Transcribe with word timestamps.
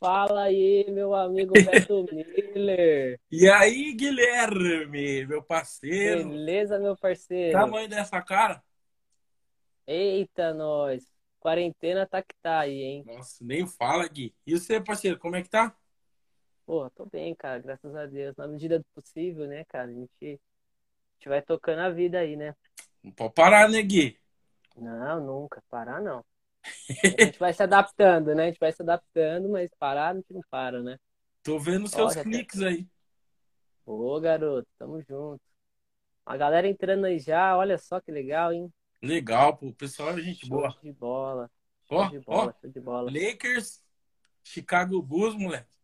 Fala 0.00 0.44
aí, 0.44 0.90
meu 0.90 1.14
amigo 1.14 1.52
Beto 1.52 2.06
Miller. 2.10 3.20
E 3.30 3.46
aí, 3.50 3.92
Guilherme, 3.92 5.26
meu 5.26 5.42
parceiro? 5.42 6.30
Beleza, 6.30 6.78
meu 6.78 6.96
parceiro? 6.96 7.52
Tamanho 7.52 7.86
dessa 7.86 8.22
cara? 8.22 8.62
Eita, 9.86 10.54
nós. 10.54 11.04
Quarentena 11.38 12.06
tá 12.06 12.22
que 12.22 12.34
tá 12.40 12.60
aí, 12.60 12.80
hein? 12.80 13.04
Nossa, 13.06 13.44
nem 13.44 13.66
fala, 13.66 14.08
Gui. 14.08 14.34
E 14.46 14.58
você, 14.58 14.80
parceiro, 14.80 15.18
como 15.18 15.36
é 15.36 15.42
que 15.42 15.50
tá? 15.50 15.76
Pô, 16.64 16.88
tô 16.90 17.04
bem, 17.04 17.34
cara, 17.34 17.58
graças 17.58 17.94
a 17.94 18.06
Deus. 18.06 18.34
Na 18.36 18.48
medida 18.48 18.78
do 18.78 18.84
possível, 18.94 19.46
né, 19.46 19.64
cara? 19.66 19.90
A 19.90 19.92
gente, 19.92 20.10
a 20.22 20.26
gente 20.26 21.28
vai 21.28 21.42
tocando 21.42 21.80
a 21.80 21.90
vida 21.90 22.20
aí, 22.20 22.36
né? 22.36 22.54
Não 23.04 23.12
pode 23.12 23.34
parar, 23.34 23.68
né, 23.68 23.82
Gui? 23.82 24.18
Não, 24.76 25.20
nunca. 25.20 25.62
Parar, 25.68 26.00
não. 26.00 26.24
A 27.18 27.24
gente 27.24 27.38
vai 27.38 27.52
se 27.52 27.62
adaptando, 27.62 28.34
né? 28.34 28.44
A 28.44 28.46
gente 28.46 28.58
vai 28.58 28.72
se 28.72 28.82
adaptando, 28.82 29.48
mas 29.48 29.70
parar 29.78 30.10
a 30.10 30.14
gente 30.14 30.32
não 30.32 30.42
para, 30.50 30.82
né? 30.82 30.98
Tô 31.42 31.58
vendo 31.58 31.88
seus 31.88 32.14
Olha, 32.14 32.22
cliques 32.24 32.60
aí. 32.62 32.86
Ô, 33.86 34.20
garoto, 34.20 34.68
tamo 34.78 35.00
junto. 35.02 35.40
A 36.24 36.36
galera 36.36 36.68
entrando 36.68 37.06
aí 37.06 37.18
já, 37.18 37.56
olha 37.56 37.78
só 37.78 38.00
que 38.00 38.12
legal, 38.12 38.52
hein? 38.52 38.72
Legal, 39.02 39.56
pô. 39.56 39.68
O 39.68 39.74
pessoal 39.74 40.10
é 40.10 40.20
gente 40.20 40.46
Show 40.46 40.58
boa. 40.58 40.76
de 40.82 40.92
bola. 40.92 41.50
Show 41.88 42.08
de 42.08 42.18
ó. 42.18 42.22
bola, 42.22 42.56
show 42.60 42.70
de 42.70 42.80
bola. 42.80 43.10
Lakers, 43.10 43.82
Chicago 44.44 45.02
Bulls, 45.02 45.34
moleque. 45.34 45.74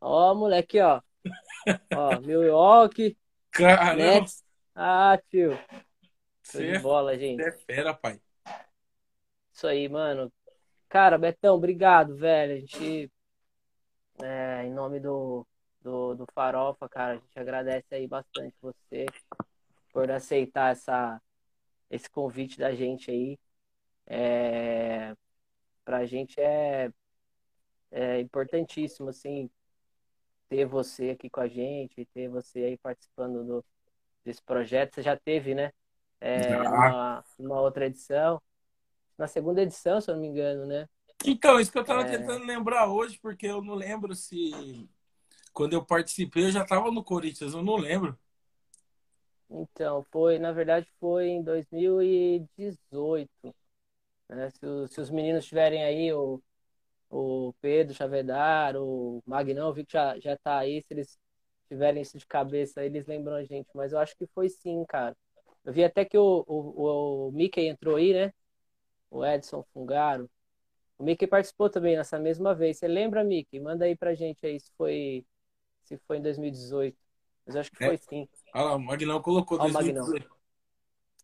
Ó, 0.00 0.34
moleque, 0.34 0.80
ó. 0.80 1.00
Ó, 1.94 2.20
Milwaukee, 2.20 3.16
Caramba, 3.50 3.94
Nets. 3.96 4.44
Ah, 4.74 5.18
tio. 5.30 5.52
Show 5.52 5.80
você 6.42 6.66
de 6.66 6.76
é, 6.76 6.78
bola, 6.78 7.18
gente. 7.18 7.42
você 7.42 7.48
é 7.48 7.52
fera, 7.52 7.94
pai. 7.94 8.20
Isso 9.60 9.66
aí, 9.66 9.90
mano. 9.90 10.32
Cara, 10.88 11.18
Betão, 11.18 11.54
obrigado, 11.54 12.16
velho. 12.16 12.54
A 12.54 12.56
gente, 12.60 13.12
é, 14.22 14.64
em 14.64 14.72
nome 14.72 14.98
do, 14.98 15.46
do, 15.82 16.14
do 16.14 16.26
Farofa, 16.34 16.88
cara, 16.88 17.12
a 17.12 17.16
gente 17.16 17.38
agradece 17.38 17.94
aí 17.94 18.06
bastante 18.06 18.54
você 18.62 19.04
por 19.92 20.10
aceitar 20.10 20.72
essa, 20.72 21.20
esse 21.90 22.08
convite 22.08 22.58
da 22.58 22.74
gente 22.74 23.10
aí. 23.10 23.38
É, 24.06 25.14
pra 25.84 26.06
gente 26.06 26.40
é, 26.40 26.90
é 27.90 28.18
importantíssimo, 28.18 29.10
assim, 29.10 29.50
ter 30.48 30.64
você 30.64 31.10
aqui 31.10 31.28
com 31.28 31.40
a 31.40 31.48
gente, 31.48 32.06
ter 32.14 32.30
você 32.30 32.60
aí 32.60 32.78
participando 32.78 33.44
do, 33.44 33.64
desse 34.24 34.42
projeto. 34.42 34.94
Você 34.94 35.02
já 35.02 35.18
teve, 35.18 35.54
né? 35.54 35.70
É, 36.18 36.48
Já. 36.48 36.70
numa, 36.70 37.24
numa 37.38 37.60
outra 37.60 37.84
edição. 37.84 38.40
Na 39.20 39.28
segunda 39.28 39.62
edição, 39.62 40.00
se 40.00 40.10
eu 40.10 40.16
não 40.16 40.22
me 40.22 40.28
engano, 40.28 40.66
né? 40.66 40.88
Então, 41.24 41.60
isso 41.60 41.70
que 41.70 41.78
eu 41.78 41.84
tava 41.84 42.04
É. 42.04 42.06
tentando 42.06 42.44
lembrar 42.46 42.86
hoje, 42.88 43.18
porque 43.20 43.46
eu 43.46 43.62
não 43.62 43.74
lembro 43.74 44.14
se 44.14 44.88
quando 45.52 45.74
eu 45.74 45.84
participei 45.84 46.46
eu 46.46 46.52
já 46.52 46.64
tava 46.66 46.90
no 46.92 47.04
Corinthians, 47.04 47.54
eu 47.54 47.62
não 47.62 47.76
lembro. 47.76 48.18
Então, 49.50 50.04
foi, 50.12 50.38
na 50.38 50.52
verdade, 50.52 50.88
foi 51.00 51.28
em 51.28 51.42
2018. 51.42 53.30
né? 54.28 54.50
Se, 54.50 54.66
os- 54.66 54.92
se 54.92 55.00
os 55.00 55.10
meninos 55.10 55.46
tiverem 55.46 55.84
aí, 55.84 56.12
o, 56.12 56.42
o 57.10 57.54
Pedro 57.62 57.94
Chavedar, 57.94 58.76
o 58.76 59.22
Magnão, 59.26 59.68
eu 59.68 59.74
vi 59.74 59.84
que 59.86 59.92
já, 59.94 60.18
já 60.20 60.36
tá 60.38 60.58
aí, 60.60 60.82
se 60.82 60.94
eles 60.94 61.18
tiverem 61.70 62.02
isso 62.02 62.18
de 62.18 62.26
cabeça, 62.26 62.80
aí, 62.80 62.86
eles 62.88 63.06
lembram 63.06 63.36
a 63.36 63.44
gente. 63.44 63.68
Mas 63.74 63.92
eu 63.92 63.98
acho 64.00 64.16
que 64.16 64.26
foi 64.34 64.48
sim, 64.50 64.84
cara. 64.88 65.16
Eu 65.64 65.72
vi 65.72 65.84
até 65.84 66.04
que 66.04 66.18
o, 66.18 66.44
o, 66.48 67.28
o 67.30 67.32
Mickey 67.32 67.68
entrou 67.68 67.96
aí, 67.96 68.12
né? 68.14 68.32
O 69.10 69.24
Edson 69.24 69.64
Fungaro. 69.74 70.30
O 70.98 71.02
Mickey 71.02 71.26
participou 71.26 71.68
também 71.70 71.96
nessa 71.96 72.18
mesma 72.18 72.54
vez. 72.54 72.78
Você 72.78 72.86
lembra, 72.86 73.24
Mickey? 73.24 73.58
Manda 73.58 73.84
aí 73.86 73.96
pra 73.96 74.14
gente 74.14 74.44
aí 74.46 74.60
se 74.60 74.70
foi, 74.76 75.24
se 75.82 75.96
foi 76.06 76.18
em 76.18 76.22
2018. 76.22 76.96
Mas 77.46 77.54
eu 77.54 77.60
acho 77.62 77.70
que 77.72 77.82
É. 77.82 77.86
foi 77.88 77.96
sim. 77.96 78.28
Olha 78.54 78.64
lá, 78.64 78.76
o 78.76 78.80
Magnão 78.80 79.20
colocou 79.22 79.58
Ó 79.58 79.66
o 79.66 79.72
Magnão. 79.72 80.04
2018. 80.04 80.40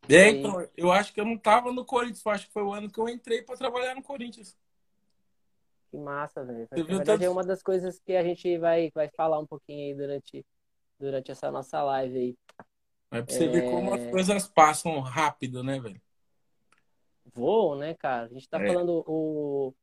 É, 0.09 0.29
então, 0.31 0.69
eu 0.77 0.93
acho 0.93 1.13
que 1.13 1.21
eu 1.21 1.25
não 1.25 1.37
tava 1.37 1.73
no 1.73 1.85
Corinthians, 1.85 2.25
eu 2.25 2.33
acho 2.33 2.47
que 2.47 2.53
foi 2.53 2.63
o 2.63 2.73
ano 2.73 2.89
que 2.91 2.99
eu 2.99 3.09
entrei 3.09 3.43
pra 3.43 3.57
trabalhar 3.57 3.95
no 3.95 4.03
Corinthians. 4.03 4.57
Que 5.91 5.97
massa, 5.99 6.45
velho. 6.45 6.67
Na 6.71 6.77
verdade, 6.83 7.05
tanto- 7.05 7.25
é 7.25 7.29
uma 7.29 7.43
das 7.45 7.63
coisas 7.63 7.99
que 8.01 8.15
a 8.15 8.23
gente 8.23 8.57
vai, 8.59 8.91
vai 8.95 9.09
falar 9.11 9.39
um 9.39 9.47
pouquinho 9.47 9.85
aí 9.87 9.95
durante, 9.95 10.45
durante 10.99 11.31
essa 11.31 11.51
nossa 11.51 11.83
live 11.83 12.19
aí. 12.19 12.39
Mas 13.11 13.25
pra 13.25 13.35
você 13.35 13.49
ver 13.49 13.65
É. 13.65 13.71
como 13.71 13.95
as 13.95 14.11
coisas 14.11 14.49
passam 14.49 15.01
rápido, 15.01 15.63
né, 15.65 15.79
velho? 15.81 16.01
Voam, 17.37 17.79
né, 17.79 17.95
cara? 17.95 18.27
A 18.27 18.29
gente 18.29 18.49
tá 18.49 18.61
É. 18.61 18.61
falando, 18.61 19.05
o, 19.07 19.75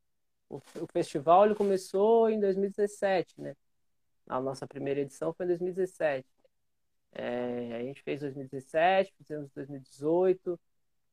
o, 0.50 0.58
o 0.82 0.88
festival 0.94 1.46
ele 1.46 1.56
começou 1.56 2.30
em 2.30 2.40
2017, 2.40 3.40
né? 3.42 3.56
A 4.28 4.42
nossa 4.42 4.68
primeira 4.68 5.02
edição 5.02 5.34
foi 5.34 5.46
em 5.46 5.50
2017. 5.50 6.28
É, 7.14 7.76
a 7.78 7.84
gente 7.84 8.04
fez 8.04 8.22
2017, 8.22 9.14
fizemos 9.18 9.52
2018, 9.52 10.60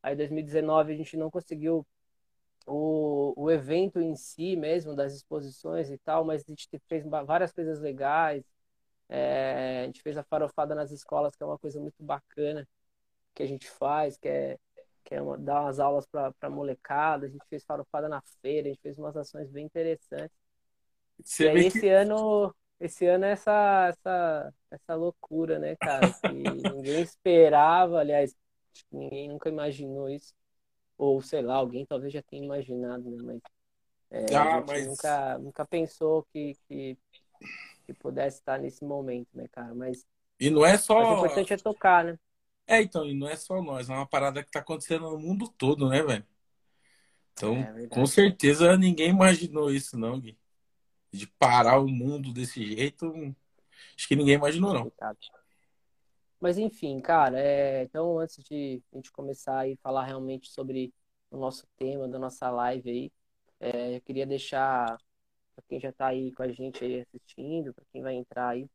aí 0.03 0.17
2019 0.17 0.93
a 0.95 0.97
gente 0.97 1.17
não 1.17 1.31
conseguiu 1.31 1.87
o, 2.67 3.35
o 3.37 3.51
evento 3.51 4.01
em 4.01 4.15
si 4.17 4.57
mesmo, 4.57 4.95
das 4.95 5.15
exposições 5.15 5.91
e 5.91 5.99
tal, 5.99 6.25
mas 6.25 6.43
a 6.45 6.47
gente 6.49 6.69
fez 6.89 7.05
várias 7.27 7.53
coisas 7.53 7.81
legais. 7.81 8.45
É, 9.09 9.83
a 9.83 9.87
gente 9.87 10.03
fez 10.03 10.17
a 10.17 10.25
farofada 10.25 10.75
nas 10.75 10.91
escolas, 10.93 11.35
que 11.37 11.43
é 11.43 11.47
uma 11.47 11.59
coisa 11.59 11.81
muito 11.81 12.03
bacana 12.03 12.67
que 13.35 13.43
a 13.43 13.47
gente 13.47 13.69
faz, 13.71 14.17
que 14.19 14.29
é, 14.29 14.59
que 15.05 15.15
é 15.15 15.23
uma- 15.23 15.39
dar 15.39 15.63
umas 15.63 15.81
aulas 15.81 16.07
para 16.07 16.33
a 16.43 16.51
molecada. 16.51 17.27
A 17.27 17.29
gente 17.29 17.45
fez 17.49 17.65
farofada 17.65 18.09
na 18.09 18.23
feira, 18.43 18.69
a 18.69 18.73
gente 18.73 18.83
fez 18.83 18.99
umas 18.99 19.17
ações 19.17 19.51
bem 19.51 19.65
interessantes. 19.67 20.37
Você 21.23 21.45
E 21.45 21.49
aí 21.49 21.65
esse 21.67 21.89
que 21.89 21.89
ano, 21.89 22.55
esse 22.79 23.07
ano 23.07 23.25
é 23.25 23.31
essa, 23.33 23.89
essa, 23.89 24.55
essa 24.71 24.95
loucura, 24.95 25.59
né, 25.59 25.77
cara? 25.77 26.13
Que 26.23 26.29
ninguém 26.65 27.03
esperava, 27.03 27.99
aliás, 28.01 28.35
ninguém 28.93 29.29
nunca 29.29 29.49
imaginou 29.49 30.09
isso. 30.11 30.35
Ou, 30.99 31.21
sei 31.23 31.43
lá, 31.43 31.57
alguém 31.57 31.87
talvez 31.87 32.13
já 32.13 32.23
tenha 32.23 32.45
imaginado, 32.45 33.11
né? 33.11 33.19
Mas 33.25 33.43
é, 34.11 34.39
a 34.43 34.45
Ah, 34.45 34.61
gente 34.61 34.67
mas- 34.67 34.83
nunca, 34.83 35.39
nunca 35.39 35.67
pensou 35.67 36.25
que, 36.33 36.57
que, 36.69 36.99
que 37.87 37.95
pudesse 37.95 38.39
estar 38.39 38.59
nesse 38.61 38.85
momento, 38.85 39.29
né, 39.35 39.49
cara? 39.53 39.75
Mas, 39.75 40.07
E 40.41 40.51
não 40.51 40.65
é 40.65 40.77
mas 40.97 41.11
o 41.11 41.15
só. 41.15 41.15
importante 41.15 41.53
é 41.55 41.59
tocar, 41.59 42.05
né? 42.05 42.19
É, 42.71 42.81
então, 42.81 43.05
e 43.05 43.15
não 43.15 43.29
é 43.29 43.35
só 43.35 43.61
nós, 43.61 43.91
é 43.91 43.93
uma 43.93 44.07
parada 44.07 44.45
que 44.45 44.51
tá 44.53 44.61
acontecendo 44.61 45.11
no 45.11 45.19
mundo 45.19 45.49
todo, 45.49 45.89
né, 45.89 46.03
velho? 46.05 46.25
Então, 47.33 47.57
É 47.57 47.89
com 47.89 48.07
certeza 48.07 48.77
ninguém 48.77 49.11
imaginou 49.11 49.73
isso, 49.73 49.99
não, 49.99 50.21
Gui. 50.21 50.39
De 51.13 51.27
parar 51.27 51.81
o 51.81 51.89
mundo 51.89 52.33
desse 52.33 52.65
jeito, 52.65 53.13
acho 53.97 54.07
que 54.07 54.15
ninguém 54.15 54.35
imaginou, 54.37 54.73
não. 54.73 54.93
Mas 56.41 56.59
enfim, 56.59 57.01
cara, 57.01 57.39
é, 57.41 57.83
então 57.83 58.21
antes 58.21 58.43
de 58.45 58.81
a 58.93 58.97
gente 58.97 59.11
começar 59.11 59.67
a 59.67 59.77
falar 59.83 60.05
realmente 60.05 60.49
sobre 60.49 60.95
o 61.29 61.37
nosso 61.37 61.67
tema 61.77 62.07
da 62.07 62.21
nossa 62.21 62.49
live 62.51 62.89
aí, 62.89 63.13
é, 63.59 63.97
eu 63.97 64.01
queria 64.01 64.27
deixar 64.27 64.97
para 65.55 65.65
quem 65.69 65.81
já 65.81 65.93
tá 65.93 66.07
aí 66.07 66.33
com 66.33 66.43
a 66.45 66.49
gente 66.49 66.85
aí 66.85 67.01
assistindo, 67.01 67.75
para 67.75 67.85
quem 67.93 68.01
vai 68.01 68.15
entrar 68.15 68.51
aí, 68.51 68.71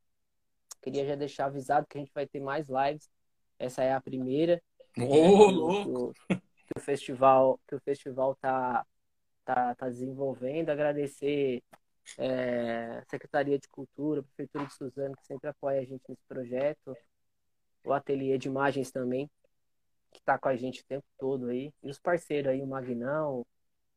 queria 0.82 1.06
já 1.06 1.16
deixar 1.16 1.46
avisado 1.46 1.88
que 1.88 1.98
a 1.98 2.02
gente 2.02 2.14
vai 2.14 2.28
ter 2.28 2.40
mais 2.40 2.68
lives. 2.68 3.10
Essa 3.58 3.84
é 3.84 3.94
a 3.94 4.02
primeira 4.02 4.62
que 4.94 5.02
louco! 5.02 6.10
o, 6.10 6.14
que 6.34 6.74
o 6.78 6.80
festival 6.80 7.60
que 7.68 7.76
o 7.76 7.80
festival 7.80 8.36
tá 8.36 8.86
tá, 9.46 9.76
tá 9.76 9.88
desenvolvendo. 9.88 10.70
Agradecer 10.70 11.64
é, 12.18 13.00
a 13.00 13.06
Secretaria 13.10 13.58
de 13.58 13.68
Cultura, 13.70 14.22
a 14.22 14.24
Prefeitura 14.24 14.66
de 14.66 14.74
Suzano, 14.74 15.16
que 15.16 15.26
sempre 15.26 15.50
apoia 15.50 15.80
a 15.80 15.86
gente 15.86 16.04
nesse 16.10 16.24
projeto, 16.28 16.98
o 17.86 17.94
Ateliê 17.94 18.38
de 18.38 18.48
Imagens 18.48 18.92
também, 18.92 19.30
que 20.12 20.20
está 20.20 20.38
com 20.38 20.50
a 20.50 20.56
gente 20.56 20.82
o 20.82 20.86
tempo 20.86 21.06
todo 21.18 21.48
aí, 21.48 21.72
e 21.84 21.90
os 21.90 22.00
parceiros 22.00 22.52
aí, 22.52 22.62
o 22.62 22.68
Magnão, 22.68 23.46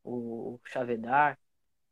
o 0.05 0.61
Chavedar, 0.65 1.39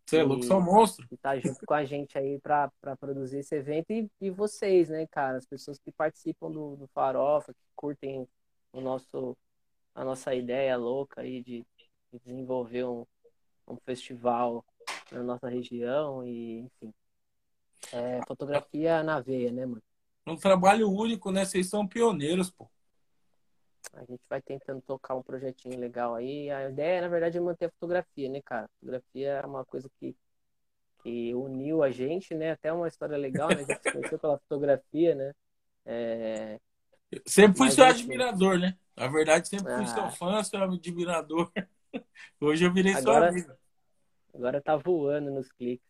Você 0.06 0.18
é 0.18 0.22
louco, 0.22 0.44
só 0.44 0.60
monstro. 0.60 1.08
que 1.08 1.16
tá 1.16 1.36
junto 1.38 1.66
com 1.66 1.74
a 1.74 1.84
gente 1.84 2.16
aí 2.16 2.38
para 2.38 2.70
produzir 2.98 3.38
esse 3.38 3.56
evento, 3.56 3.90
e, 3.90 4.08
e 4.20 4.30
vocês, 4.30 4.88
né, 4.88 5.06
cara, 5.08 5.36
as 5.36 5.46
pessoas 5.46 5.78
que 5.78 5.90
participam 5.90 6.50
do, 6.50 6.76
do 6.76 6.86
Farofa, 6.94 7.52
que 7.52 7.60
curtem 7.74 8.26
o 8.72 8.80
nosso, 8.80 9.36
a 9.94 10.04
nossa 10.04 10.32
ideia 10.34 10.76
louca 10.76 11.22
aí 11.22 11.42
de, 11.42 11.66
de 12.12 12.18
desenvolver 12.24 12.84
um, 12.84 13.04
um 13.66 13.76
festival 13.84 14.64
na 15.10 15.22
nossa 15.22 15.48
região 15.48 16.24
e, 16.24 16.60
enfim. 16.60 16.94
É, 17.92 18.20
fotografia 18.26 19.02
na 19.02 19.20
veia, 19.20 19.50
né, 19.50 19.66
mano? 19.66 19.82
Um 20.26 20.36
trabalho 20.36 20.90
único, 20.90 21.30
né? 21.30 21.44
Vocês 21.44 21.68
são 21.68 21.86
pioneiros, 21.86 22.50
pô. 22.50 22.68
A 23.96 24.04
gente 24.04 24.22
vai 24.28 24.40
tentando 24.42 24.80
tocar 24.82 25.14
um 25.14 25.22
projetinho 25.22 25.78
legal 25.78 26.14
aí. 26.14 26.50
A 26.50 26.68
ideia, 26.68 27.00
na 27.00 27.08
verdade, 27.08 27.38
é 27.38 27.40
manter 27.40 27.66
a 27.66 27.70
fotografia, 27.70 28.28
né, 28.28 28.40
cara? 28.44 28.68
fotografia 28.78 29.28
é 29.42 29.46
uma 29.46 29.64
coisa 29.64 29.90
que, 29.98 30.14
que 31.02 31.34
uniu 31.34 31.82
a 31.82 31.90
gente, 31.90 32.34
né? 32.34 32.52
Até 32.52 32.72
uma 32.72 32.88
história 32.88 33.16
legal, 33.16 33.48
né? 33.48 33.54
A 33.56 33.58
gente 33.72 33.82
se 33.82 33.92
conheceu 33.92 34.18
pela 34.18 34.38
fotografia, 34.38 35.14
né? 35.14 35.32
É, 35.84 36.60
Sempre 37.24 37.56
fui 37.56 37.66
Mas, 37.66 37.74
seu 37.74 37.86
enfim. 37.86 38.00
admirador, 38.00 38.58
né? 38.58 38.76
Na 38.96 39.06
verdade, 39.08 39.48
sempre 39.48 39.72
fui 39.72 39.84
Ah. 39.84 39.86
seu 39.86 40.10
fã, 40.10 40.42
seu 40.42 40.62
admirador. 40.62 41.50
Hoje 42.40 42.64
eu 42.64 42.72
virei 42.72 42.92
Agora- 42.94 43.28
amigo. 43.30 43.52
agora 44.34 44.60
tá 44.60 44.76
voando 44.76 45.30
nos 45.30 45.50
cliques. 45.52 45.86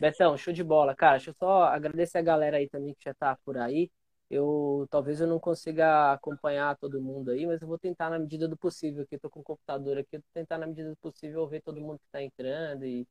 Betão, 0.00 0.36
show 0.36 0.52
de 0.52 0.64
bola. 0.64 0.94
Cara, 0.94 1.12
deixa 1.16 1.30
eu 1.30 1.34
só 1.34 1.64
agradecer 1.64 2.18
a 2.18 2.22
galera 2.22 2.56
aí 2.56 2.68
também 2.68 2.92
que 2.94 3.04
já 3.04 3.14
tá 3.14 3.38
por 3.44 3.56
aí. 3.56 3.88
Eu 4.28 4.86
talvez 4.90 5.20
eu 5.20 5.26
não 5.26 5.38
consiga 5.38 6.12
acompanhar 6.12 6.76
todo 6.76 7.00
mundo 7.00 7.30
aí, 7.30 7.46
mas 7.46 7.62
eu 7.62 7.68
vou 7.68 7.78
tentar 7.78 8.10
na 8.10 8.18
medida 8.18 8.48
do 8.48 8.56
possível. 8.56 9.04
Aqui 9.04 9.18
tô 9.18 9.30
com 9.30 9.40
o 9.40 9.44
computador 9.44 9.98
aqui, 9.98 10.16
eu 10.16 10.20
vou 10.20 10.30
tentar 10.34 10.58
na 10.58 10.66
medida 10.66 10.90
do 10.90 10.96
possível 10.96 11.46
ver 11.46 11.62
todo 11.62 11.80
mundo 11.80 11.98
que 11.98 12.10
tá 12.10 12.20
entrando 12.20 12.84
e, 12.84 13.06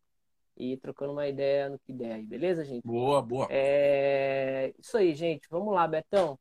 e 0.57 0.77
trocando 0.77 1.13
uma 1.13 1.27
ideia 1.27 1.69
no 1.69 1.79
que 1.79 1.93
der 1.93 2.13
aí, 2.13 2.25
beleza, 2.25 2.65
gente? 2.65 2.85
Boa, 2.85 3.21
boa. 3.21 3.47
É... 3.49 4.73
Isso 4.77 4.97
aí, 4.97 5.15
gente. 5.15 5.47
Vamos 5.49 5.73
lá, 5.73 5.87
Betão. 5.87 6.37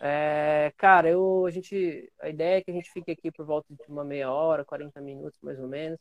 É, 0.00 0.72
cara, 0.76 1.08
eu, 1.08 1.46
a 1.46 1.50
gente, 1.50 2.12
a 2.20 2.28
ideia 2.28 2.58
é 2.58 2.62
que 2.62 2.70
a 2.70 2.74
gente 2.74 2.90
fique 2.90 3.10
aqui 3.10 3.30
por 3.30 3.46
volta 3.46 3.72
de 3.74 3.82
uma 3.88 4.04
meia 4.04 4.30
hora, 4.30 4.64
40 4.64 5.00
minutos 5.00 5.38
mais 5.42 5.58
ou 5.58 5.68
menos. 5.68 6.00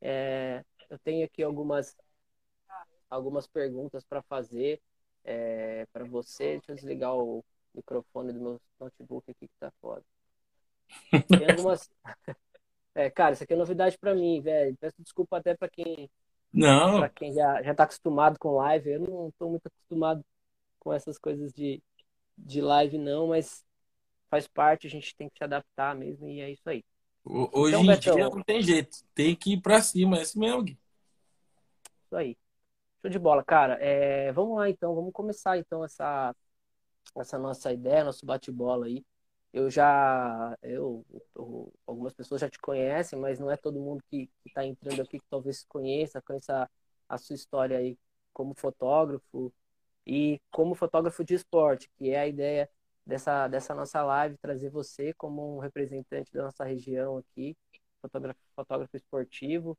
É, 0.00 0.64
eu 0.90 0.98
tenho 0.98 1.24
aqui 1.24 1.42
algumas, 1.42 1.96
algumas 3.08 3.46
perguntas 3.46 4.04
para 4.04 4.22
fazer 4.22 4.80
é, 5.24 5.86
para 5.92 6.04
você. 6.04 6.56
Deixa 6.58 6.72
eu 6.72 6.76
desligar 6.76 7.14
o 7.16 7.44
microfone 7.74 8.32
do 8.32 8.40
meu 8.40 8.60
notebook 8.78 9.30
aqui 9.30 9.48
que 9.48 9.58
tá 9.58 9.70
foda. 9.80 10.04
Tem 11.28 11.50
algumas. 11.50 11.90
É, 12.94 13.08
cara, 13.08 13.32
isso 13.32 13.42
aqui 13.42 13.54
é 13.54 13.56
novidade 13.56 13.96
para 13.96 14.14
mim, 14.14 14.42
velho. 14.42 14.76
Peço 14.78 14.96
desculpa 14.98 15.38
até 15.38 15.56
para 15.56 15.66
quem. 15.66 16.10
Não. 16.52 16.98
Para 16.98 17.08
quem 17.08 17.32
já, 17.32 17.62
já 17.62 17.74
tá 17.74 17.84
acostumado 17.84 18.38
com 18.38 18.56
live. 18.56 18.90
Eu 18.90 19.00
não 19.00 19.32
tô 19.38 19.48
muito 19.48 19.66
acostumado 19.66 20.22
com 20.78 20.92
essas 20.92 21.16
coisas 21.16 21.54
de, 21.54 21.82
de 22.36 22.60
live, 22.60 22.98
não, 22.98 23.28
mas 23.28 23.64
faz 24.28 24.48
parte, 24.48 24.86
a 24.86 24.90
gente 24.90 25.14
tem 25.14 25.28
que 25.28 25.38
se 25.38 25.44
adaptar 25.44 25.94
mesmo, 25.94 26.28
e 26.28 26.40
é 26.40 26.50
isso 26.50 26.68
aí. 26.68 26.82
Hoje 27.24 27.74
então, 27.74 27.84
em 27.84 27.86
Betão, 27.86 28.14
dia 28.16 28.28
não 28.28 28.42
tem 28.42 28.62
jeito, 28.62 28.96
tem 29.14 29.36
que 29.36 29.52
ir 29.52 29.60
para 29.60 29.80
cima, 29.80 30.18
é 30.18 30.22
assim 30.22 30.40
mesmo, 30.40 30.64
Gui. 30.64 30.78
Isso 32.04 32.16
aí. 32.16 32.36
Show 33.02 33.10
de 33.10 33.18
bola, 33.18 33.44
cara. 33.44 33.74
É, 33.80 34.32
vamos 34.32 34.56
lá 34.56 34.68
então, 34.70 34.94
vamos 34.94 35.12
começar 35.12 35.58
então 35.58 35.84
essa, 35.84 36.34
essa 37.16 37.38
nossa 37.38 37.72
ideia, 37.72 38.04
nosso 38.04 38.26
bate-bola 38.26 38.86
aí. 38.86 39.04
Eu 39.52 39.70
já, 39.70 40.56
eu, 40.62 41.04
eu, 41.36 41.72
algumas 41.86 42.14
pessoas 42.14 42.40
já 42.40 42.50
te 42.50 42.58
conhecem, 42.60 43.18
mas 43.18 43.38
não 43.40 43.50
é 43.50 43.56
todo 43.56 43.80
mundo 43.80 44.02
que 44.10 44.30
está 44.46 44.64
entrando 44.66 45.02
aqui 45.02 45.18
que 45.20 45.26
talvez 45.30 45.64
conheça, 45.64 46.22
conheça 46.22 46.70
a 47.08 47.18
sua 47.18 47.34
história 47.36 47.78
aí 47.78 47.98
como 48.32 48.54
fotógrafo 48.54 49.52
e 50.06 50.40
como 50.50 50.74
fotógrafo 50.74 51.24
de 51.24 51.34
esporte, 51.34 51.90
que 51.98 52.10
é 52.10 52.20
a 52.20 52.28
ideia 52.28 52.70
dessa, 53.06 53.48
dessa 53.48 53.74
nossa 53.74 54.02
live, 54.04 54.38
trazer 54.38 54.70
você 54.70 55.12
como 55.14 55.56
um 55.56 55.60
representante 55.60 56.32
da 56.32 56.44
nossa 56.44 56.64
região 56.64 57.18
aqui, 57.18 57.56
fotógrafo, 58.00 58.40
fotógrafo 58.56 58.96
esportivo. 58.96 59.78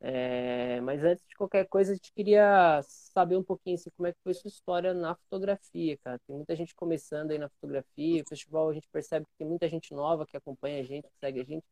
É, 0.00 0.80
mas 0.82 1.02
antes 1.02 1.26
de 1.26 1.34
qualquer 1.34 1.66
coisa, 1.68 1.92
a 1.92 1.94
gente 1.94 2.12
queria 2.12 2.80
saber 2.84 3.36
um 3.36 3.42
pouquinho 3.42 3.76
assim, 3.76 3.90
como 3.96 4.06
é 4.06 4.12
que 4.12 4.18
foi 4.22 4.34
sua 4.34 4.48
história 4.48 4.92
na 4.94 5.14
fotografia, 5.16 5.96
cara. 5.98 6.18
Tem 6.26 6.36
muita 6.36 6.54
gente 6.54 6.74
começando 6.74 7.30
aí 7.30 7.38
na 7.38 7.48
fotografia, 7.48 8.22
o 8.22 8.28
festival 8.28 8.68
a 8.70 8.74
gente 8.74 8.88
percebe 8.92 9.26
que 9.26 9.32
tem 9.38 9.46
muita 9.46 9.68
gente 9.68 9.94
nova 9.94 10.26
que 10.26 10.36
acompanha 10.36 10.80
a 10.80 10.84
gente, 10.84 11.04
que 11.08 11.18
segue 11.18 11.40
a 11.40 11.44
gente. 11.44 11.64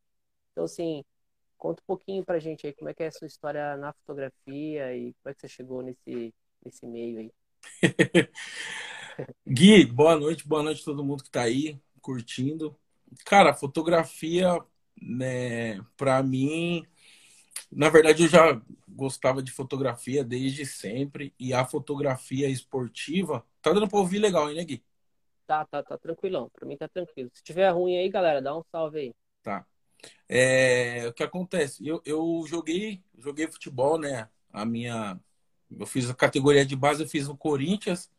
Então, 0.53 0.65
assim, 0.65 1.05
conta 1.59 1.83
um 1.83 1.87
pouquinho 1.87 2.25
pra 2.25 2.39
gente 2.39 2.67
aí 2.67 2.73
como 2.75 2.91
é 2.91 2.95
que 2.95 3.03
é 3.03 3.09
a 3.09 3.13
sua 3.13 3.27
história 3.27 3.77
na 3.77 3.93
fotografia 3.93 4.97
e 4.97 5.15
como 5.15 5.31
é 5.31 5.35
que 5.35 5.41
você 5.41 5.49
chegou 5.49 5.83
nesse, 5.83 6.35
nesse 6.65 6.87
meio 6.87 7.21
aí. 7.21 7.33
Gui, 9.47 9.87
boa 9.87 10.17
noite, 10.17 10.47
boa 10.47 10.63
noite 10.63 10.83
a 10.83 10.85
todo 10.85 11.05
mundo 11.05 11.23
que 11.23 11.29
está 11.29 11.43
aí 11.43 11.81
curtindo. 12.01 12.77
Cara, 13.25 13.55
fotografia, 13.55 14.59
né, 15.01 15.81
para 15.97 16.23
mim, 16.23 16.85
na 17.71 17.89
verdade 17.89 18.25
eu 18.25 18.29
já 18.29 18.61
gostava 18.89 19.43
de 19.43 19.51
fotografia 19.51 20.23
desde 20.25 20.65
sempre 20.65 21.35
e 21.39 21.53
a 21.53 21.65
fotografia 21.65 22.49
esportiva, 22.49 23.45
tá 23.61 23.73
dando 23.73 23.89
para 23.89 23.99
ouvir 23.99 24.19
legal, 24.19 24.49
hein, 24.49 24.57
né, 24.57 24.65
Gui? 24.65 24.83
Tá, 25.47 25.65
tá, 25.65 25.83
tá 25.83 25.99
tranquilão. 25.99 26.51
Para 26.55 26.67
mim 26.67 26.77
tá 26.77 26.89
tranquilo. 26.89 27.31
Se 27.35 27.43
tiver 27.43 27.69
ruim 27.71 27.99
aí, 27.99 28.09
galera, 28.09 28.41
dá 28.41 28.57
um 28.57 28.63
salve 28.71 28.99
aí. 28.99 29.15
Tá. 29.43 29.67
É, 30.29 31.07
o 31.09 31.13
que 31.13 31.23
acontece? 31.23 31.87
Eu, 31.87 32.01
eu 32.05 32.45
joguei, 32.47 33.03
joguei 33.19 33.51
futebol, 33.51 33.99
né? 33.99 34.29
A 34.53 34.65
minha 34.65 35.19
eu 35.79 35.87
fiz 35.87 36.09
a 36.09 36.15
categoria 36.15 36.65
de 36.65 36.77
base, 36.77 37.03
eu 37.03 37.09
fiz 37.09 37.29
no 37.29 37.37
Corinthians. 37.37 38.11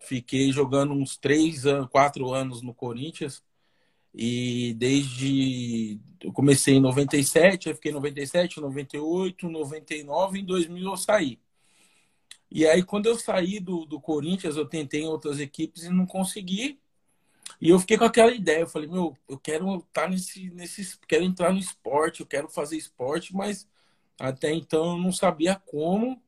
Fiquei 0.00 0.52
jogando 0.52 0.92
uns 0.92 1.16
três 1.16 1.66
anos, 1.66 1.88
quatro 1.90 2.32
anos 2.32 2.62
no 2.62 2.72
Corinthians. 2.74 3.42
E 4.20 4.74
desde. 4.74 6.00
Eu 6.20 6.32
comecei 6.32 6.74
em 6.74 6.80
97, 6.80 7.68
eu 7.68 7.74
fiquei 7.76 7.92
em 7.92 7.94
97, 7.94 8.60
98, 8.60 9.48
99, 9.48 10.40
em 10.40 10.44
2000 10.44 10.90
eu 10.90 10.96
saí. 10.96 11.38
E 12.50 12.66
aí, 12.66 12.82
quando 12.82 13.06
eu 13.06 13.16
saí 13.16 13.60
do, 13.60 13.84
do 13.84 14.00
Corinthians, 14.00 14.56
eu 14.56 14.66
tentei 14.66 15.02
em 15.02 15.06
outras 15.06 15.38
equipes 15.38 15.84
e 15.84 15.90
não 15.90 16.04
consegui. 16.04 16.80
E 17.60 17.70
eu 17.70 17.78
fiquei 17.78 17.96
com 17.96 18.04
aquela 18.04 18.32
ideia, 18.32 18.62
eu 18.62 18.66
falei, 18.66 18.88
meu, 18.88 19.16
eu 19.28 19.38
quero 19.38 19.76
estar 19.76 20.02
tá 20.02 20.08
nesse, 20.08 20.50
nesse, 20.50 20.98
quero 21.06 21.22
entrar 21.22 21.52
no 21.52 21.58
esporte, 21.58 22.20
eu 22.20 22.26
quero 22.26 22.48
fazer 22.48 22.76
esporte, 22.76 23.34
mas 23.34 23.68
até 24.18 24.52
então 24.52 24.96
eu 24.96 24.98
não 24.98 25.12
sabia 25.12 25.54
como. 25.64 26.20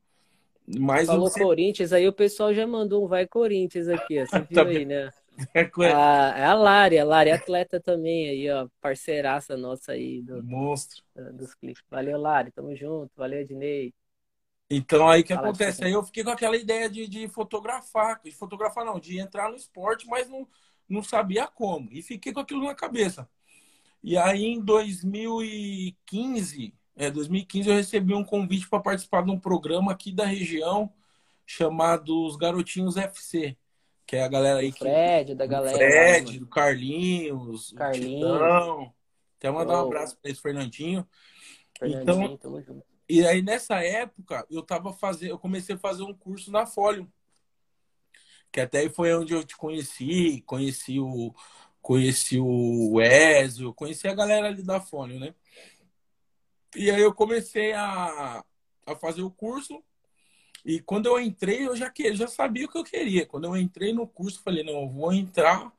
Mas 0.65 1.07
Falou. 1.07 1.29
Corinthians, 1.29 1.91
aí 1.91 2.07
o 2.07 2.13
pessoal 2.13 2.53
já 2.53 2.65
mandou 2.65 3.03
um 3.03 3.07
vai 3.07 3.27
Corinthians 3.27 3.89
aqui, 3.89 4.21
ó. 4.21 4.25
Você 4.25 4.39
viu 4.49 4.55
tá 4.55 4.63
aí, 4.63 4.85
né? 4.85 5.11
É, 5.55 5.91
a, 5.91 6.37
é 6.37 6.45
a 6.45 6.53
Lari, 6.53 6.99
a 6.99 7.05
Lari 7.05 7.29
é 7.29 7.33
atleta 7.33 7.79
também 7.79 8.29
aí, 8.29 8.51
ó. 8.51 8.67
Parceiraça 8.79 9.57
nossa 9.57 9.93
aí. 9.93 10.21
Do, 10.21 10.43
Monstro. 10.43 11.01
Dos 11.33 11.55
clipes. 11.55 11.81
Valeu, 11.89 12.19
Lari. 12.19 12.51
Tamo 12.51 12.75
junto. 12.75 13.11
Valeu, 13.15 13.39
Ednei. 13.39 13.91
Então 14.73 15.09
aí 15.09 15.21
que 15.21 15.35
Fala 15.35 15.49
acontece? 15.49 15.83
Aí 15.83 15.91
eu 15.91 16.03
fiquei 16.03 16.23
com 16.23 16.29
aquela 16.29 16.55
ideia 16.55 16.89
de, 16.89 17.05
de 17.05 17.27
fotografar, 17.27 18.21
de 18.23 18.31
fotografar 18.31 18.85
não, 18.85 18.99
de 18.99 19.19
entrar 19.19 19.49
no 19.49 19.57
esporte, 19.57 20.07
mas 20.07 20.29
não, 20.29 20.47
não 20.87 21.03
sabia 21.03 21.45
como. 21.45 21.89
E 21.91 22.01
fiquei 22.01 22.31
com 22.31 22.39
aquilo 22.39 22.63
na 22.63 22.73
cabeça. 22.73 23.29
E 24.01 24.17
aí 24.17 24.45
em 24.45 24.61
2015, 24.61 26.73
é, 26.95 27.11
2015 27.11 27.69
eu 27.69 27.75
recebi 27.75 28.13
um 28.13 28.23
convite 28.23 28.69
para 28.69 28.79
participar 28.79 29.23
de 29.23 29.31
um 29.31 29.39
programa 29.39 29.91
aqui 29.91 30.11
da 30.11 30.25
região 30.25 30.93
chamado 31.45 32.25
Os 32.25 32.37
Garotinhos 32.37 32.95
FC, 32.95 33.57
que 34.05 34.15
é 34.15 34.23
a 34.23 34.27
galera 34.27 34.59
aí 34.59 34.71
que 34.71 34.79
Fred, 34.79 35.35
da 35.35 35.45
galera, 35.45 35.77
Fred, 35.77 36.39
do 36.39 36.47
Carlinhos, 36.47 37.71
Carlinhos. 37.73 38.91
Até 39.37 39.49
mandar 39.49 39.83
um 39.83 39.87
abraço 39.87 40.17
para 40.21 40.29
esse 40.29 40.41
Fernandinho. 40.41 41.07
Fernandinho, 41.79 42.03
então, 42.03 42.37
tamo 42.37 42.61
junto. 42.61 42.85
E 43.09 43.25
aí 43.25 43.41
nessa 43.41 43.83
época 43.83 44.45
eu 44.49 44.61
tava 44.61 44.93
fazendo, 44.93 45.31
eu 45.31 45.39
comecei 45.39 45.75
a 45.75 45.79
fazer 45.79 46.03
um 46.03 46.13
curso 46.13 46.51
na 46.51 46.65
Folio. 46.65 47.11
Que 48.51 48.61
até 48.61 48.89
foi 48.89 49.13
onde 49.13 49.33
eu 49.33 49.43
te 49.43 49.55
conheci, 49.55 50.41
conheci 50.45 50.99
o 50.99 51.33
conheci 51.81 52.39
o 52.39 53.01
Ezio, 53.01 53.73
conheci 53.73 54.07
a 54.07 54.13
galera 54.13 54.47
ali 54.47 54.61
da 54.61 54.79
Folio, 54.79 55.19
né? 55.19 55.33
E 56.75 56.89
aí 56.89 57.01
eu 57.01 57.13
comecei 57.13 57.73
a, 57.73 58.43
a 58.85 58.95
fazer 58.95 59.23
o 59.23 59.31
curso. 59.31 59.83
E 60.65 60.79
quando 60.79 61.07
eu 61.07 61.19
entrei, 61.19 61.67
eu 61.67 61.75
já, 61.75 61.89
que, 61.89 62.13
já 62.15 62.27
sabia 62.27 62.65
o 62.65 62.69
que 62.69 62.77
eu 62.77 62.83
queria. 62.83 63.25
Quando 63.25 63.45
eu 63.45 63.57
entrei 63.57 63.93
no 63.93 64.07
curso, 64.07 64.41
falei, 64.43 64.63
não, 64.63 64.81
eu 64.81 64.89
vou 64.89 65.13
entrar 65.13 65.71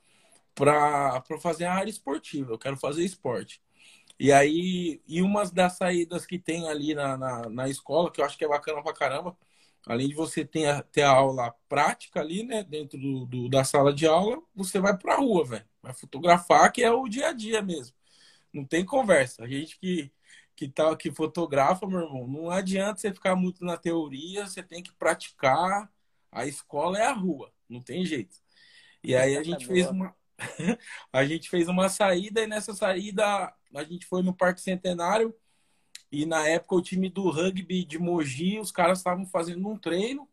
para 0.54 1.22
fazer 1.40 1.64
a 1.64 1.74
área 1.74 1.90
esportiva, 1.90 2.52
eu 2.52 2.58
quero 2.58 2.76
fazer 2.76 3.04
esporte. 3.04 3.60
E 4.18 4.32
aí, 4.32 5.02
e 5.06 5.22
uma 5.22 5.44
das 5.50 5.76
saídas 5.76 6.26
que 6.26 6.38
tem 6.38 6.68
ali 6.68 6.94
na, 6.94 7.16
na, 7.16 7.48
na, 7.48 7.68
escola, 7.68 8.10
que 8.10 8.20
eu 8.20 8.24
acho 8.24 8.38
que 8.38 8.44
é 8.44 8.48
bacana 8.48 8.82
pra 8.82 8.92
caramba, 8.92 9.36
além 9.86 10.08
de 10.08 10.14
você 10.14 10.44
ter 10.44 10.66
a, 10.66 10.82
ter 10.82 11.02
a 11.02 11.10
aula 11.10 11.54
prática 11.68 12.20
ali, 12.20 12.44
né, 12.44 12.62
dentro 12.62 12.98
do, 12.98 13.26
do 13.26 13.48
da 13.48 13.64
sala 13.64 13.92
de 13.92 14.06
aula, 14.06 14.40
você 14.54 14.78
vai 14.78 14.96
pra 14.96 15.16
rua, 15.16 15.44
velho. 15.44 15.64
Vai 15.82 15.92
fotografar, 15.94 16.70
que 16.72 16.82
é 16.82 16.90
o 16.92 17.08
dia 17.08 17.28
a 17.30 17.32
dia 17.32 17.62
mesmo. 17.62 17.96
Não 18.52 18.64
tem 18.64 18.84
conversa. 18.84 19.44
A 19.44 19.48
gente 19.48 19.78
que, 19.78 20.12
que 20.56 20.68
tal 20.68 20.96
que 20.96 21.10
fotografa, 21.10 21.86
meu 21.86 22.00
irmão, 22.00 22.26
não 22.26 22.50
adianta 22.50 23.00
você 23.00 23.12
ficar 23.12 23.34
muito 23.36 23.64
na 23.64 23.76
teoria, 23.76 24.46
você 24.46 24.62
tem 24.62 24.82
que 24.82 24.92
praticar. 24.92 25.90
A 26.30 26.46
escola 26.46 26.98
é 26.98 27.06
a 27.06 27.12
rua, 27.12 27.52
não 27.68 27.80
tem 27.80 28.04
jeito. 28.04 28.36
E 29.02 29.14
aí 29.14 29.36
a 29.36 29.42
gente 29.42 29.66
fez 29.66 29.88
uma 29.88 30.14
a 31.12 31.24
gente 31.24 31.48
fez 31.48 31.68
uma 31.68 31.88
saída 31.88 32.42
e 32.42 32.46
nessa 32.46 32.74
saída 32.74 33.54
a 33.74 33.84
gente 33.84 34.06
foi 34.06 34.22
no 34.22 34.34
Parque 34.34 34.60
Centenário 34.60 35.34
e 36.12 36.26
na 36.26 36.46
época 36.46 36.74
o 36.74 36.82
time 36.82 37.08
do 37.08 37.30
rugby 37.30 37.84
de 37.84 37.98
Mogi, 37.98 38.60
os 38.60 38.70
caras 38.70 38.98
estavam 38.98 39.26
fazendo 39.26 39.66
um 39.66 39.78
treino. 39.78 40.28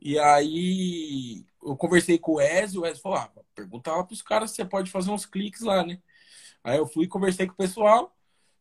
E 0.00 0.18
aí 0.18 1.44
eu 1.62 1.76
conversei 1.76 2.18
com 2.18 2.34
o 2.34 2.40
Ezio, 2.40 2.80
o 2.82 2.86
Ezio 2.86 3.02
falou: 3.02 3.18
ah, 3.18 3.30
pergunta 3.54 3.90
lá 3.92 4.02
pros 4.02 4.22
caras 4.22 4.50
se 4.50 4.56
você 4.56 4.64
pode 4.64 4.90
fazer 4.90 5.10
uns 5.10 5.26
cliques 5.26 5.60
lá, 5.60 5.84
né? 5.84 6.00
Aí 6.64 6.78
eu 6.78 6.86
fui 6.86 7.06
conversei 7.06 7.46
com 7.46 7.52
o 7.52 7.56
pessoal. 7.56 8.15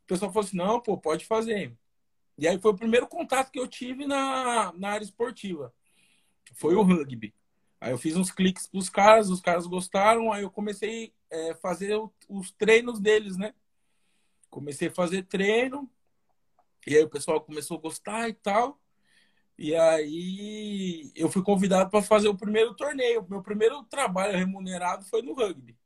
O 0.06 0.08
pessoal 0.08 0.32
falou 0.32 0.46
assim: 0.46 0.58
não, 0.58 0.80
pô, 0.80 0.98
pode 0.98 1.26
fazer. 1.26 1.76
E 2.38 2.48
aí 2.48 2.60
foi 2.60 2.72
o 2.72 2.76
primeiro 2.76 3.08
contato 3.08 3.52
que 3.52 3.60
eu 3.60 3.68
tive 3.68 4.06
na, 4.06 4.72
na 4.74 4.90
área 4.92 5.04
esportiva. 5.04 5.74
Foi 6.54 6.76
o 6.76 6.84
rugby. 6.84 7.34
Aí 7.82 7.92
eu 7.92 7.98
fiz 7.98 8.16
uns 8.16 8.32
cliques 8.32 8.68
pros 8.68 8.90
caras, 8.90 9.30
os 9.30 9.42
caras 9.42 9.68
gostaram, 9.68 10.32
aí 10.32 10.44
eu 10.44 10.52
comecei 10.52 11.14
a 11.32 11.36
é, 11.36 11.56
fazer 11.56 12.00
os 12.30 12.52
treinos 12.52 13.00
deles, 13.00 13.38
né? 13.38 13.54
Comecei 14.50 14.88
a 14.88 14.94
fazer 14.94 15.24
treino, 15.24 15.90
e 16.88 16.96
aí 16.96 17.04
o 17.04 17.10
pessoal 17.10 17.42
começou 17.42 17.78
a 17.78 17.82
gostar 17.82 18.30
e 18.30 18.34
tal. 18.34 18.80
E 19.58 19.76
aí 19.76 21.12
eu 21.16 21.30
fui 21.30 21.42
convidado 21.42 21.90
para 21.90 22.02
fazer 22.02 22.28
o 22.28 22.38
primeiro 22.38 22.76
torneio. 22.76 23.26
Meu 23.30 23.42
primeiro 23.42 23.84
trabalho 23.84 24.38
remunerado 24.38 25.06
foi 25.06 25.22
no 25.22 25.34
rugby. 25.34 25.78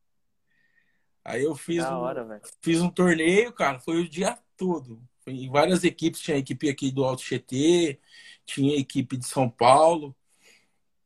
Aí 1.30 1.44
eu 1.44 1.56
fiz, 1.56 1.84
hora, 1.84 2.26
um, 2.26 2.40
fiz 2.60 2.82
um 2.82 2.90
torneio, 2.90 3.54
cara, 3.54 3.80
foi 3.80 4.02
o 4.02 4.10
dia 4.10 4.36
todo. 4.58 5.00
Foi 5.20 5.32
em 5.32 5.48
várias 5.48 5.84
equipes, 5.84 6.22
tinha 6.22 6.36
equipe 6.36 6.68
aqui 6.68 6.90
do 6.90 7.06
Alto 7.06 7.22
GT, 7.22 8.00
tinha 8.48 8.76
equipe 8.76 9.16
de 9.16 9.28
São 9.28 9.48
Paulo. 9.48 10.16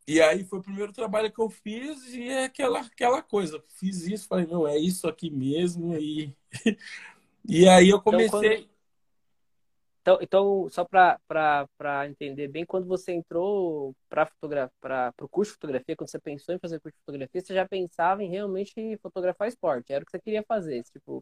E 0.08 0.22
aí 0.22 0.46
foi 0.46 0.60
o 0.60 0.64
primeiro 0.64 0.94
trabalho 0.94 1.30
que 1.30 1.42
eu 1.42 1.50
fiz 1.50 2.14
e 2.14 2.30
é 2.30 2.46
aquela, 2.46 2.80
aquela 2.80 3.22
coisa. 3.22 3.62
Fiz 3.78 4.08
isso, 4.08 4.30
falei, 4.30 4.46
meu, 4.46 4.66
é 4.66 4.78
isso 4.78 5.10
aqui 5.10 5.30
mesmo. 5.30 5.94
E, 5.98 6.34
e 7.46 7.68
aí 7.68 7.90
eu 7.90 8.02
comecei. 8.02 8.28
Então, 8.28 8.40
quando... 8.40 8.73
Então, 10.04 10.18
então 10.22 10.68
só 10.70 10.86
para 10.86 12.08
entender 12.10 12.50
bem, 12.50 12.66
quando 12.66 12.86
você 12.86 13.14
entrou 13.14 13.96
para 14.10 14.28
o 15.22 15.30
curso 15.30 15.52
de 15.52 15.56
fotografia, 15.56 15.96
quando 15.96 16.10
você 16.10 16.20
pensou 16.20 16.54
em 16.54 16.60
fazer 16.60 16.80
curso 16.82 16.98
de 16.98 17.06
fotografia, 17.06 17.42
você 17.42 17.54
já 17.54 17.66
pensava 17.66 18.22
em 18.22 18.30
realmente 18.30 18.98
fotografar 19.02 19.48
esporte? 19.48 19.94
Era 19.94 20.04
o 20.04 20.06
que 20.06 20.12
você 20.12 20.20
queria 20.20 20.44
fazer? 20.46 20.84
Tipo, 20.84 21.22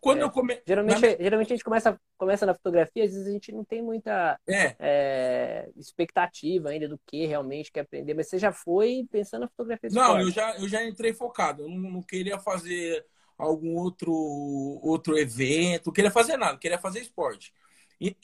quando 0.00 0.20
é, 0.20 0.22
eu 0.22 0.30
come... 0.30 0.62
geralmente, 0.64 1.00
na... 1.00 1.08
geralmente 1.22 1.52
a 1.52 1.56
gente 1.56 1.64
começa, 1.64 2.00
começa 2.16 2.46
na 2.46 2.54
fotografia, 2.54 3.04
às 3.04 3.10
vezes 3.10 3.26
a 3.26 3.32
gente 3.32 3.50
não 3.50 3.64
tem 3.64 3.82
muita 3.82 4.38
é. 4.48 4.76
É, 4.78 5.68
expectativa 5.76 6.70
ainda 6.70 6.88
do 6.88 7.00
que 7.04 7.26
realmente 7.26 7.72
quer 7.72 7.80
aprender, 7.80 8.14
mas 8.14 8.28
você 8.28 8.38
já 8.38 8.52
foi 8.52 9.06
pensando 9.10 9.42
na 9.42 9.48
fotografia 9.48 9.90
Não, 9.92 10.20
eu 10.20 10.30
já, 10.30 10.56
eu 10.56 10.68
já 10.68 10.86
entrei 10.86 11.12
focado, 11.12 11.64
eu 11.64 11.68
não, 11.68 11.90
não 11.90 12.02
queria 12.02 12.38
fazer 12.38 13.04
algum 13.36 13.74
outro, 13.74 14.12
outro 14.12 15.18
evento, 15.18 15.86
não 15.86 15.92
queria 15.92 16.10
fazer 16.12 16.36
nada, 16.36 16.58
queria 16.58 16.78
fazer 16.78 17.00
esporte. 17.00 17.52
E, 18.00 18.16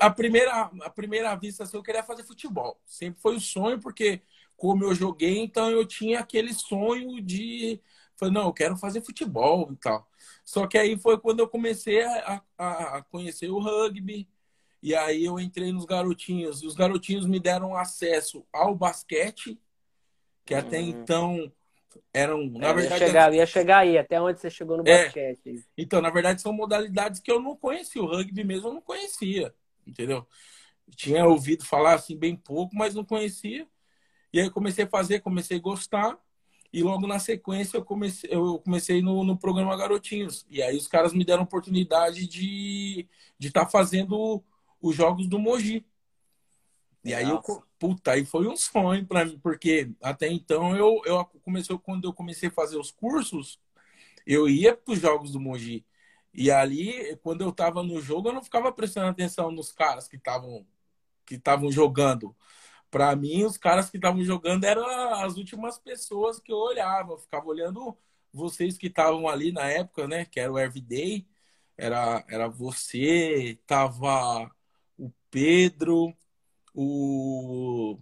a 0.00 0.10
primeira, 0.10 0.70
a 0.82 0.90
primeira 0.90 1.34
vista 1.34 1.64
assim, 1.64 1.76
eu 1.76 1.82
queria 1.82 2.04
fazer 2.04 2.22
futebol. 2.22 2.80
Sempre 2.86 3.20
foi 3.20 3.36
o 3.36 3.40
sonho, 3.40 3.80
porque 3.80 4.22
como 4.56 4.84
eu 4.84 4.94
joguei, 4.94 5.38
então 5.38 5.68
eu 5.70 5.84
tinha 5.84 6.20
aquele 6.20 6.54
sonho 6.54 7.20
de. 7.20 7.80
Falei, 8.16 8.32
não, 8.32 8.46
eu 8.46 8.52
quero 8.52 8.76
fazer 8.76 9.00
futebol 9.00 9.72
e 9.72 9.76
tal. 9.76 10.08
Só 10.44 10.66
que 10.68 10.78
aí 10.78 10.96
foi 10.96 11.18
quando 11.18 11.40
eu 11.40 11.48
comecei 11.48 12.02
a, 12.04 12.42
a, 12.56 12.98
a 12.98 13.02
conhecer 13.02 13.50
o 13.50 13.58
rugby. 13.58 14.28
E 14.80 14.94
aí 14.94 15.24
eu 15.24 15.40
entrei 15.40 15.72
nos 15.72 15.84
garotinhos. 15.84 16.62
Os 16.62 16.74
garotinhos 16.74 17.26
me 17.26 17.40
deram 17.40 17.74
acesso 17.74 18.46
ao 18.52 18.74
basquete, 18.74 19.58
que 20.44 20.54
até 20.54 20.78
hum. 20.78 20.88
então 20.88 21.52
eram, 22.12 22.46
na 22.50 22.72
verdade, 22.72 23.02
ia 23.02 23.06
chegar, 23.08 23.34
ia 23.34 23.46
chegar 23.46 23.78
aí, 23.78 23.98
até 23.98 24.20
onde 24.20 24.40
você 24.40 24.50
chegou 24.50 24.76
no 24.76 24.88
é, 24.88 25.04
basquete. 25.04 25.64
Então, 25.76 26.00
na 26.00 26.10
verdade, 26.10 26.40
são 26.40 26.52
modalidades 26.52 27.20
que 27.20 27.30
eu 27.30 27.40
não 27.40 27.56
conhecia. 27.56 28.02
O 28.02 28.06
rugby 28.06 28.44
mesmo 28.44 28.68
eu 28.68 28.74
não 28.74 28.80
conhecia, 28.80 29.54
entendeu? 29.86 30.26
Tinha 30.96 31.26
ouvido 31.26 31.64
falar 31.64 31.94
assim 31.94 32.16
bem 32.16 32.36
pouco, 32.36 32.74
mas 32.76 32.94
não 32.94 33.04
conhecia. 33.04 33.66
E 34.32 34.40
aí 34.40 34.50
comecei 34.50 34.84
a 34.84 34.88
fazer, 34.88 35.20
comecei 35.20 35.56
a 35.58 35.60
gostar. 35.60 36.18
E 36.72 36.82
logo 36.82 37.06
na 37.06 37.20
sequência 37.20 37.76
eu 37.76 37.84
comecei, 37.84 38.28
eu 38.32 38.58
comecei 38.58 39.00
no, 39.00 39.22
no 39.22 39.38
programa 39.38 39.76
Garotinhos. 39.76 40.44
E 40.50 40.60
aí 40.60 40.76
os 40.76 40.88
caras 40.88 41.12
me 41.12 41.24
deram 41.24 41.42
a 41.42 41.44
oportunidade 41.44 42.26
de 42.26 43.08
estar 43.38 43.38
de 43.38 43.50
tá 43.52 43.66
fazendo 43.66 44.42
os 44.82 44.94
jogos 44.94 45.28
do 45.28 45.38
Mogi. 45.38 45.86
E 47.04 47.12
aí 47.14 47.28
eu, 47.28 47.42
puta, 47.78 48.12
aí 48.12 48.24
foi 48.24 48.46
um 48.48 48.56
sonho 48.56 49.06
para 49.06 49.24
mim, 49.26 49.38
porque 49.38 49.90
até 50.02 50.28
então 50.28 50.74
eu, 50.74 51.02
eu 51.04 51.24
comecei, 51.42 51.76
quando 51.78 52.04
eu 52.06 52.14
comecei 52.14 52.48
a 52.48 52.52
fazer 52.52 52.78
os 52.78 52.90
cursos, 52.90 53.60
eu 54.26 54.48
ia 54.48 54.76
para 54.76 54.92
os 54.94 55.00
jogos 55.00 55.32
do 55.32 55.40
Mogi. 55.40 55.84
E 56.32 56.50
ali, 56.50 57.16
quando 57.22 57.42
eu 57.42 57.52
tava 57.52 57.82
no 57.82 58.00
jogo, 58.00 58.28
eu 58.28 58.32
não 58.32 58.42
ficava 58.42 58.72
prestando 58.72 59.08
atenção 59.08 59.50
nos 59.52 59.70
caras 59.72 60.08
que 60.08 60.16
estavam 60.16 60.66
que 61.26 61.36
estavam 61.36 61.70
jogando. 61.72 62.36
Para 62.90 63.14
mim, 63.16 63.44
os 63.44 63.56
caras 63.58 63.90
que 63.90 63.96
estavam 63.98 64.22
jogando 64.24 64.64
eram 64.64 64.86
as 65.24 65.36
últimas 65.36 65.78
pessoas 65.78 66.38
que 66.40 66.52
eu 66.52 66.58
olhava. 66.58 67.12
Eu 67.12 67.18
ficava 67.18 67.46
olhando 67.46 67.96
vocês 68.32 68.78
que 68.78 68.88
estavam 68.88 69.28
ali 69.28 69.52
na 69.52 69.66
época, 69.66 70.06
né? 70.08 70.24
Que 70.26 70.40
era 70.40 70.52
o 70.52 70.58
Everyday. 70.58 71.26
Era, 71.76 72.24
era 72.28 72.48
você, 72.48 73.58
tava 73.66 74.50
o 74.98 75.10
Pedro, 75.30 76.14
o 76.74 77.98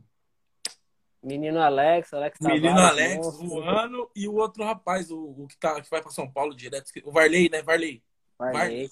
Menino 1.23 1.61
Alex, 1.61 2.13
Alex 2.13 2.39
Menino 2.41 2.81
Alex 2.81 3.39
voando 3.39 4.11
e 4.17 4.27
o 4.27 4.35
outro 4.35 4.65
rapaz, 4.65 5.11
o, 5.11 5.19
o, 5.19 5.47
que, 5.47 5.57
tá, 5.57 5.81
que 5.81 5.91
vai 5.91 6.01
para 6.01 6.11
São 6.11 6.29
Paulo 6.29 6.55
direto, 6.55 6.91
o 7.05 7.13
Varley, 7.13 7.49
né? 7.49 7.63
Varley. 7.63 8.03
Varley. 8.39 8.91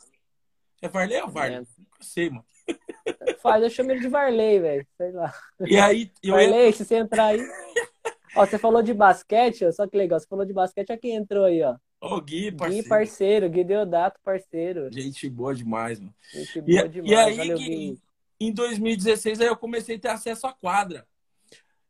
É 0.81 0.89
Varley 0.89 1.21
ou 1.23 1.29
Varley? 1.29 1.59
Não 1.59 1.67
sei, 2.01 2.31
mano. 2.31 2.45
Faz, 3.43 3.63
eu 3.63 3.71
chamo 3.71 3.91
ele 3.91 4.01
de 4.01 4.09
Varley, 4.09 4.61
velho. 4.61 4.87
Sei 4.97 5.11
lá. 5.11 5.35
E 5.61 5.77
aí. 5.77 6.13
Eu 6.23 6.35
Varley, 6.35 6.73
se 6.73 6.85
você 6.85 6.97
entrar 6.97 7.27
aí. 7.27 7.41
ó, 8.37 8.47
você 8.47 8.59
falou 8.59 8.83
de 8.83 8.95
basquete, 8.95 9.65
ó, 9.65 9.73
só 9.73 9.89
que 9.89 9.97
legal. 9.97 10.21
Você 10.21 10.29
falou 10.29 10.45
de 10.45 10.53
basquete, 10.53 10.91
olha 10.91 11.01
quem 11.01 11.17
entrou 11.17 11.45
aí, 11.45 11.63
ó. 11.63 11.75
Ô, 12.01 12.15
oh, 12.15 12.21
Gui, 12.21 12.53
parceiro. 12.53 12.83
Gui, 12.83 12.89
parceiro. 12.89 13.51
Gui 13.51 13.65
Deodato, 13.65 14.21
parceiro. 14.23 14.89
Gente 14.93 15.29
boa 15.29 15.55
demais, 15.55 15.99
mano. 15.99 16.15
Gente 16.33 16.61
boa 16.61 16.87
e, 16.87 16.89
demais. 16.89 17.11
E 17.11 17.15
aí, 17.15 17.37
Valeu, 17.37 17.59
Gui 17.59 18.01
em 18.41 18.53
2016 18.53 19.41
aí 19.41 19.47
eu 19.47 19.57
comecei 19.57 19.97
a 19.97 19.99
ter 20.01 20.09
acesso 20.09 20.47
à 20.47 20.53
quadra. 20.53 21.07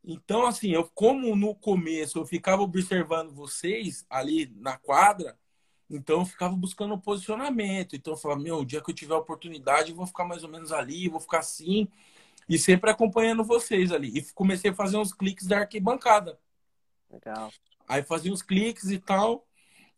Então, 0.03 0.47
assim, 0.47 0.71
eu 0.71 0.91
como 0.95 1.37
no 1.37 1.55
começo 1.55 2.19
eu 2.19 2.27
ficava 2.27 2.63
observando 2.63 3.33
vocês 3.33 4.05
ali 4.09 4.53
na 4.57 4.77
quadra, 4.77 5.39
então 5.89 6.21
eu 6.21 6.27
ficava 6.27 6.57
buscando 6.57 6.95
um 6.95 7.01
posicionamento. 7.01 7.95
Então 7.95 8.15
eu 8.15 8.17
falava, 8.17 8.41
meu, 8.41 8.59
o 8.59 8.65
dia 8.65 8.81
que 8.81 8.91
eu 8.91 8.95
tiver 8.95 9.15
oportunidade, 9.15 9.91
eu 9.91 9.97
vou 9.97 10.07
ficar 10.07 10.25
mais 10.25 10.43
ou 10.43 10.51
menos 10.51 10.73
ali, 10.73 11.09
vou 11.09 11.21
ficar 11.21 11.41
assim, 11.41 11.89
e 12.49 12.59
sempre 12.59 12.91
acompanhando 12.91 13.45
vocês 13.45 13.93
ali. 13.93 14.17
E 14.17 14.33
comecei 14.33 14.71
a 14.71 14.75
fazer 14.75 14.97
uns 14.97 15.13
cliques 15.13 15.47
da 15.47 15.59
arquibancada. 15.61 16.39
Legal. 17.11 17.53
Aí 17.89 18.03
fazia 18.03 18.33
uns 18.33 18.43
cliques 18.43 18.91
e 18.91 18.99
tal. 18.99 19.47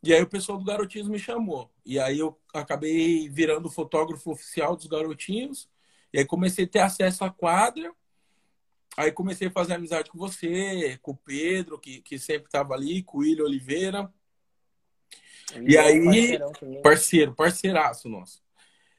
E 0.02 0.12
aí 0.12 0.20
o 0.20 0.26
pessoal 0.26 0.58
do 0.58 0.64
Garotinhos 0.64 1.08
me 1.08 1.18
chamou. 1.18 1.70
E 1.84 1.98
aí 1.98 2.18
eu 2.18 2.36
acabei 2.52 3.28
virando 3.28 3.70
fotógrafo 3.70 4.32
oficial 4.32 4.74
dos 4.74 4.86
Garotinhos. 4.86 5.68
E 6.12 6.18
aí 6.18 6.24
comecei 6.24 6.64
a 6.64 6.68
ter 6.68 6.80
acesso 6.80 7.24
à 7.24 7.30
quadra. 7.30 7.92
Aí 8.96 9.10
comecei 9.10 9.48
a 9.48 9.50
fazer 9.50 9.74
amizade 9.74 10.10
com 10.10 10.18
você, 10.18 10.98
com 11.00 11.12
o 11.12 11.16
Pedro, 11.16 11.78
que, 11.78 12.02
que 12.02 12.18
sempre 12.18 12.46
estava 12.46 12.74
ali, 12.74 13.02
com 13.02 13.18
o 13.18 13.20
William 13.22 13.44
Oliveira. 13.44 14.12
e 15.66 15.78
aí, 15.78 16.38
parceiro, 16.82 17.34
parceiraço 17.34 18.08
nosso. 18.08 18.42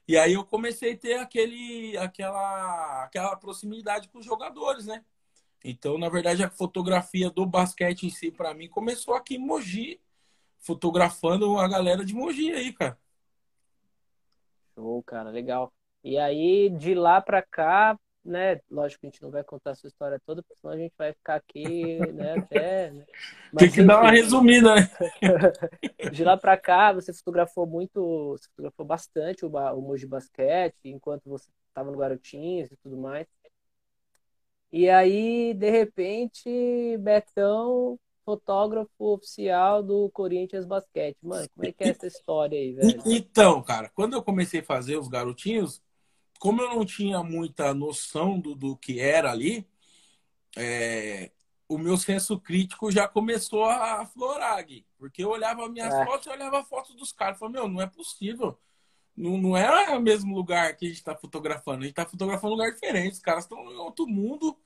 E 0.07 0.17
aí 0.17 0.33
eu 0.33 0.43
comecei 0.43 0.93
a 0.93 0.97
ter 0.97 1.13
aquele, 1.19 1.95
aquela, 1.97 3.03
aquela 3.03 3.35
proximidade 3.35 4.09
com 4.09 4.17
os 4.17 4.25
jogadores, 4.25 4.87
né? 4.87 5.05
Então, 5.63 5.97
na 5.97 6.09
verdade, 6.09 6.43
a 6.43 6.49
fotografia 6.49 7.29
do 7.29 7.45
basquete 7.45 8.03
em 8.03 8.09
si, 8.09 8.29
para 8.29 8.53
mim, 8.53 8.67
começou 8.67 9.13
aqui 9.13 9.35
em 9.35 9.39
Mogi, 9.39 10.01
fotografando 10.59 11.57
a 11.57 11.67
galera 11.67 12.03
de 12.03 12.13
Mogi 12.13 12.51
aí, 12.51 12.73
cara. 12.73 12.99
Show, 14.75 15.01
cara, 15.03 15.29
legal. 15.29 15.71
E 16.03 16.17
aí, 16.17 16.69
de 16.69 16.93
lá 16.93 17.21
para 17.21 17.41
cá, 17.41 17.97
né? 18.23 18.59
Lógico 18.69 19.01
que 19.01 19.07
a 19.07 19.09
gente 19.09 19.21
não 19.21 19.31
vai 19.31 19.43
contar 19.43 19.71
a 19.71 19.75
sua 19.75 19.87
história 19.87 20.19
toda, 20.25 20.41
porque 20.41 20.59
senão 20.59 20.73
a 20.73 20.77
gente 20.77 20.93
vai 20.97 21.13
ficar 21.13 21.35
aqui, 21.35 21.97
né? 22.13 22.33
Até, 22.39 22.91
né? 22.91 23.05
Mas, 23.51 23.59
Tem 23.59 23.71
que 23.71 23.77
enfim, 23.79 23.87
dar 23.87 24.01
uma 24.01 24.11
resumida, 24.11 24.75
né? 24.75 24.89
de 26.11 26.23
lá 26.23 26.37
para 26.37 26.57
cá, 26.57 26.93
você 26.93 27.13
fotografou 27.13 27.65
muito, 27.65 28.31
você 28.31 28.47
fotografou 28.49 28.85
bastante 28.85 29.45
o, 29.45 29.49
o 29.49 29.81
Moji 29.81 30.05
Basquete, 30.05 30.75
enquanto 30.85 31.29
você 31.29 31.49
estava 31.69 31.91
no 31.91 31.97
Garotinhos 31.97 32.71
e 32.71 32.77
tudo 32.77 32.97
mais. 32.97 33.27
E 34.71 34.89
aí, 34.89 35.53
de 35.53 35.69
repente, 35.69 36.97
Betão, 36.99 37.99
fotógrafo 38.25 38.89
oficial 38.99 39.83
do 39.83 40.09
Corinthians 40.09 40.65
Basquete. 40.65 41.17
Mano, 41.21 41.47
como 41.53 41.67
é 41.67 41.71
que 41.71 41.83
é 41.83 41.89
essa 41.89 42.07
história 42.07 42.57
aí, 42.57 42.73
velho? 42.73 43.03
Então, 43.05 43.61
cara, 43.61 43.89
quando 43.89 44.13
eu 44.13 44.23
comecei 44.23 44.61
a 44.61 44.63
fazer 44.63 44.97
os 44.97 45.07
garotinhos, 45.07 45.81
como 46.39 46.61
eu 46.61 46.69
não 46.69 46.85
tinha 46.85 47.23
muita 47.23 47.73
noção 47.73 48.39
do, 48.39 48.55
do 48.55 48.75
que 48.77 48.99
era 48.99 49.31
ali, 49.31 49.67
é, 50.57 51.31
o 51.67 51.77
meu 51.77 51.97
senso 51.97 52.39
crítico 52.39 52.91
já 52.91 53.07
começou 53.07 53.65
a 53.65 54.01
aflorar, 54.01 54.63
Gui, 54.65 54.85
porque 54.97 55.23
eu 55.23 55.29
olhava 55.29 55.69
minhas 55.69 55.93
é. 55.93 56.05
fotos 56.05 56.27
e 56.27 56.29
olhava 56.29 56.59
a 56.59 56.63
foto 56.63 56.93
dos 56.93 57.11
caras. 57.11 57.39
Falei, 57.39 57.53
meu, 57.53 57.67
não 57.67 57.81
é 57.81 57.87
possível. 57.87 58.57
Não, 59.15 59.37
não 59.37 59.57
é 59.57 59.95
o 59.95 60.01
mesmo 60.01 60.35
lugar 60.35 60.75
que 60.75 60.85
a 60.85 60.87
gente 60.89 60.97
está 60.97 61.15
fotografando. 61.15 61.79
A 61.79 61.81
gente 61.81 61.91
está 61.91 62.05
fotografando 62.05 62.53
um 62.53 62.57
lugar 62.57 62.71
diferente. 62.71 63.13
Os 63.13 63.19
caras 63.19 63.45
estão 63.45 63.59
em 63.71 63.77
outro 63.77 64.07
mundo. 64.07 64.57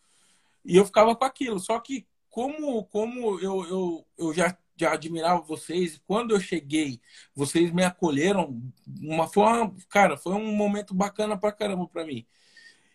E 0.66 0.76
eu 0.76 0.86
ficava 0.86 1.16
com 1.16 1.26
aquilo. 1.26 1.60
Só 1.60 1.80
que 1.80 2.06
como, 2.30 2.84
como 2.86 3.40
eu, 3.40 3.66
eu, 3.66 4.06
eu 4.18 4.34
já 4.34 4.58
já 4.78 4.94
admirava 4.94 5.42
vocês. 5.42 6.02
Quando 6.06 6.34
eu 6.34 6.40
cheguei, 6.40 7.02
vocês 7.36 7.72
me 7.72 7.84
acolheram. 7.84 8.62
Uma 9.02 9.28
forma, 9.28 9.76
cara, 9.90 10.18
foi 10.18 10.34
um 10.34 10.52
momento 10.56 10.94
bacana 10.94 11.38
pra 11.38 11.52
caramba 11.52 11.88
pra 11.88 12.06
mim. 12.06 12.26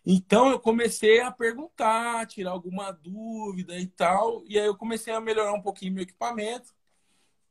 Então 0.05 0.51
eu 0.51 0.59
comecei 0.61 1.21
a 1.21 1.31
perguntar, 1.31 2.27
tirar 2.27 2.51
alguma 2.51 2.91
dúvida 2.93 3.79
e 3.79 3.87
tal. 3.87 4.43
E 4.47 4.59
aí 4.59 4.67
eu 4.67 4.77
comecei 4.77 5.13
a 5.13 5.21
melhorar 5.21 5.53
um 5.53 5.63
pouquinho 5.63 5.95
meu 5.95 6.03
equipamento. 6.03 6.75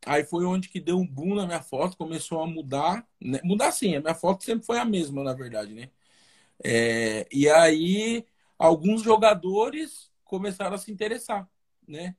Aí 0.05 0.23
foi 0.23 0.45
onde 0.45 0.69
que 0.69 0.79
deu 0.79 0.97
um 0.97 1.07
boom 1.07 1.35
na 1.35 1.45
minha 1.45 1.61
foto, 1.61 1.97
começou 1.97 2.41
a 2.41 2.47
mudar. 2.47 3.07
Né? 3.21 3.39
Mudar 3.43 3.71
sim, 3.71 3.95
a 3.95 4.01
minha 4.01 4.15
foto 4.15 4.43
sempre 4.43 4.65
foi 4.65 4.79
a 4.79 4.85
mesma, 4.85 5.23
na 5.23 5.33
verdade, 5.33 5.73
né? 5.73 5.89
É, 6.63 7.27
e 7.31 7.49
aí 7.49 8.25
alguns 8.57 9.01
jogadores 9.01 10.11
começaram 10.23 10.75
a 10.75 10.77
se 10.77 10.91
interessar, 10.91 11.49
né? 11.87 12.15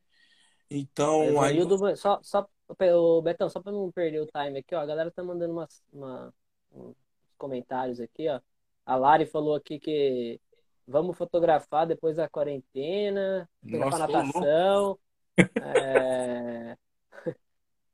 Então, 0.79 1.41
aí... 1.41 1.65
Do... 1.65 1.97
Só, 1.97 2.21
só, 2.23 2.47
o 2.69 3.23
Betão, 3.23 3.49
só 3.49 3.61
para 3.61 3.73
não 3.73 3.91
perder 3.91 4.21
o 4.21 4.27
time 4.27 4.61
aqui, 4.61 4.75
ó, 4.75 4.81
a 4.81 4.87
galera 4.87 5.11
tá 5.11 5.23
mandando 5.23 5.53
umas, 5.53 5.83
uma, 5.93 6.33
uns 6.71 6.97
comentários 7.37 8.01
aqui, 8.01 8.29
ó. 8.29 8.41
A 8.85 8.97
Lari 8.97 9.27
falou 9.27 9.55
aqui 9.55 9.79
que 9.79 10.41
vamos 10.87 11.17
fotografar 11.17 11.87
depois 11.87 12.17
da 12.17 12.29
quarentena, 12.29 13.49
fotografar 13.63 14.09
natação. 14.09 14.99
é... 15.37 16.77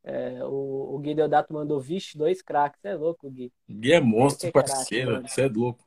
É, 0.04 0.42
o, 0.42 0.94
o 0.94 0.98
Gui 1.00 1.14
Deodato 1.14 1.52
mandou, 1.52 1.78
vixe, 1.78 2.16
dois 2.16 2.40
craques. 2.40 2.80
Você 2.80 2.88
é 2.88 2.94
louco, 2.94 3.30
Gui. 3.30 3.52
Gui 3.68 3.92
é 3.92 4.00
monstro, 4.00 4.50
parceiro. 4.50 5.20
Você 5.20 5.42
é 5.42 5.48
louco. 5.48 5.86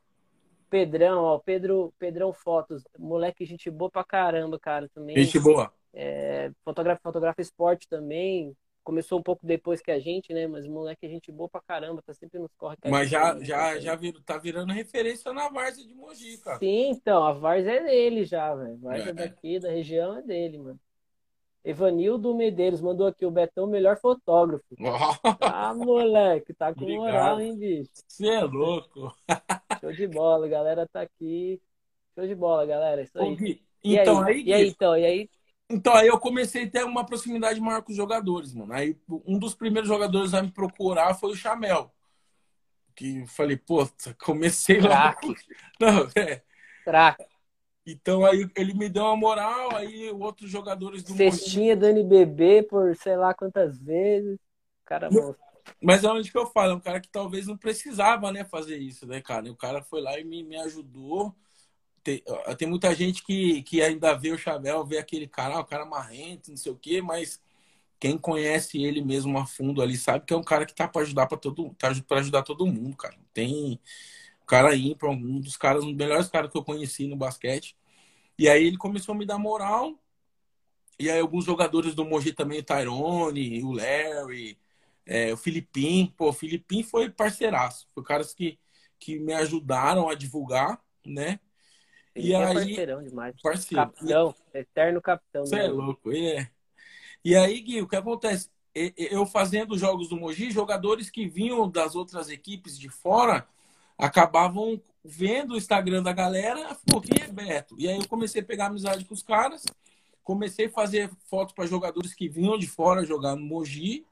Pedrão, 0.69 1.23
ó, 1.23 1.39
Pedro, 1.39 1.93
Pedrão 1.97 2.31
Fotos, 2.31 2.83
moleque, 2.97 3.45
gente 3.45 3.69
boa 3.69 3.89
pra 3.89 4.03
caramba, 4.03 4.59
cara, 4.59 4.87
também. 4.93 5.17
Gente 5.17 5.39
boa. 5.39 5.73
É, 5.93 6.51
fotografa, 6.63 7.01
fotografa 7.01 7.41
esporte 7.41 7.87
também. 7.87 8.55
Começou 8.83 9.19
um 9.19 9.23
pouco 9.23 9.45
depois 9.45 9.79
que 9.79 9.91
a 9.91 9.99
gente, 9.99 10.33
né? 10.33 10.47
Mas 10.47 10.67
moleque, 10.67 11.07
gente 11.07 11.31
boa 11.31 11.47
pra 11.47 11.61
caramba, 11.61 12.01
tá 12.01 12.13
sempre 12.13 12.39
nos 12.39 12.51
corre. 12.57 12.77
Mas 12.89 13.09
já, 13.09 13.39
já, 13.39 13.79
já 13.79 13.95
vir, 13.95 14.13
tá 14.23 14.37
virando 14.37 14.73
referência 14.73 15.31
na 15.31 15.49
Várzea 15.49 15.85
de 15.85 15.93
Mogi, 15.93 16.37
cara. 16.39 16.57
Sim, 16.57 16.89
então, 16.89 17.23
a 17.23 17.31
Várzea 17.31 17.73
é 17.73 17.83
dele 17.83 18.25
já, 18.25 18.55
velho. 18.55 18.79
Várzea 18.79 19.11
é. 19.11 19.13
daqui, 19.13 19.59
da 19.59 19.69
região 19.69 20.17
é 20.17 20.21
dele, 20.23 20.57
mano. 20.57 20.79
Evanildo 21.63 22.33
Medeiros 22.33 22.81
mandou 22.81 23.05
aqui 23.05 23.23
o 23.23 23.29
Betão, 23.29 23.67
melhor 23.67 23.99
fotógrafo. 23.99 24.65
ah, 25.41 25.73
moleque, 25.75 26.53
tá 26.53 26.73
com 26.73 26.81
Obrigado. 26.81 27.03
moral, 27.03 27.39
hein, 27.39 27.55
bicho? 27.55 27.91
Você 28.07 28.27
é 28.27 28.43
louco. 28.43 29.15
Show 29.79 29.91
de 29.91 30.07
bola, 30.07 30.47
galera 30.47 30.87
tá 30.91 31.01
aqui. 31.01 31.61
Show 32.15 32.25
de 32.25 32.33
bola, 32.33 32.65
galera. 32.65 33.03
Isso 33.03 33.19
aí. 33.19 33.35
Gui, 33.35 33.63
então, 33.83 34.23
aí, 34.23 34.33
aí, 34.33 34.43
e 34.43 34.53
aí, 34.53 34.67
então, 34.69 34.97
e 34.97 35.05
aí? 35.05 35.29
Então, 35.71 35.93
aí 35.93 36.07
eu 36.07 36.19
comecei 36.19 36.65
a 36.65 36.69
ter 36.69 36.83
uma 36.83 37.05
proximidade 37.05 37.59
maior 37.59 37.81
com 37.81 37.91
os 37.91 37.97
jogadores, 37.97 38.53
mano. 38.53 38.73
Aí 38.73 38.97
um 39.25 39.39
dos 39.39 39.55
primeiros 39.55 39.87
jogadores 39.87 40.33
a 40.33 40.41
me 40.41 40.51
procurar 40.51 41.13
foi 41.13 41.31
o 41.31 41.35
Chamel. 41.35 41.93
Que 42.95 43.25
falei, 43.27 43.57
pô, 43.57 43.87
comecei 44.23 44.79
lá. 44.81 45.15
Não, 45.79 46.07
é. 46.15 46.43
Crack. 46.83 47.23
Então 47.85 48.23
aí 48.25 48.47
ele 48.55 48.73
me 48.73 48.87
deu 48.87 49.03
uma 49.03 49.15
moral, 49.15 49.75
aí 49.75 50.09
outros 50.11 50.49
jogadores 50.49 51.03
do 51.03 51.15
Cestinha 51.15 51.75
do 51.75 51.87
NBB 51.87 52.63
por 52.63 52.95
sei 52.95 53.17
lá 53.17 53.33
quantas 53.33 53.79
vezes. 53.79 54.37
Cara, 54.85 55.09
Mas 55.81 56.03
é 56.03 56.07
onde 56.07 56.31
que 56.31 56.37
eu 56.37 56.45
falo, 56.45 56.73
é 56.73 56.75
um 56.75 56.79
cara 56.79 56.99
que 56.99 57.09
talvez 57.09 57.47
não 57.47 57.57
precisava, 57.57 58.31
né, 58.31 58.43
fazer 58.43 58.77
isso, 58.77 59.07
né, 59.07 59.21
cara? 59.21 59.47
E 59.47 59.51
o 59.51 59.55
cara 59.55 59.81
foi 59.81 60.01
lá 60.01 60.19
e 60.19 60.23
me, 60.23 60.43
me 60.43 60.57
ajudou. 60.57 61.35
Tem, 62.03 62.23
tem 62.57 62.67
muita 62.67 62.93
gente 62.95 63.23
que, 63.23 63.61
que 63.63 63.81
ainda 63.81 64.13
vê 64.15 64.31
o 64.31 64.37
Chavel, 64.37 64.85
vê 64.85 64.97
aquele 64.97 65.27
cara, 65.27 65.59
o 65.59 65.65
cara 65.65 65.85
marrento, 65.85 66.49
não 66.49 66.57
sei 66.57 66.71
o 66.71 66.75
quê, 66.75 67.01
mas 67.01 67.39
quem 67.99 68.17
conhece 68.17 68.81
ele 68.83 69.01
mesmo 69.03 69.37
a 69.37 69.45
fundo 69.45 69.81
ali 69.81 69.95
sabe 69.97 70.25
que 70.25 70.33
é 70.33 70.37
um 70.37 70.43
cara 70.43 70.65
que 70.65 70.73
tá 70.73 70.87
para 70.87 71.03
ajudar 71.03 71.27
para 71.27 71.37
todo, 71.37 71.73
tá 71.77 71.91
para 72.07 72.19
ajudar 72.19 72.43
todo 72.43 72.65
mundo, 72.65 72.97
cara. 72.97 73.15
Tem 73.33 73.79
cara 74.51 74.75
ímpar, 74.75 75.11
um 75.11 75.39
dos 75.39 75.55
caras, 75.55 75.81
um 75.81 75.87
dos 75.87 75.95
melhores 75.95 76.27
caras 76.27 76.51
que 76.51 76.57
eu 76.57 76.63
conheci 76.63 77.07
no 77.07 77.15
basquete. 77.15 77.77
E 78.37 78.49
aí 78.49 78.65
ele 78.67 78.77
começou 78.77 79.15
a 79.15 79.17
me 79.17 79.25
dar 79.25 79.37
moral. 79.37 79.97
E 80.99 81.09
aí 81.09 81.19
alguns 81.19 81.45
jogadores 81.45 81.95
do 81.95 82.03
Mogi 82.03 82.33
também, 82.33 82.59
o 82.59 82.63
Tyrone, 82.63 83.63
o 83.63 83.71
Larry, 83.71 84.59
é, 85.05 85.33
o 85.33 85.37
Filipim. 85.37 86.13
Pô, 86.17 86.29
o 86.29 86.33
Filipim 86.33 86.83
foi 86.83 87.09
parceiraço. 87.09 87.87
Foi 87.93 88.03
caras 88.03 88.33
que, 88.33 88.59
que 88.99 89.19
me 89.19 89.33
ajudaram 89.33 90.09
a 90.09 90.15
divulgar, 90.15 90.83
né? 91.05 91.39
Ele 92.15 92.29
e 92.29 92.33
é 92.33 92.45
aí, 92.45 92.53
parceirão 92.53 93.03
demais. 93.03 93.35
Parceiro. 93.41 93.85
Capitão, 93.85 94.35
eterno 94.53 95.01
capitão. 95.01 95.45
Você 95.45 95.59
é 95.59 95.67
louco, 95.67 96.11
é. 96.11 96.49
E 97.23 97.35
aí, 97.35 97.59
Gui, 97.61 97.81
o 97.81 97.87
que 97.87 97.95
acontece? 97.95 98.49
Eu 98.73 99.25
fazendo 99.25 99.77
jogos 99.77 100.09
do 100.09 100.15
Mogi, 100.15 100.49
jogadores 100.49 101.09
que 101.09 101.27
vinham 101.27 101.69
das 101.69 101.95
outras 101.95 102.29
equipes 102.29 102.77
de 102.79 102.89
fora 102.89 103.45
acabavam 103.97 104.81
vendo 105.03 105.53
o 105.53 105.57
Instagram 105.57 106.01
da 106.01 106.13
galera, 106.13 106.75
pô, 106.85 106.99
quem 106.99 107.23
é 107.23 107.27
Beto? 107.27 107.75
E 107.77 107.87
aí 107.87 107.97
eu 107.97 108.07
comecei 108.07 108.41
a 108.41 108.45
pegar 108.45 108.67
amizade 108.67 109.05
com 109.05 109.13
os 109.13 109.21
caras, 109.21 109.63
comecei 110.23 110.65
a 110.65 110.71
fazer 110.71 111.11
fotos 111.27 111.53
para 111.53 111.67
jogadores 111.67 112.13
que 112.13 112.27
vinham 112.27 112.57
de 112.57 112.67
fora 112.67 113.05
jogar 113.05 113.35
no 113.35 113.45
Mogi. 113.45 114.05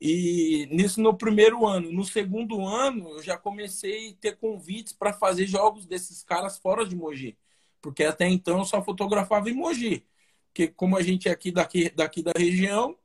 E 0.00 0.66
nisso 0.70 1.00
no 1.00 1.16
primeiro 1.16 1.66
ano. 1.66 1.90
No 1.92 2.04
segundo 2.04 2.64
ano, 2.66 3.10
eu 3.10 3.22
já 3.22 3.38
comecei 3.38 4.10
a 4.10 4.14
ter 4.14 4.36
convites 4.36 4.92
para 4.92 5.12
fazer 5.12 5.46
jogos 5.46 5.86
desses 5.86 6.22
caras 6.22 6.58
fora 6.58 6.84
de 6.84 6.94
Mogi. 6.94 7.36
Porque 7.80 8.04
até 8.04 8.28
então 8.28 8.58
eu 8.58 8.64
só 8.64 8.82
fotografava 8.82 9.48
em 9.50 9.54
Mogi. 9.54 10.04
Porque 10.48 10.68
como 10.68 10.96
a 10.96 11.02
gente 11.02 11.28
é 11.28 11.32
aqui 11.32 11.50
daqui, 11.50 11.90
daqui 11.90 12.22
da 12.22 12.32
região, 12.36 12.96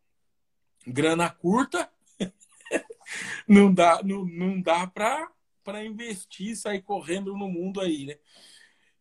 grana 0.88 1.30
curta, 1.30 1.90
não 3.48 3.74
dá, 3.74 4.02
não, 4.04 4.26
não 4.26 4.62
dá 4.62 4.88
para 4.88 5.86
investir, 5.86 6.56
sair 6.56 6.82
correndo 6.82 7.36
no 7.38 7.48
mundo 7.48 7.82
aí, 7.82 8.06
né? 8.06 8.18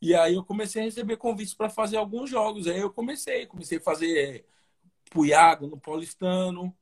E 0.01 0.15
aí 0.15 0.35
eu 0.35 0.45
comecei 0.45 0.83
a 0.83 0.85
receber 0.87 1.17
convites 1.17 1.55
para 1.55 1.69
fazer 1.69 1.97
alguns 1.97 2.31
jogos. 2.31 2.67
Aí 2.67 2.79
eu 2.81 2.91
comecei, 2.91 3.47
comecei 3.47 3.79
a 3.79 3.83
fazer 3.83 4.47
pro 5.11 5.27
Iago 5.27 5.67
no 5.67 5.79
Paulistano, 5.79 6.75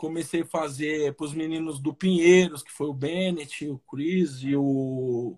comecei 0.00 0.40
a 0.40 0.46
fazer 0.46 1.14
para 1.14 1.26
os 1.26 1.34
meninos 1.34 1.78
do 1.78 1.92
Pinheiros, 1.92 2.62
que 2.62 2.72
foi 2.72 2.86
o 2.88 2.94
Bennett, 2.94 3.68
o 3.68 3.78
Chris 3.80 4.42
e 4.42 4.56
o 4.56 5.36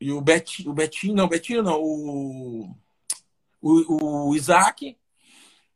e 0.00 0.12
o 0.12 0.20
Betinho, 0.20 0.70
o 0.70 0.72
Betinho 0.72 1.12
não, 1.12 1.24
o 1.24 1.28
Betinho 1.28 1.62
não, 1.64 1.82
o 1.82 2.76
o, 3.60 4.28
o 4.28 4.36
Isaac. 4.36 4.96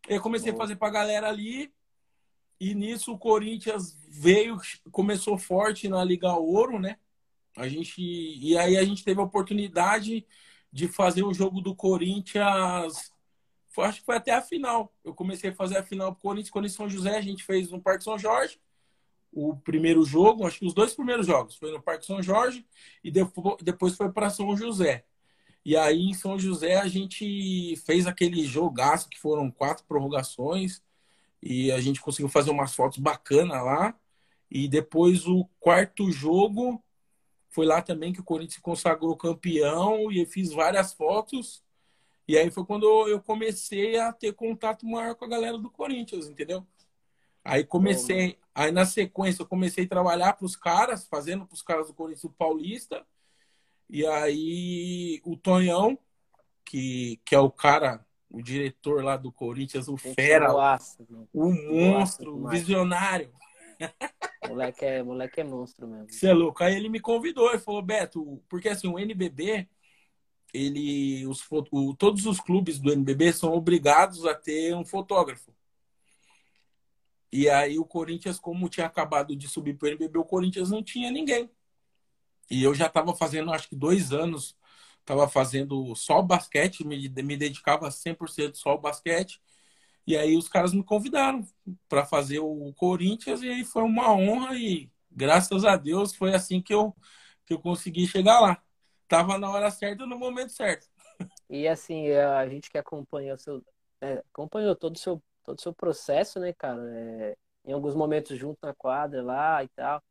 Eu 0.08 0.20
comecei 0.20 0.52
a 0.52 0.56
fazer 0.56 0.76
para 0.76 0.86
a 0.86 0.92
galera 0.92 1.28
ali 1.28 1.72
e 2.60 2.72
nisso 2.72 3.12
o 3.12 3.18
Corinthians 3.18 3.98
veio, 4.08 4.58
começou 4.92 5.36
forte 5.36 5.88
na 5.88 6.04
Liga 6.04 6.32
Ouro, 6.34 6.78
né? 6.78 6.98
A 7.56 7.66
gente 7.66 8.00
e 8.00 8.56
aí 8.56 8.76
a 8.76 8.84
gente 8.84 9.02
teve 9.02 9.20
a 9.20 9.24
oportunidade 9.24 10.24
de 10.72 10.86
fazer 10.86 11.24
o 11.24 11.34
jogo 11.34 11.60
do 11.60 11.74
Corinthians. 11.74 13.12
Acho 13.78 14.00
que 14.00 14.06
foi 14.06 14.16
até 14.16 14.32
a 14.32 14.42
final. 14.42 14.92
Eu 15.04 15.14
comecei 15.14 15.50
a 15.50 15.54
fazer 15.54 15.78
a 15.78 15.82
final 15.82 16.12
pro 16.12 16.22
Corinthians, 16.22 16.50
Corinthians 16.50 16.76
São 16.76 16.88
José, 16.88 17.16
a 17.16 17.20
gente 17.20 17.44
fez 17.44 17.70
no 17.70 17.80
Parque 17.80 18.04
São 18.04 18.18
Jorge. 18.18 18.60
O 19.32 19.56
primeiro 19.56 20.04
jogo, 20.04 20.46
acho 20.46 20.58
que 20.58 20.66
os 20.66 20.74
dois 20.74 20.92
primeiros 20.94 21.26
jogos 21.26 21.56
foi 21.56 21.72
no 21.72 21.80
Parque 21.80 22.04
São 22.04 22.22
Jorge 22.22 22.66
e 23.02 23.10
depois 23.10 23.96
foi 23.96 24.12
para 24.12 24.28
São 24.28 24.54
José. 24.56 25.04
E 25.64 25.76
aí 25.76 26.10
em 26.10 26.14
São 26.14 26.38
José 26.38 26.76
a 26.76 26.88
gente 26.88 27.76
fez 27.86 28.06
aquele 28.06 28.44
jogaço 28.44 29.08
que 29.08 29.18
foram 29.18 29.50
quatro 29.50 29.84
prorrogações 29.86 30.82
e 31.42 31.72
a 31.72 31.80
gente 31.80 32.00
conseguiu 32.00 32.28
fazer 32.28 32.50
umas 32.50 32.74
fotos 32.74 32.98
bacanas 32.98 33.64
lá. 33.64 33.94
E 34.50 34.68
depois 34.68 35.26
o 35.26 35.48
quarto 35.58 36.10
jogo 36.10 36.82
foi 37.48 37.64
lá 37.64 37.80
também 37.80 38.12
que 38.12 38.20
o 38.20 38.24
Corinthians 38.24 38.54
se 38.54 38.60
consagrou 38.60 39.16
campeão 39.16 40.12
e 40.12 40.20
eu 40.20 40.26
fiz 40.26 40.52
várias 40.52 40.92
fotos. 40.92 41.62
E 42.26 42.38
aí 42.38 42.50
foi 42.50 42.64
quando 42.64 42.86
eu 43.08 43.20
comecei 43.20 43.98
a 43.98 44.12
ter 44.12 44.32
contato 44.32 44.86
maior 44.86 45.14
com 45.14 45.24
a 45.24 45.28
galera 45.28 45.58
do 45.58 45.70
Corinthians, 45.70 46.28
entendeu? 46.28 46.66
Aí 47.44 47.64
comecei, 47.64 48.38
aí 48.54 48.70
na 48.70 48.86
sequência 48.86 49.42
eu 49.42 49.46
comecei 49.46 49.84
a 49.84 49.88
trabalhar 49.88 50.34
para 50.34 50.46
os 50.46 50.54
caras, 50.54 51.06
fazendo 51.06 51.44
para 51.44 51.54
os 51.54 51.62
caras 51.62 51.88
do 51.88 51.94
Corinthians 51.94 52.32
Paulista. 52.38 53.04
E 53.90 54.06
aí 54.06 55.20
o 55.24 55.36
Tonhão, 55.36 55.98
que, 56.64 57.20
que 57.24 57.34
é 57.34 57.38
o 57.38 57.50
cara 57.50 58.04
o 58.32 58.42
diretor 58.42 59.04
lá 59.04 59.16
do 59.16 59.30
Corinthians, 59.30 59.88
o 59.88 59.96
Fera, 59.96 60.50
gosta, 60.50 61.06
o 61.32 61.52
monstro, 61.52 62.34
o 62.34 62.48
visionário. 62.48 63.30
Moleque 64.48 64.84
é, 64.84 65.02
moleque 65.02 65.40
é 65.40 65.44
monstro 65.44 65.86
mesmo. 65.86 66.10
Você 66.10 66.28
é 66.28 66.32
louco. 66.32 66.64
Aí 66.64 66.74
ele 66.74 66.88
me 66.88 66.98
convidou 66.98 67.52
e 67.54 67.58
falou, 67.58 67.82
Beto, 67.82 68.42
porque 68.48 68.68
assim, 68.68 68.88
o 68.88 68.98
NBB, 68.98 69.68
ele, 70.52 71.26
os, 71.26 71.42
o, 71.50 71.94
todos 71.94 72.26
os 72.26 72.40
clubes 72.40 72.78
do 72.78 72.92
NBB 72.92 73.32
são 73.32 73.52
obrigados 73.52 74.26
a 74.26 74.34
ter 74.34 74.74
um 74.74 74.84
fotógrafo. 74.84 75.54
E 77.32 77.48
aí 77.48 77.78
o 77.78 77.84
Corinthians, 77.84 78.38
como 78.38 78.68
tinha 78.68 78.86
acabado 78.86 79.34
de 79.34 79.48
subir 79.48 79.76
para 79.76 79.86
o 79.86 79.88
NBB, 79.90 80.18
o 80.18 80.24
Corinthians 80.24 80.70
não 80.70 80.82
tinha 80.82 81.10
ninguém. 81.10 81.50
E 82.50 82.62
eu 82.62 82.74
já 82.74 82.86
estava 82.86 83.14
fazendo, 83.14 83.52
acho 83.52 83.68
que 83.68 83.76
dois 83.76 84.12
anos 84.12 84.56
estava 85.00 85.28
fazendo 85.28 85.94
só 85.96 86.20
basquete, 86.22 86.84
me, 86.86 87.08
me 87.08 87.36
dedicava 87.36 87.90
100% 87.90 88.56
só 88.56 88.70
ao 88.70 88.80
basquete. 88.80 89.40
E 90.06 90.16
aí 90.16 90.36
os 90.36 90.48
caras 90.48 90.74
me 90.74 90.82
convidaram 90.84 91.46
para 91.88 92.04
fazer 92.04 92.40
o 92.40 92.72
Corinthians 92.74 93.42
e 93.42 93.48
aí 93.48 93.64
foi 93.64 93.82
uma 93.84 94.12
honra 94.12 94.56
e 94.56 94.90
graças 95.10 95.64
a 95.64 95.76
Deus 95.76 96.14
foi 96.14 96.34
assim 96.34 96.60
que 96.60 96.74
eu 96.74 96.94
que 97.46 97.54
eu 97.54 97.58
consegui 97.60 98.06
chegar 98.06 98.40
lá. 98.40 98.62
Tava 99.12 99.36
na 99.38 99.50
hora 99.50 99.70
certa 99.70 100.06
no 100.06 100.18
momento 100.18 100.52
certo. 100.52 100.88
E 101.50 101.68
assim, 101.68 102.10
a 102.10 102.48
gente 102.48 102.70
que 102.70 102.78
acompanhou 102.78 103.36
seu 103.38 103.62
é, 104.00 104.24
acompanhou 104.32 104.74
todo 104.74 104.96
o 104.96 104.98
seu 104.98 105.22
todo 105.44 105.58
o 105.58 105.62
seu 105.62 105.74
processo, 105.74 106.40
né, 106.40 106.52
cara? 106.54 106.80
É, 106.96 107.36
em 107.64 107.72
alguns 107.72 107.94
momentos 107.94 108.38
junto 108.38 108.58
na 108.62 108.74
quadra 108.74 109.22
lá 109.22 109.62
e 109.62 109.68
tal. 109.68 110.02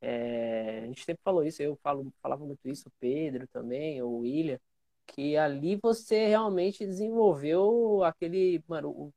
É, 0.00 0.80
a 0.84 0.86
gente 0.86 1.04
sempre 1.04 1.22
falou 1.24 1.44
isso, 1.44 1.62
eu 1.62 1.76
falo, 1.82 2.12
falava 2.22 2.44
muito 2.44 2.68
isso, 2.68 2.88
o 2.88 2.92
Pedro 3.00 3.46
também, 3.48 4.02
o 4.02 4.18
William. 4.18 4.58
que 5.06 5.36
ali 5.36 5.76
você 5.82 6.26
realmente 6.28 6.86
desenvolveu 6.86 8.04
aquele, 8.04 8.64
mano, 8.68 9.12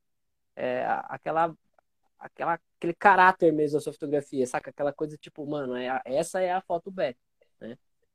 é, 0.55 0.85
aquela, 1.09 1.55
aquela, 2.19 2.59
aquele 2.77 2.93
caráter 2.95 3.53
mesmo 3.53 3.77
da 3.77 3.81
sua 3.81 3.93
fotografia, 3.93 4.47
saca? 4.47 4.69
Aquela 4.71 4.93
coisa 4.93 5.17
tipo, 5.17 5.45
mano, 5.47 5.75
é, 5.75 6.01
essa 6.05 6.41
é 6.41 6.51
a 6.53 6.61
foto 6.61 6.91
beta, 6.91 7.19
né? 7.19 7.24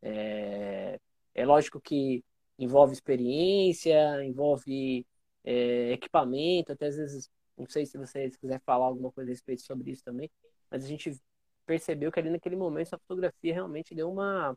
É, 0.03 0.99
é 1.35 1.45
lógico 1.45 1.81
que 1.81 2.25
envolve 2.59 2.93
experiência, 2.93 4.25
envolve 4.25 5.07
é, 5.45 5.93
equipamento, 5.93 6.73
até 6.73 6.87
às 6.87 6.97
vezes, 6.97 7.31
não 7.57 7.67
sei 7.67 7.87
se 7.87 7.97
você 7.97 8.31
quiser 8.31 8.61
falar 8.65 8.87
alguma 8.87 9.11
coisa 9.11 9.31
a 9.31 9.33
respeito 9.33 9.63
sobre 9.63 9.91
isso 9.91 10.05
também, 10.05 10.31
mas 10.71 10.85
a 10.85 10.89
gente 10.89 11.19
percebeu 11.65 12.11
que 12.11 12.19
ali 12.19 12.31
naquele 12.31 12.57
momento 12.57 12.95
a 12.95 12.99
fotografia 12.99 13.55
realmente 13.55 13.95
deu 13.95 14.11
uma 14.11 14.57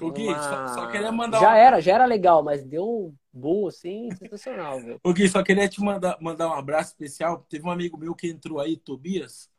o 0.00 0.12
Gui, 0.12 0.28
uma... 0.28 0.42
só, 0.42 0.74
só, 0.74 0.90
queria 0.90 1.10
mandar. 1.10 1.40
Já 1.40 1.48
uma... 1.48 1.58
era, 1.58 1.80
já 1.80 1.94
era 1.94 2.04
legal, 2.04 2.42
mas 2.42 2.64
deu 2.64 2.84
um 2.84 3.14
boom 3.32 3.66
assim 3.66 4.08
sensacional, 4.16 4.80
velho. 4.80 5.00
O 5.02 5.12
Gui, 5.12 5.28
só 5.28 5.42
queria 5.42 5.68
te 5.68 5.80
mandar, 5.80 6.16
mandar 6.20 6.48
um 6.48 6.52
abraço 6.52 6.90
especial. 6.90 7.44
Teve 7.48 7.66
um 7.66 7.70
amigo 7.70 7.98
meu 7.98 8.14
que 8.14 8.28
entrou 8.28 8.60
aí, 8.60 8.76
Tobias. 8.76 9.50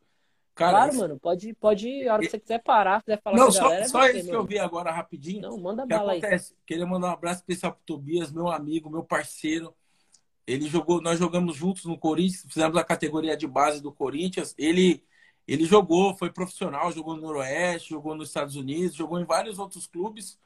Cara, 0.59 0.71
claro, 0.71 0.89
esse... 0.89 0.99
mano, 0.99 1.17
pode, 1.17 1.53
pode, 1.53 2.05
a 2.05 2.13
hora 2.15 2.21
que 2.21 2.31
você 2.31 2.37
quiser 2.37 2.61
parar, 2.61 3.01
quiser 3.01 3.21
falar 3.21 3.37
Não, 3.37 3.47
com 3.47 3.57
a 3.57 3.61
galera. 3.61 3.87
Só, 3.87 4.01
só 4.01 4.09
isso 4.09 4.27
que 4.27 4.35
eu 4.35 4.45
vi 4.45 4.59
agora 4.59 4.91
rapidinho. 4.91 5.41
Não, 5.41 5.57
manda 5.57 5.85
bala 5.85 6.11
acontece? 6.11 6.51
aí. 6.51 6.59
Queria 6.65 6.85
mandar 6.85 7.07
um 7.07 7.11
abraço 7.11 7.39
especial 7.39 7.71
pro 7.71 7.81
Tobias, 7.85 8.29
meu 8.29 8.49
amigo, 8.49 8.89
meu 8.89 9.01
parceiro. 9.01 9.73
Ele 10.45 10.67
jogou, 10.67 11.01
nós 11.01 11.17
jogamos 11.17 11.55
juntos 11.55 11.85
no 11.85 11.97
Corinthians, 11.97 12.45
fizemos 12.45 12.75
a 12.75 12.83
categoria 12.83 13.37
de 13.37 13.47
base 13.47 13.81
do 13.81 13.89
Corinthians. 13.89 14.53
Ele 14.57 15.01
ele 15.47 15.63
jogou, 15.63 16.13
foi 16.13 16.29
profissional, 16.29 16.91
jogou 16.91 17.15
no 17.15 17.21
Noroeste, 17.21 17.91
jogou 17.91 18.13
nos 18.13 18.27
Estados 18.27 18.57
Unidos, 18.57 18.97
jogou 18.97 19.17
em 19.17 19.25
vários 19.25 19.57
outros 19.59 19.87
clubes. 19.87 20.37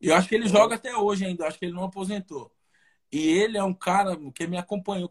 E 0.00 0.08
eu 0.08 0.16
acho 0.16 0.28
que 0.28 0.34
ele 0.34 0.48
joga 0.48 0.74
até 0.74 0.96
hoje 0.96 1.24
ainda, 1.24 1.46
acho 1.46 1.60
que 1.60 1.64
ele 1.64 1.72
não 1.72 1.84
aposentou. 1.84 2.52
E 3.12 3.28
ele 3.28 3.56
é 3.56 3.62
um 3.62 3.72
cara 3.72 4.18
que 4.34 4.48
me 4.48 4.58
acompanhou, 4.58 5.08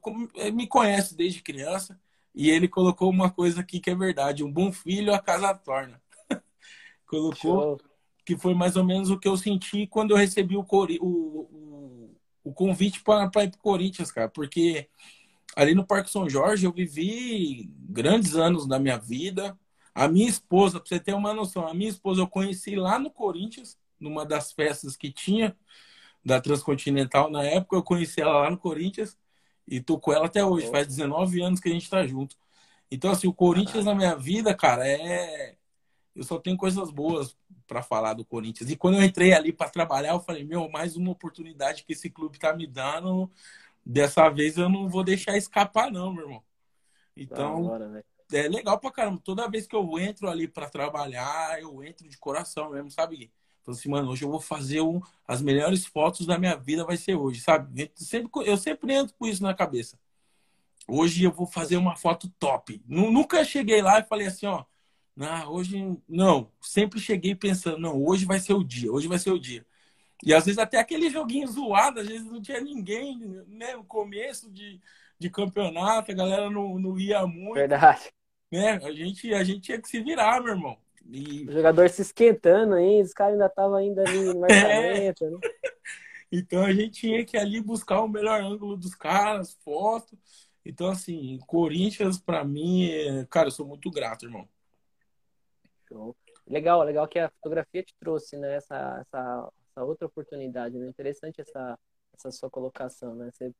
me 0.53 0.67
conhece 0.67 1.15
desde 1.15 1.41
criança, 1.41 1.97
e 2.33 2.49
ele 2.49 2.67
colocou 2.67 3.09
uma 3.09 3.29
coisa 3.29 3.61
aqui 3.61 3.79
que 3.79 3.89
é 3.89 3.95
verdade: 3.95 4.43
um 4.43 4.51
bom 4.51 4.71
filho 4.71 5.13
a 5.13 5.19
casa 5.19 5.53
torna. 5.53 6.01
colocou 7.05 7.61
Show. 7.61 7.81
que 8.25 8.37
foi 8.37 8.53
mais 8.53 8.75
ou 8.75 8.83
menos 8.83 9.09
o 9.09 9.19
que 9.19 9.27
eu 9.27 9.37
senti 9.37 9.85
quando 9.85 10.11
eu 10.11 10.17
recebi 10.17 10.55
o, 10.57 10.65
o, 10.69 11.01
o, 11.01 12.15
o 12.43 12.53
convite 12.53 13.03
para 13.03 13.25
ir 13.25 13.29
para 13.29 13.45
o 13.45 13.57
Corinthians, 13.57 14.11
cara, 14.11 14.29
porque 14.29 14.89
ali 15.55 15.75
no 15.75 15.85
Parque 15.85 16.09
São 16.09 16.27
Jorge 16.27 16.65
eu 16.65 16.71
vivi 16.73 17.69
grandes 17.89 18.35
anos 18.35 18.67
da 18.67 18.79
minha 18.79 18.97
vida. 18.97 19.57
A 19.95 20.07
minha 20.07 20.27
esposa, 20.27 20.79
para 20.79 20.89
você 20.89 20.99
ter 20.99 21.13
uma 21.13 21.35
noção, 21.35 21.67
a 21.67 21.73
minha 21.73 21.89
esposa 21.89 22.21
eu 22.21 22.27
conheci 22.27 22.75
lá 22.75 22.97
no 22.97 23.11
Corinthians, 23.11 23.77
numa 23.99 24.25
das 24.25 24.51
festas 24.51 24.97
que 24.97 25.11
tinha 25.11 25.55
da 26.25 26.41
Transcontinental 26.41 27.29
na 27.29 27.43
época. 27.43 27.75
Eu 27.75 27.83
conheci 27.83 28.19
ela 28.19 28.39
lá 28.39 28.49
no 28.49 28.57
Corinthians 28.57 29.15
e 29.67 29.81
tô 29.81 29.99
com 29.99 30.13
ela 30.13 30.25
até 30.25 30.43
hoje. 30.43 30.69
Faz 30.69 30.87
19 30.87 31.41
anos 31.41 31.59
que 31.59 31.69
a 31.69 31.71
gente 31.71 31.89
tá 31.89 32.05
junto. 32.05 32.35
Então, 32.91 33.11
assim, 33.11 33.27
o 33.27 33.33
Corinthians 33.33 33.85
na 33.85 33.95
minha 33.95 34.15
vida, 34.15 34.53
cara, 34.53 34.87
é. 34.87 35.55
Eu 36.15 36.23
só 36.23 36.37
tenho 36.37 36.55
coisas 36.55 36.91
boas 36.91 37.35
para 37.65 37.81
falar 37.81 38.13
do 38.13 38.23
Corinthians. 38.23 38.69
E 38.69 38.75
quando 38.75 38.97
eu 38.97 39.03
entrei 39.03 39.33
ali 39.33 39.51
para 39.51 39.69
trabalhar, 39.69 40.11
eu 40.11 40.19
falei: 40.19 40.43
meu, 40.43 40.69
mais 40.69 40.95
uma 40.95 41.11
oportunidade 41.11 41.83
que 41.83 41.93
esse 41.93 42.09
clube 42.09 42.37
tá 42.37 42.53
me 42.53 42.67
dando 42.67 43.31
Dessa 43.85 44.29
vez 44.29 44.57
eu 44.57 44.69
não 44.69 44.87
vou 44.87 45.03
deixar 45.03 45.35
escapar, 45.35 45.91
não, 45.91 46.13
meu 46.13 46.23
irmão. 46.23 46.43
Então, 47.17 47.65
hora, 47.65 48.05
é 48.31 48.47
legal 48.47 48.79
pra 48.79 48.91
caramba. 48.91 49.21
Toda 49.23 49.49
vez 49.49 49.67
que 49.67 49.75
eu 49.75 49.99
entro 49.99 50.29
ali 50.29 50.47
para 50.47 50.69
trabalhar, 50.69 51.61
eu 51.61 51.83
entro 51.83 52.07
de 52.07 52.17
coração 52.17 52.71
mesmo, 52.71 52.89
sabe? 52.89 53.31
Então, 53.63 53.73
assim, 53.73 53.89
mano, 53.89 54.11
hoje 54.11 54.25
eu 54.25 54.29
vou 54.29 54.41
fazer 54.41 54.81
um, 54.81 55.01
as 55.25 55.41
melhores 55.41 55.85
fotos 55.85 56.27
da 56.27 56.37
minha 56.37 56.55
vida, 56.55 56.83
vai 56.83 56.97
ser 56.97 57.15
hoje, 57.15 57.39
sabe? 57.39 57.83
Eu 57.83 57.89
sempre, 57.95 58.29
eu 58.45 58.57
sempre 58.57 58.93
entro 58.93 59.15
com 59.17 59.25
isso 59.25 59.41
na 59.41 59.53
cabeça. 59.53 59.97
Hoje 60.85 61.23
eu 61.23 61.31
vou 61.31 61.47
fazer 61.47 61.77
uma 61.77 61.95
foto 61.95 62.29
top. 62.37 62.81
Nunca 62.85 63.43
cheguei 63.45 63.81
lá 63.81 63.99
e 63.99 64.03
falei 64.03 64.27
assim, 64.27 64.47
ó, 64.47 64.65
ah, 65.17 65.49
hoje 65.49 65.97
não. 66.09 66.51
Sempre 66.61 66.99
cheguei 66.99 67.33
pensando, 67.35 67.77
não, 67.77 68.03
hoje 68.03 68.25
vai 68.25 68.39
ser 68.39 68.53
o 68.53 68.63
dia, 68.63 68.91
hoje 68.91 69.07
vai 69.07 69.17
ser 69.17 69.31
o 69.31 69.39
dia. 69.39 69.65
E 70.21 70.33
às 70.33 70.45
vezes 70.45 70.59
até 70.59 70.77
aquele 70.77 71.09
joguinho 71.09 71.47
zoado, 71.47 72.01
às 72.01 72.07
vezes 72.07 72.25
não 72.29 72.41
tinha 72.41 72.59
ninguém, 72.59 73.17
né? 73.47 73.77
No 73.77 73.85
começo 73.85 74.51
de, 74.51 74.81
de 75.17 75.29
campeonato, 75.29 76.11
a 76.11 76.15
galera 76.15 76.49
não, 76.49 76.77
não 76.77 76.99
ia 76.99 77.25
muito. 77.25 77.55
Verdade. 77.55 78.11
Né? 78.51 78.73
A, 78.83 78.91
gente, 78.91 79.33
a 79.33 79.43
gente 79.43 79.61
tinha 79.61 79.81
que 79.81 79.87
se 79.87 80.01
virar, 80.01 80.41
meu 80.41 80.53
irmão. 80.53 80.77
E... 81.05 81.45
O 81.47 81.51
jogador 81.51 81.89
se 81.89 82.01
esquentando 82.01 82.75
ainda, 82.75 83.05
os 83.05 83.13
caras 83.13 83.33
ainda 83.33 83.45
estavam 83.47 83.75
ainda 83.75 84.01
ali 84.01 84.23
no 84.25 84.39
marcamento, 84.41 85.25
é. 85.25 85.29
né? 85.29 85.37
Então 86.31 86.63
a 86.63 86.73
gente 86.73 87.01
tinha 87.01 87.25
que 87.25 87.37
ali 87.37 87.61
buscar 87.61 88.01
o 88.01 88.07
melhor 88.07 88.41
ângulo 88.41 88.75
dos 88.75 88.95
caras, 88.95 89.53
foto. 89.63 90.17
Então, 90.65 90.87
assim, 90.87 91.37
Corinthians, 91.45 92.17
para 92.17 92.43
mim, 92.43 92.89
é... 92.89 93.25
cara, 93.29 93.47
eu 93.47 93.51
sou 93.51 93.67
muito 93.67 93.91
grato, 93.91 94.25
irmão. 94.25 94.47
Show. 95.87 96.15
Legal, 96.47 96.83
legal 96.83 97.07
que 97.07 97.19
a 97.19 97.29
fotografia 97.29 97.83
te 97.83 97.93
trouxe, 97.99 98.37
né? 98.37 98.55
Essa, 98.55 98.99
essa 99.01 99.49
essa 99.73 99.83
outra 99.83 100.05
oportunidade, 100.05 100.77
né? 100.77 100.87
Interessante 100.87 101.41
essa, 101.41 101.77
essa 102.13 102.31
sua 102.31 102.49
colocação, 102.49 103.15
né? 103.15 103.29
Você, 103.31 103.53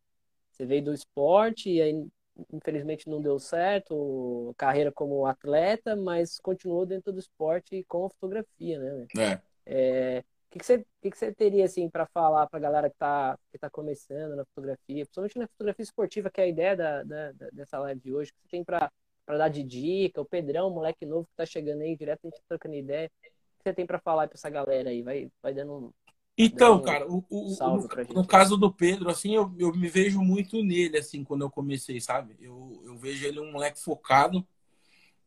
você 0.51 0.65
veio 0.65 0.85
do 0.85 0.93
esporte 0.93 1.69
e 1.69 1.81
aí, 1.81 2.07
infelizmente, 2.51 3.09
não 3.09 3.21
deu 3.21 3.39
certo, 3.39 4.53
carreira 4.57 4.91
como 4.91 5.25
atleta, 5.25 5.95
mas 5.95 6.39
continuou 6.39 6.85
dentro 6.85 7.11
do 7.11 7.19
esporte 7.19 7.83
com 7.87 8.05
a 8.05 8.09
fotografia, 8.09 8.79
né? 8.79 9.07
É. 9.17 9.41
é 9.65 10.19
o 10.19 10.53
que, 10.53 10.59
que, 10.59 10.65
você, 10.65 10.85
que, 11.01 11.09
que 11.09 11.17
você 11.17 11.33
teria, 11.33 11.65
assim, 11.65 11.89
para 11.89 12.05
falar 12.05 12.47
para 12.47 12.59
a 12.59 12.61
galera 12.61 12.89
que 12.89 12.95
está 12.95 13.37
que 13.51 13.57
tá 13.57 13.69
começando 13.69 14.35
na 14.35 14.45
fotografia, 14.45 15.03
principalmente 15.03 15.39
na 15.39 15.47
fotografia 15.47 15.83
esportiva, 15.83 16.29
que 16.29 16.41
é 16.41 16.43
a 16.43 16.47
ideia 16.47 16.75
da, 16.75 17.03
da, 17.03 17.31
dessa 17.51 17.79
live 17.79 17.99
de 17.99 18.13
hoje, 18.13 18.31
que 18.31 18.39
você 18.41 18.47
tem 18.49 18.63
para 18.63 18.91
dar 19.27 19.49
de 19.49 19.63
dica, 19.63 20.21
o 20.21 20.25
Pedrão, 20.25 20.69
moleque 20.69 21.05
novo 21.05 21.25
que 21.25 21.31
está 21.31 21.45
chegando 21.45 21.81
aí, 21.81 21.95
direto 21.95 22.19
a 22.23 22.27
gente 22.27 22.37
tá 22.37 22.43
trocando 22.49 22.75
ideia, 22.75 23.07
o 23.07 23.19
que 23.29 23.63
você 23.63 23.73
tem 23.73 23.85
para 23.85 23.99
falar 23.99 24.27
para 24.27 24.37
essa 24.37 24.49
galera 24.49 24.91
aí? 24.91 25.01
Vai, 25.01 25.31
vai 25.41 25.53
dando 25.55 25.91
então, 26.37 26.81
cara, 26.81 27.07
o, 27.07 27.23
o, 27.29 27.55
no, 27.59 28.15
no, 28.15 28.27
caso 28.27 28.57
do 28.57 28.71
Pedro, 28.71 29.09
assim, 29.09 29.35
eu, 29.35 29.53
eu 29.59 29.71
me 29.71 29.87
vejo 29.87 30.19
muito 30.19 30.63
nele, 30.63 30.97
assim, 30.97 31.23
quando 31.23 31.41
eu 31.41 31.49
comecei, 31.49 32.01
sabe? 32.01 32.35
Eu, 32.39 32.81
eu 32.83 32.97
vejo 32.97 33.25
ele 33.25 33.39
um 33.39 33.51
moleque 33.51 33.79
focado. 33.79 34.45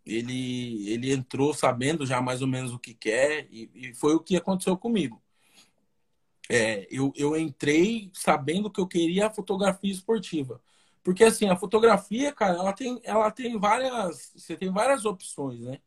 Ele, 0.05 0.89
ele 0.89 1.13
entrou 1.13 1.53
sabendo 1.53 2.07
já 2.07 2.21
mais 2.21 2.43
ou 2.43 2.49
menos 2.49 2.73
o 2.73 2.79
que 2.79 2.95
quer, 2.95 3.49
e, 3.51 3.71
e 3.75 3.95
foi 3.95 4.15
o 4.15 4.21
que 4.21 4.37
aconteceu 4.37 4.77
comigo. 4.77 5.21
É, 6.49 6.87
eu, 6.91 7.13
eu 7.17 7.37
entrei 7.37 8.11
sabendo 8.15 8.71
que 8.71 8.81
eu 8.81 8.87
queria 8.87 9.27
a 9.27 9.33
fotografia 9.33 9.91
esportiva. 9.91 10.61
Porque, 11.03 11.25
assim, 11.25 11.49
a 11.49 11.57
fotografia, 11.57 12.33
cara, 12.33 12.55
ela 12.59 12.73
tem, 12.73 13.01
ela 13.05 13.31
tem 13.31 13.59
várias. 13.59 14.33
Você 14.37 14.57
tem 14.57 14.73
várias 14.73 15.05
opções, 15.05 15.61
né? 15.61 15.79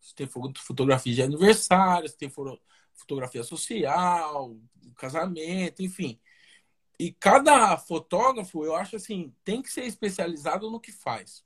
Você 0.00 0.14
tem 0.14 0.26
fotografia 0.26 1.14
de 1.14 1.22
aniversário, 1.22 2.08
você 2.08 2.16
tem 2.16 2.30
fotografia 2.96 3.44
social, 3.44 4.56
casamento, 4.96 5.82
enfim. 5.82 6.18
E 6.98 7.12
cada 7.12 7.76
fotógrafo, 7.76 8.64
eu 8.64 8.74
acho 8.74 8.96
assim, 8.96 9.34
tem 9.44 9.60
que 9.60 9.70
ser 9.70 9.84
especializado 9.84 10.70
no 10.70 10.80
que 10.80 10.90
faz. 10.90 11.44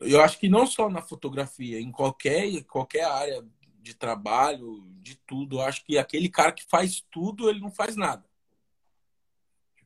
Eu 0.00 0.20
acho 0.22 0.38
que 0.38 0.48
não 0.48 0.66
só 0.66 0.88
na 0.88 1.00
fotografia, 1.00 1.80
em 1.80 1.92
qualquer, 1.92 2.64
qualquer 2.64 3.04
área 3.04 3.46
de 3.80 3.94
trabalho, 3.94 4.82
de 5.00 5.14
tudo, 5.14 5.56
eu 5.56 5.62
acho 5.62 5.84
que 5.84 5.98
aquele 5.98 6.28
cara 6.28 6.52
que 6.52 6.64
faz 6.64 7.04
tudo, 7.10 7.48
ele 7.48 7.60
não 7.60 7.70
faz 7.70 7.96
nada. 7.96 8.24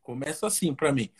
Começa 0.02 0.46
assim 0.46 0.74
para 0.74 0.92
mim. 0.92 1.12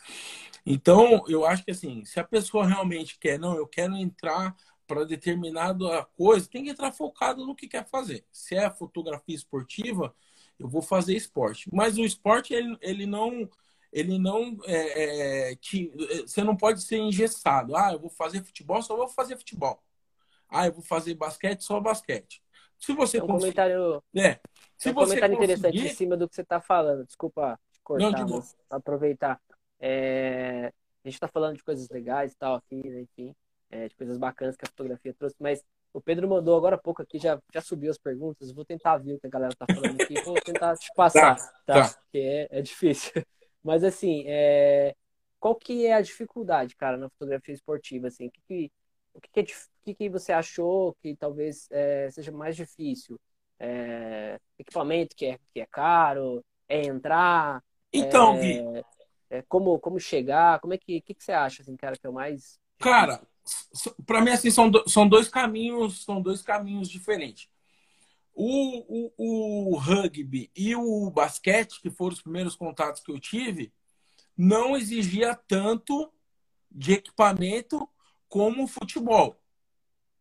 Então, 0.65 1.25
eu 1.29 1.45
acho 1.45 1.65
que 1.65 1.73
assim, 1.73 2.05
se 2.05 2.19
a 2.21 2.25
pessoa 2.25 2.67
realmente 2.67 3.19
quer, 3.19 3.39
não, 3.39 3.57
eu 3.57 3.67
quero 3.67 3.97
entrar 3.97 4.57
para 4.89 5.05
determinada 5.05 6.05
coisa, 6.17 6.49
tem 6.49 6.65
que 6.65 6.71
entrar 6.71 6.91
focado 6.91 7.47
no 7.47 7.55
que 7.55 7.69
quer 7.69 7.87
fazer. 7.87 8.25
Se 8.33 8.57
é 8.57 8.71
fotografia 8.71 9.37
esportiva, 9.37 10.15
eu 10.59 10.67
vou 10.67 10.81
fazer 10.81 11.15
esporte. 11.15 11.69
Mas 11.73 11.99
o 11.99 12.05
esporte, 12.05 12.55
ele, 12.55 12.77
ele 12.81 13.07
não. 13.07 13.49
Ele 13.93 14.19
não. 14.19 14.59
É, 14.65 15.51
é, 15.51 15.57
te, 15.57 15.93
você 16.23 16.43
não 16.43 16.57
pode 16.57 16.83
ser 16.83 16.97
engessado. 16.97 17.77
Ah, 17.77 17.93
eu 17.93 18.01
vou 18.01 18.11
fazer 18.11 18.43
futebol, 18.43 18.83
só 18.83 18.97
vou 18.97 19.09
fazer 19.09 19.37
futebol. 19.37 19.81
Ah, 20.49 20.67
eu 20.67 20.73
vou 20.73 20.83
fazer 20.83 21.15
basquete, 21.15 21.61
só 21.61 21.79
basquete. 21.79 22.43
Se 22.79 22.93
você 22.95 23.19
um 23.19 23.27
conseguir... 23.27 23.41
comentário, 23.41 24.03
é. 24.17 24.41
Se 24.77 24.91
um 24.91 24.95
você 24.95 25.21
comentário 25.21 25.37
conseguir... 25.37 25.53
interessante 25.55 25.93
em 25.93 25.95
cima 25.95 26.17
do 26.17 26.29
que 26.29 26.35
você 26.35 26.43
está 26.43 26.61
falando. 26.61 27.05
Desculpa 27.05 27.61
cortar, 27.85 28.11
não, 28.11 28.29
mas 28.29 28.57
aproveitar. 28.71 29.41
É... 29.79 30.73
A 31.05 31.09
gente 31.09 31.15
está 31.15 31.29
falando 31.29 31.57
de 31.57 31.63
coisas 31.63 31.89
legais 31.91 32.33
e 32.33 32.37
tal 32.37 32.55
aqui, 32.57 32.89
né? 32.89 33.03
enfim 33.03 33.35
é, 33.71 33.89
de 33.89 33.95
coisas 33.95 34.19
bacanas 34.19 34.57
que 34.57 34.65
a 34.65 34.69
fotografia 34.69 35.15
trouxe, 35.15 35.37
mas 35.39 35.65
o 35.93 36.01
Pedro 36.01 36.29
mandou 36.29 36.57
agora 36.57 36.77
há 36.77 36.79
pouco 36.79 37.03
aqui, 37.03 37.19
já, 37.19 37.41
já 37.53 37.61
subiu 37.61 37.91
as 37.91 37.99
perguntas, 37.99 38.53
vou 38.53 38.65
tentar 38.65 38.99
ver 38.99 39.15
o 39.15 39.21
que 39.21 39.27
a 39.27 39.31
galera 39.31 39.55
tá 39.57 39.67
falando 39.73 40.01
aqui, 40.01 40.21
vou 40.23 40.35
tentar 40.41 40.77
te 40.77 40.93
passar, 40.95 41.37
tá? 41.67 41.89
tá? 41.89 41.89
Porque 41.89 42.19
é, 42.19 42.49
é 42.51 42.63
difícil. 42.63 43.13
Mas 43.63 43.83
assim, 43.83 44.25
é... 44.27 44.95
qual 45.41 45.55
que 45.55 45.87
é 45.87 45.95
a 45.95 46.01
dificuldade, 46.01 46.77
cara, 46.77 46.97
na 46.97 47.09
fotografia 47.11 47.55
esportiva, 47.55 48.09
assim? 48.09 48.27
O 48.27 48.31
que, 48.31 48.41
que, 48.47 48.73
o 49.15 49.21
que, 49.21 49.29
que, 49.31 49.41
é, 49.91 49.95
que, 49.95 50.09
você 50.09 50.33
achou 50.33 50.95
que 51.03 51.17
talvez 51.17 51.69
é, 51.71 52.11
seja 52.11 52.31
mais 52.31 52.55
difícil? 52.55 53.19
É... 53.59 54.39
Equipamento 54.59 55.17
que 55.17 55.27
é, 55.27 55.39
que 55.53 55.61
é 55.61 55.67
caro, 55.67 56.45
É 56.69 56.83
entrar? 56.83 57.63
Então, 57.93 58.37
é, 58.37 58.41
Gui. 58.41 58.85
É, 59.31 59.43
como, 59.43 59.79
como 59.79 59.99
chegar? 59.99 60.61
Como 60.61 60.73
é 60.73 60.79
que, 60.79 61.01
que, 61.01 61.15
que 61.15 61.25
você 61.25 61.33
acha, 61.33 61.63
assim, 61.63 61.77
cara, 61.77 61.97
que 61.97 62.07
é 62.07 62.11
o 62.11 62.13
mais. 62.13 62.59
Cara, 62.79 63.21
para 64.07 64.21
mim, 64.21 64.31
assim, 64.31 64.51
são, 64.51 64.71
do, 64.71 64.89
são 64.89 65.09
dois 65.09 65.29
caminhos, 65.29 66.05
são 66.05 66.21
dois 66.21 66.43
caminhos 66.43 66.89
diferentes. 66.89 67.49
O, 68.35 69.11
o, 69.17 69.73
o 69.73 69.77
rugby 69.77 70.51
e 70.55 70.75
o 70.77 71.11
basquete, 71.11 71.81
que 71.81 71.91
foram 71.91 72.15
os 72.15 72.23
primeiros 72.23 72.55
contatos 72.55 73.03
que 73.03 73.11
eu 73.11 73.19
tive, 73.19 73.73
não 74.37 74.77
exigia 74.77 75.35
tanto 75.35 76.13
de 76.71 76.93
equipamento 76.93 77.89
como 78.29 78.65
o 78.65 78.69
futebol. 78.69 79.37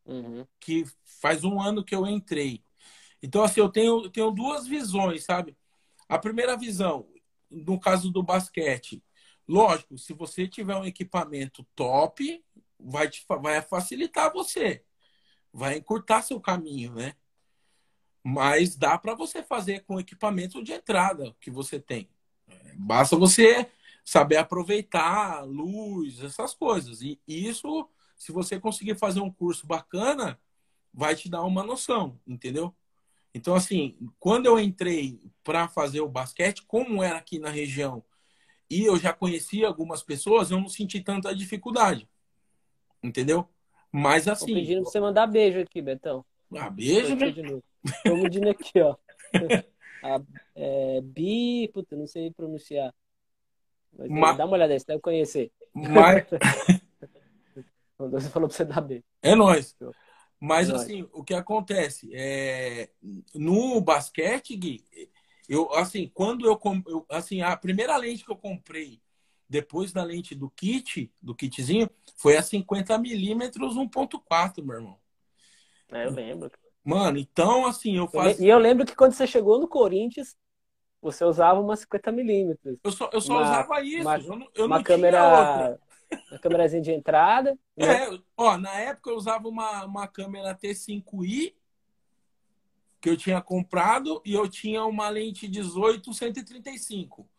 Uhum. 0.05 0.47
Que 0.59 0.85
faz 1.21 1.43
um 1.43 1.61
ano 1.61 1.83
que 1.83 1.93
eu 1.93 2.07
entrei. 2.07 2.63
Então, 3.21 3.43
assim, 3.43 3.59
eu 3.59 3.69
tenho, 3.69 4.05
eu 4.05 4.09
tenho 4.09 4.31
duas 4.31 4.65
visões, 4.65 5.23
sabe? 5.23 5.55
A 6.07 6.17
primeira 6.17 6.57
visão, 6.57 7.07
no 7.49 7.79
caso 7.79 8.11
do 8.11 8.23
basquete, 8.23 9.03
lógico, 9.47 9.97
se 9.97 10.13
você 10.13 10.47
tiver 10.47 10.75
um 10.75 10.85
equipamento 10.85 11.65
top, 11.75 12.43
vai, 12.79 13.09
te, 13.09 13.25
vai 13.41 13.61
facilitar 13.61 14.31
você. 14.31 14.83
Vai 15.53 15.77
encurtar 15.77 16.21
seu 16.21 16.39
caminho, 16.39 16.93
né? 16.93 17.15
Mas 18.23 18.75
dá 18.75 18.97
para 18.97 19.15
você 19.15 19.41
fazer 19.41 19.83
com 19.85 19.95
o 19.95 19.99
equipamento 19.99 20.63
de 20.63 20.73
entrada 20.73 21.35
que 21.39 21.49
você 21.49 21.79
tem. 21.79 22.09
Basta 22.75 23.15
você 23.15 23.69
saber 24.03 24.37
aproveitar 24.37 25.45
luz, 25.45 26.21
essas 26.21 26.53
coisas. 26.53 27.01
E 27.01 27.19
isso, 27.27 27.89
se 28.15 28.31
você 28.31 28.59
conseguir 28.59 28.97
fazer 28.97 29.21
um 29.21 29.31
curso 29.31 29.65
bacana, 29.65 30.39
vai 30.93 31.15
te 31.15 31.29
dar 31.29 31.43
uma 31.43 31.63
noção, 31.63 32.19
entendeu? 32.25 32.75
Então, 33.33 33.53
assim, 33.53 33.97
quando 34.19 34.45
eu 34.47 34.59
entrei 34.59 35.21
para 35.43 35.67
fazer 35.67 36.01
o 36.01 36.09
basquete, 36.09 36.63
como 36.65 37.03
era 37.03 37.17
aqui 37.17 37.37
na 37.37 37.49
região, 37.49 38.03
e 38.69 38.83
eu 38.83 38.97
já 38.97 39.13
conhecia 39.13 39.67
algumas 39.67 40.01
pessoas, 40.01 40.51
eu 40.51 40.59
não 40.59 40.67
senti 40.67 40.99
tanta 41.01 41.35
dificuldade. 41.35 42.09
Entendeu? 43.03 43.47
Mas 43.91 44.27
assim. 44.27 44.47
Tô 44.47 44.53
pedindo 44.53 44.81
pra 44.81 44.91
você 44.91 44.99
mandar 44.99 45.27
beijo 45.27 45.59
aqui, 45.59 45.81
Betão. 45.81 46.25
Ah, 46.55 46.69
beijo, 46.69 47.15
né? 47.15 47.33
Tô 48.03 48.15
medindo 48.15 48.49
aqui, 48.49 48.79
ó. 48.81 48.95
A, 50.03 50.21
é, 50.55 51.01
bi, 51.01 51.69
puta, 51.73 51.95
não 51.95 52.05
sei 52.05 52.31
pronunciar. 52.31 52.93
Mas, 53.97 54.09
mas... 54.09 54.37
dá 54.37 54.45
uma 54.45 54.53
olhada 54.53 54.73
aí, 54.73 54.79
você 54.79 54.85
deve 54.85 55.01
conhecer. 55.01 55.51
Mas... 55.73 56.25
você 57.97 58.29
falou 58.29 58.47
pra 58.47 58.57
você 58.57 58.63
dar 58.63 58.81
beijo. 58.81 59.03
É 59.23 59.33
nóis. 59.33 59.75
Mas, 60.39 60.69
é 60.69 60.75
assim, 60.75 61.01
nóis. 61.01 61.11
o 61.13 61.23
que 61.23 61.33
acontece? 61.33 62.11
É... 62.13 62.91
No 63.33 63.81
basquete, 63.81 64.55
Gui, 64.55 64.85
eu, 65.49 65.73
assim, 65.73 66.11
quando 66.13 66.45
eu, 66.45 66.59
eu. 66.87 67.05
Assim, 67.09 67.41
a 67.41 67.55
primeira 67.55 67.95
lente 67.97 68.23
que 68.23 68.31
eu 68.31 68.35
comprei 68.35 69.01
depois 69.49 69.91
da 69.91 70.03
lente 70.03 70.35
do 70.35 70.49
kit, 70.49 71.11
do 71.21 71.33
kitzinho, 71.33 71.89
foi 72.15 72.37
a 72.37 72.43
50 72.43 72.97
milímetros 72.97 73.75
1.4, 73.75 74.63
meu 74.63 74.75
irmão. 74.75 74.97
É, 75.91 76.05
eu 76.05 76.11
lembro. 76.11 76.51
Mano, 76.83 77.17
então 77.17 77.65
assim, 77.65 77.97
eu 77.97 78.07
fazia... 78.07 78.45
E 78.45 78.49
eu 78.49 78.57
lembro 78.57 78.85
que 78.85 78.95
quando 78.95 79.13
você 79.13 79.27
chegou 79.27 79.59
no 79.59 79.67
Corinthians, 79.67 80.35
você 81.01 81.23
usava 81.23 81.59
uma 81.59 81.75
50 81.75 82.11
milímetros. 82.11 82.77
Eu 82.83 82.91
só, 82.91 83.09
eu 83.13 83.21
só 83.21 83.33
uma, 83.33 83.41
usava 83.41 83.81
isso. 83.81 84.01
Uma, 84.01 84.17
eu 84.17 84.35
não, 84.35 84.47
eu 84.55 84.65
uma 84.65 84.83
câmera. 84.83 85.79
Uma 86.31 86.39
câmerazinha 86.39 86.81
de 86.81 86.91
entrada. 86.91 87.57
Né? 87.77 88.05
É, 88.05 88.19
ó, 88.35 88.57
na 88.57 88.73
época 88.73 89.11
eu 89.11 89.15
usava 89.15 89.47
uma, 89.47 89.85
uma 89.85 90.07
câmera 90.07 90.55
T5i 90.55 91.53
que 92.99 93.07
eu 93.07 93.15
tinha 93.15 93.39
comprado 93.39 94.19
e 94.25 94.33
eu 94.33 94.49
tinha 94.49 94.83
uma 94.83 95.09
lente 95.09 95.47
18 95.47 96.11
135. 96.11 97.29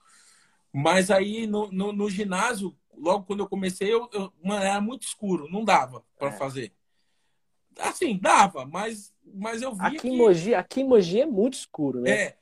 Mas 0.72 1.11
aí 1.11 1.46
no, 1.46 1.70
no, 1.70 1.92
no 1.92 2.11
ginásio, 2.11 2.76
logo 2.96 3.24
quando 3.24 3.40
eu 3.40 3.48
comecei, 3.48 3.92
eu, 3.92 4.09
eu 4.12 4.33
mano, 4.42 4.64
era 4.64 4.81
muito 4.81 5.02
escuro, 5.02 5.50
não 5.50 5.64
dava 5.64 6.04
para 6.18 6.28
é. 6.28 6.33
fazer. 6.33 6.72
Assim, 7.78 8.18
dava, 8.18 8.66
mas, 8.66 9.14
mas 9.22 9.62
eu 9.62 9.74
vi 9.74 9.87
aqui 9.87 9.98
que... 9.98 10.09
Em 10.09 10.16
Mogi, 10.16 10.54
aqui 10.54 10.81
em 10.81 10.85
Mogi 10.85 11.20
é 11.20 11.26
muito 11.26 11.54
escuro, 11.54 12.00
né? 12.00 12.11
É. 12.11 12.38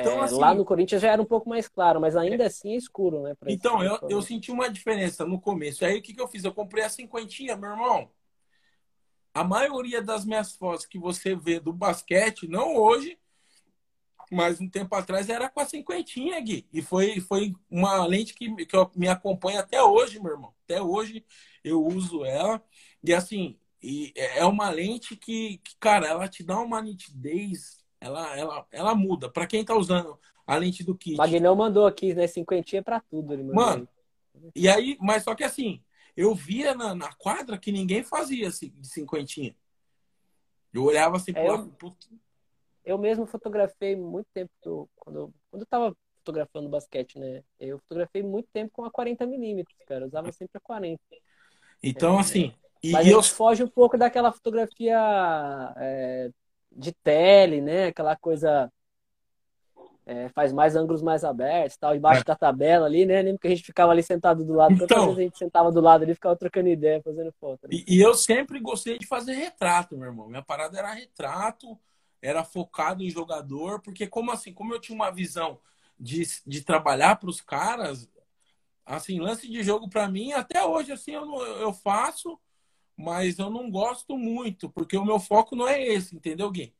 Então, 0.00 0.20
assim, 0.20 0.34
lá 0.34 0.52
no 0.52 0.64
Corinthians 0.64 1.00
já 1.00 1.12
era 1.12 1.22
um 1.22 1.26
pouco 1.26 1.48
mais 1.48 1.68
claro, 1.68 2.00
mas 2.00 2.16
ainda 2.16 2.42
é. 2.42 2.46
assim 2.48 2.72
é 2.72 2.76
escuro, 2.76 3.22
né? 3.22 3.34
Então, 3.46 3.80
eu, 3.80 3.96
eu 4.08 4.20
senti 4.20 4.50
uma 4.50 4.68
diferença 4.68 5.24
no 5.24 5.40
começo. 5.40 5.84
Aí 5.84 5.98
o 5.98 6.02
que, 6.02 6.12
que 6.12 6.20
eu 6.20 6.26
fiz? 6.26 6.42
Eu 6.42 6.52
comprei 6.52 6.82
a 6.82 6.88
cinquentinha, 6.88 7.56
meu 7.56 7.70
irmão. 7.70 8.10
A 9.32 9.44
maioria 9.44 10.02
das 10.02 10.24
minhas 10.24 10.56
fotos 10.56 10.84
que 10.84 10.98
você 10.98 11.36
vê 11.36 11.60
do 11.60 11.72
basquete, 11.72 12.48
não 12.48 12.74
hoje, 12.74 13.16
mas 14.34 14.60
um 14.60 14.68
tempo 14.68 14.94
atrás 14.94 15.28
era 15.28 15.48
com 15.48 15.60
a 15.60 15.64
cinquentinha, 15.64 16.40
Gui. 16.40 16.66
E 16.72 16.82
foi, 16.82 17.20
foi 17.20 17.54
uma 17.70 18.04
lente 18.06 18.34
que, 18.34 18.54
que 18.66 18.76
me 18.94 19.08
acompanha 19.08 19.60
até 19.60 19.82
hoje, 19.82 20.20
meu 20.20 20.32
irmão. 20.32 20.52
Até 20.64 20.80
hoje 20.80 21.24
eu 21.64 21.84
uso 21.84 22.24
ela. 22.24 22.62
E 23.02 23.14
assim, 23.14 23.58
e 23.82 24.12
é 24.16 24.44
uma 24.44 24.70
lente 24.70 25.16
que, 25.16 25.58
que, 25.58 25.76
cara, 25.78 26.06
ela 26.08 26.28
te 26.28 26.42
dá 26.42 26.58
uma 26.58 26.82
nitidez, 26.82 27.84
ela, 28.00 28.36
ela, 28.36 28.66
ela 28.70 28.94
muda. 28.94 29.30
Para 29.30 29.46
quem 29.46 29.64
tá 29.64 29.74
usando 29.74 30.18
a 30.46 30.56
lente 30.56 30.82
do 30.82 30.94
kit. 30.94 31.16
Magnão 31.16 31.54
mandou 31.54 31.86
aqui, 31.86 32.14
né? 32.14 32.26
Cinquentinha 32.26 32.82
para 32.82 33.00
tudo. 33.00 33.34
Ele 33.34 33.42
Mano, 33.42 33.88
e 34.54 34.68
aí, 34.68 34.96
mas 35.00 35.24
só 35.24 35.34
que 35.34 35.44
assim, 35.44 35.82
eu 36.16 36.34
via 36.34 36.74
na, 36.74 36.94
na 36.94 37.12
quadra 37.12 37.58
que 37.58 37.70
ninguém 37.70 38.02
fazia 38.02 38.48
assim, 38.48 38.72
de 38.76 38.88
cinquentinha. 38.88 39.54
Eu 40.72 40.84
olhava 40.84 41.16
assim, 41.16 41.32
é, 41.34 41.48
eu, 41.48 41.72
eu 42.88 42.98
mesmo 42.98 43.26
fotografei 43.26 43.94
muito 43.94 44.26
tempo, 44.32 44.50
quando, 44.96 45.32
quando 45.50 45.62
eu 45.62 45.66
tava 45.66 45.96
fotografando 46.16 46.68
basquete, 46.68 47.18
né? 47.18 47.42
Eu 47.60 47.78
fotografei 47.80 48.22
muito 48.22 48.48
tempo 48.52 48.70
com 48.72 48.84
a 48.84 48.90
40mm, 48.90 49.64
cara. 49.86 50.02
Eu 50.02 50.08
usava 50.08 50.32
sempre 50.32 50.56
a 50.56 50.60
40. 50.60 51.00
Então, 51.82 52.16
é, 52.16 52.20
assim, 52.20 52.54
e 52.82 52.90
Mas 52.92 53.06
eu... 53.06 53.22
foge 53.22 53.62
um 53.62 53.68
pouco 53.68 53.98
daquela 53.98 54.32
fotografia 54.32 54.98
é, 55.76 56.30
de 56.70 56.92
tele, 56.92 57.60
né? 57.60 57.86
Aquela 57.88 58.16
coisa. 58.16 58.70
É, 60.06 60.30
faz 60.30 60.54
mais 60.54 60.74
ângulos 60.74 61.02
mais 61.02 61.22
abertos, 61.22 61.76
tal, 61.76 61.94
embaixo 61.94 62.22
é. 62.22 62.24
da 62.24 62.34
tabela 62.34 62.86
ali, 62.86 63.04
né? 63.04 63.20
Lembro 63.20 63.38
que 63.38 63.46
a 63.46 63.50
gente 63.50 63.62
ficava 63.62 63.92
ali 63.92 64.02
sentado 64.02 64.42
do 64.42 64.54
lado, 64.54 64.72
então, 64.72 65.08
vezes 65.08 65.18
a 65.18 65.22
gente 65.22 65.36
sentava 65.36 65.70
do 65.70 65.82
lado 65.82 66.02
ali 66.02 66.14
ficava 66.14 66.34
trocando 66.34 66.66
ideia, 66.70 67.02
fazendo 67.02 67.30
foto. 67.38 67.64
Né? 67.64 67.68
E, 67.72 67.96
e, 67.96 68.00
eu 68.00 68.14
sempre 68.14 68.58
gostei 68.58 68.98
de 68.98 69.06
fazer 69.06 69.34
retrato, 69.34 69.98
meu 69.98 70.08
irmão. 70.08 70.26
Minha 70.26 70.42
parada 70.42 70.78
era 70.78 70.94
retrato, 70.94 71.78
era 72.20 72.44
focado 72.44 73.02
em 73.02 73.10
jogador, 73.10 73.80
porque 73.80 74.06
como 74.06 74.30
assim, 74.30 74.52
como 74.52 74.74
eu 74.74 74.80
tinha 74.80 74.96
uma 74.96 75.10
visão 75.10 75.60
de, 75.98 76.22
de 76.46 76.62
trabalhar 76.62 77.16
para 77.16 77.30
os 77.30 77.40
caras, 77.40 78.10
assim, 78.84 79.20
lance 79.20 79.48
de 79.48 79.62
jogo 79.62 79.88
para 79.88 80.08
mim, 80.08 80.32
até 80.32 80.64
hoje 80.64 80.92
assim 80.92 81.12
eu, 81.12 81.24
eu 81.58 81.72
faço 81.72 82.38
mas 82.98 83.38
eu 83.38 83.48
não 83.48 83.70
gosto 83.70 84.18
muito, 84.18 84.68
porque 84.68 84.96
o 84.96 85.04
meu 85.04 85.20
foco 85.20 85.54
não 85.54 85.68
é 85.68 85.80
esse, 85.80 86.16
entendeu, 86.16 86.50
Gui? 86.50 86.74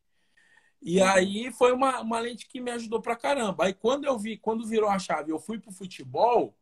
E 0.83 1.01
uhum. 1.01 1.07
aí 1.07 1.53
foi 1.53 1.73
uma, 1.73 2.01
uma 2.01 2.19
lente 2.19 2.49
que 2.49 2.61
me 2.61 2.73
ajudou 2.73 3.01
pra 3.01 3.15
caramba. 3.15 3.67
Aí 3.67 3.73
quando 3.73 4.05
eu 4.05 4.19
vi, 4.19 4.37
quando 4.37 4.67
virou 4.67 4.91
a 4.91 4.99
chave, 4.99 5.31
eu 5.31 5.39
fui 5.39 5.61
pro 5.61 5.71
futebol, 5.71 6.57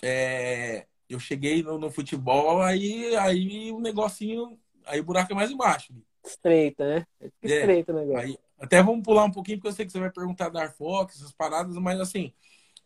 é, 0.00 0.86
eu 1.08 1.18
cheguei 1.18 1.64
no, 1.64 1.78
no, 1.78 1.90
futebol, 1.90 2.62
aí, 2.62 3.16
aí 3.16 3.72
o 3.72 3.80
negocinho, 3.80 4.56
aí 4.84 5.00
o 5.00 5.04
buraco 5.04 5.32
é 5.32 5.34
mais 5.34 5.50
embaixo. 5.50 5.92
Estreita, 6.26 6.86
né? 6.86 7.06
É, 7.20 7.30
estreita 7.42 7.92
o 7.92 7.96
negócio. 7.96 8.18
Aí, 8.18 8.38
até 8.60 8.82
vamos 8.82 9.02
pular 9.02 9.24
um 9.24 9.30
pouquinho, 9.30 9.58
porque 9.58 9.68
eu 9.68 9.72
sei 9.72 9.86
que 9.86 9.92
você 9.92 10.00
vai 10.00 10.10
perguntar 10.10 10.48
da 10.48 10.68
Fox, 10.70 11.16
essas 11.16 11.32
paradas, 11.32 11.76
mas 11.76 12.00
assim, 12.00 12.32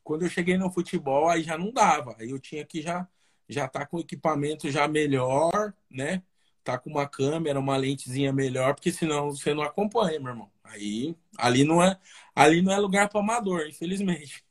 quando 0.03 0.23
eu 0.23 0.29
cheguei 0.29 0.57
no 0.57 0.71
futebol, 0.71 1.29
aí 1.29 1.43
já 1.43 1.57
não 1.57 1.73
dava. 1.73 2.17
Aí 2.19 2.31
eu 2.31 2.39
tinha 2.39 2.65
que 2.65 2.83
já 2.83 3.09
já 3.49 3.67
tá 3.67 3.85
com 3.85 3.99
equipamento 3.99 4.71
já 4.71 4.87
melhor, 4.87 5.75
né? 5.91 6.23
Tá 6.63 6.79
com 6.79 6.89
uma 6.89 7.09
câmera, 7.09 7.59
uma 7.59 7.77
lentezinha 7.77 8.33
melhor, 8.33 8.75
porque 8.75 8.93
senão 8.93 9.31
você 9.31 9.53
não 9.53 9.63
acompanha, 9.63 10.21
meu 10.21 10.31
irmão. 10.31 10.51
Aí, 10.63 11.17
ali 11.37 11.65
não 11.65 11.83
é, 11.83 11.99
ali 12.35 12.63
não 12.63 12.73
é 12.73 12.79
lugar 12.79 13.09
para 13.09 13.19
amador, 13.21 13.67
infelizmente. 13.67 14.45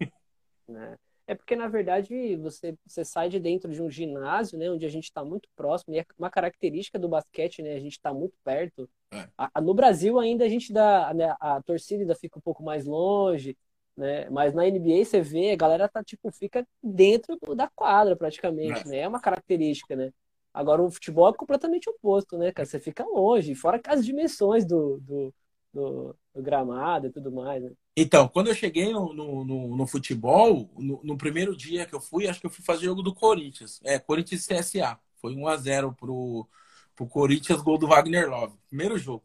É. 0.69 1.08
é 1.31 1.35
porque, 1.35 1.55
na 1.55 1.67
verdade, 1.67 2.35
você, 2.37 2.75
você 2.85 3.05
sai 3.05 3.29
de 3.29 3.39
dentro 3.39 3.71
de 3.71 3.81
um 3.81 3.89
ginásio, 3.89 4.57
né? 4.57 4.69
Onde 4.69 4.85
a 4.85 4.89
gente 4.89 5.05
está 5.05 5.23
muito 5.23 5.47
próximo. 5.55 5.93
E 5.93 5.99
é 5.99 6.05
uma 6.17 6.29
característica 6.29 6.97
do 6.97 7.07
basquete, 7.09 7.61
né? 7.61 7.75
A 7.75 7.79
gente 7.79 7.93
está 7.93 8.13
muito 8.13 8.35
perto. 8.43 8.89
É. 9.11 9.27
A, 9.37 9.61
no 9.61 9.73
Brasil, 9.73 10.19
ainda 10.19 10.45
a 10.45 10.49
gente 10.49 10.73
dá... 10.73 11.13
Né, 11.13 11.35
a 11.39 11.61
torcida 11.61 12.01
ainda 12.01 12.15
fica 12.15 12.39
um 12.39 12.41
pouco 12.41 12.63
mais 12.63 12.85
longe 12.85 13.55
né? 13.99 14.29
Mas 14.29 14.53
na 14.53 14.63
NBA 14.63 15.03
você 15.03 15.21
vê, 15.21 15.51
a 15.51 15.55
galera 15.57 15.89
tá 15.89 16.01
tipo 16.01 16.31
fica 16.31 16.65
dentro 16.81 17.37
da 17.53 17.67
quadra 17.67 18.15
praticamente, 18.15 18.81
é. 18.81 18.85
né? 18.85 18.97
É 18.99 19.07
uma 19.07 19.19
característica, 19.19 19.95
né? 19.95 20.11
Agora 20.53 20.81
o 20.81 20.89
futebol 20.89 21.29
é 21.29 21.33
completamente 21.33 21.89
oposto, 21.89 22.37
né, 22.37 22.51
cara? 22.51 22.65
Você 22.65 22.79
fica 22.79 23.05
longe, 23.05 23.53
fora 23.53 23.79
as 23.87 24.05
dimensões 24.05 24.65
do, 24.65 24.99
do, 25.01 25.33
do, 25.73 26.15
do 26.33 26.41
gramado 26.41 27.07
e 27.07 27.11
tudo 27.11 27.31
mais, 27.31 27.63
né? 27.63 27.71
Então, 27.95 28.27
quando 28.27 28.47
eu 28.47 28.55
cheguei 28.55 28.91
no, 28.91 29.13
no, 29.13 29.43
no, 29.43 29.77
no 29.77 29.87
futebol, 29.87 30.69
no, 30.77 31.17
primeiro 31.17 31.55
dia 31.55 31.85
que 31.85 31.93
eu 31.93 31.99
fui, 31.99 32.27
acho 32.27 32.39
que 32.39 32.45
eu 32.45 32.51
fui 32.51 32.63
fazer 32.63 32.85
jogo 32.85 33.01
do 33.01 33.13
Corinthians. 33.13 33.79
É, 33.83 33.99
Corinthians 33.99 34.47
CSA. 34.47 34.99
Foi 35.17 35.35
1x0 35.35 35.93
pro, 35.95 36.47
pro 36.95 37.07
Corinthians, 37.07 37.61
gol 37.61 37.77
do 37.77 37.87
Wagner 37.87 38.29
Love. 38.29 38.55
Primeiro 38.69 38.97
jogo. 38.97 39.23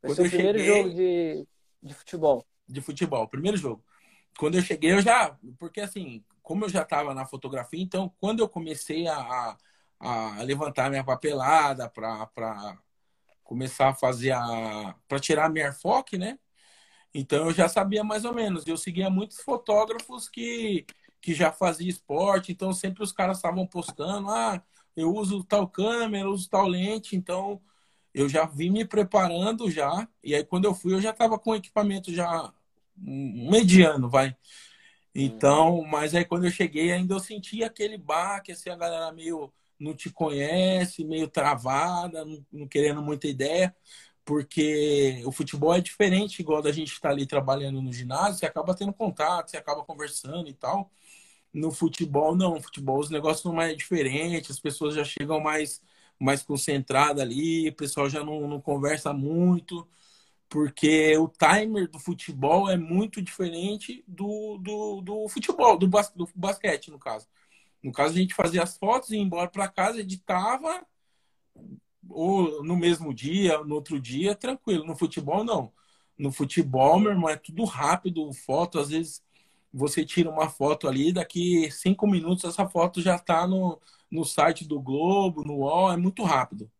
Foi 0.00 0.12
o 0.12 0.14
primeiro 0.14 0.58
cheguei... 0.58 0.82
jogo 0.82 0.94
de, 0.94 1.46
de 1.82 1.94
futebol 1.94 2.46
de 2.72 2.80
futebol, 2.80 3.28
primeiro 3.28 3.56
jogo. 3.56 3.84
quando 4.38 4.56
eu 4.56 4.62
cheguei, 4.62 4.92
eu 4.92 5.02
já. 5.02 5.36
Porque 5.58 5.80
assim, 5.80 6.24
como 6.42 6.64
eu 6.64 6.68
já 6.68 6.82
estava 6.82 7.14
na 7.14 7.26
fotografia, 7.26 7.82
então 7.82 8.12
quando 8.20 8.40
eu 8.40 8.48
comecei 8.48 9.06
a, 9.06 9.16
a, 10.00 10.38
a 10.38 10.42
levantar 10.42 10.90
minha 10.90 11.04
papelada 11.04 11.88
para 11.88 12.78
começar 13.44 13.88
a 13.90 13.94
fazer 13.94 14.32
a. 14.32 14.94
para 15.08 15.18
tirar 15.20 15.46
a 15.46 15.48
minha 15.48 15.66
airfoc, 15.66 16.16
né? 16.16 16.38
Então 17.14 17.46
eu 17.46 17.52
já 17.52 17.68
sabia 17.68 18.02
mais 18.04 18.24
ou 18.24 18.34
menos. 18.34 18.66
Eu 18.66 18.76
seguia 18.76 19.10
muitos 19.10 19.38
fotógrafos 19.40 20.28
que, 20.28 20.86
que 21.20 21.34
já 21.34 21.52
faziam 21.52 21.88
esporte, 21.88 22.52
então 22.52 22.72
sempre 22.72 23.02
os 23.02 23.12
caras 23.12 23.38
estavam 23.38 23.66
postando, 23.66 24.30
ah, 24.30 24.62
eu 24.96 25.14
uso 25.14 25.44
tal 25.44 25.68
câmera, 25.68 26.26
eu 26.26 26.32
uso 26.32 26.48
tal 26.48 26.66
lente, 26.66 27.16
então 27.16 27.60
eu 28.14 28.28
já 28.28 28.46
vim 28.46 28.70
me 28.70 28.84
preparando 28.84 29.70
já. 29.70 30.08
E 30.22 30.34
aí 30.34 30.44
quando 30.44 30.64
eu 30.66 30.74
fui, 30.74 30.94
eu 30.94 31.00
já 31.00 31.10
estava 31.10 31.38
com 31.38 31.54
equipamento 31.54 32.12
já 32.12 32.52
mediano, 32.96 34.08
vai. 34.08 34.36
Então, 35.14 35.82
mas 35.84 36.14
aí 36.14 36.24
quando 36.24 36.44
eu 36.46 36.50
cheguei, 36.50 36.92
ainda 36.92 37.14
eu 37.14 37.20
senti 37.20 37.62
aquele 37.64 37.98
baque, 37.98 38.52
assim, 38.52 38.70
a 38.70 38.76
galera 38.76 39.12
meio 39.12 39.52
não 39.82 39.94
te 39.94 40.10
conhece, 40.10 41.04
meio 41.04 41.28
travada, 41.28 42.24
não, 42.24 42.46
não 42.52 42.68
querendo 42.68 43.02
muita 43.02 43.28
ideia, 43.28 43.74
porque 44.24 45.22
o 45.26 45.32
futebol 45.32 45.74
é 45.74 45.80
diferente, 45.80 46.40
igual 46.40 46.62
da 46.62 46.72
gente 46.72 46.92
estar 46.92 47.08
tá 47.08 47.14
ali 47.14 47.26
trabalhando 47.26 47.82
no 47.82 47.92
ginásio, 47.92 48.38
você 48.38 48.46
acaba 48.46 48.74
tendo 48.74 48.92
contato, 48.92 49.50
você 49.50 49.56
acaba 49.56 49.84
conversando 49.84 50.48
e 50.48 50.54
tal. 50.54 50.90
No 51.52 51.70
futebol, 51.72 52.36
não. 52.36 52.54
No 52.56 52.62
futebol, 52.62 52.98
os 53.00 53.10
negócios 53.10 53.42
são 53.42 53.52
mais 53.54 53.76
diferentes, 53.76 54.50
as 54.52 54.60
pessoas 54.60 54.94
já 54.94 55.04
chegam 55.04 55.40
mais, 55.40 55.82
mais 56.18 56.42
concentradas 56.42 57.22
ali, 57.22 57.68
o 57.68 57.74
pessoal 57.76 58.08
já 58.08 58.24
não, 58.24 58.48
não 58.48 58.60
conversa 58.60 59.12
muito 59.12 59.86
porque 60.52 61.16
o 61.16 61.28
timer 61.28 61.88
do 61.90 61.98
futebol 61.98 62.68
é 62.68 62.76
muito 62.76 63.22
diferente 63.22 64.04
do, 64.06 64.58
do, 64.58 65.00
do 65.00 65.28
futebol, 65.28 65.78
do, 65.78 65.88
bas, 65.88 66.10
do 66.14 66.28
basquete, 66.34 66.90
no 66.90 66.98
caso. 66.98 67.26
No 67.82 67.92
caso, 67.92 68.14
a 68.14 68.18
gente 68.18 68.34
fazia 68.34 68.62
as 68.62 68.76
fotos, 68.78 69.10
ia 69.10 69.18
embora 69.20 69.48
para 69.50 69.68
casa, 69.68 70.00
editava, 70.00 70.86
ou 72.08 72.62
no 72.64 72.76
mesmo 72.76 73.12
dia, 73.14 73.58
no 73.64 73.74
outro 73.76 74.00
dia, 74.00 74.34
tranquilo. 74.34 74.84
No 74.86 74.96
futebol, 74.96 75.44
não. 75.44 75.72
No 76.18 76.30
futebol, 76.32 76.98
meu 77.00 77.12
irmão, 77.12 77.28
é 77.28 77.36
tudo 77.36 77.64
rápido, 77.64 78.32
foto, 78.32 78.78
às 78.78 78.90
vezes 78.90 79.22
você 79.72 80.04
tira 80.04 80.30
uma 80.30 80.48
foto 80.50 80.86
ali, 80.86 81.12
daqui 81.12 81.70
cinco 81.70 82.06
minutos 82.06 82.44
essa 82.44 82.68
foto 82.68 83.00
já 83.00 83.16
está 83.16 83.46
no, 83.46 83.80
no 84.10 84.24
site 84.24 84.66
do 84.66 84.80
Globo, 84.80 85.42
no 85.44 85.58
UOL, 85.60 85.92
é 85.92 85.96
muito 85.96 86.22
rápido. 86.24 86.70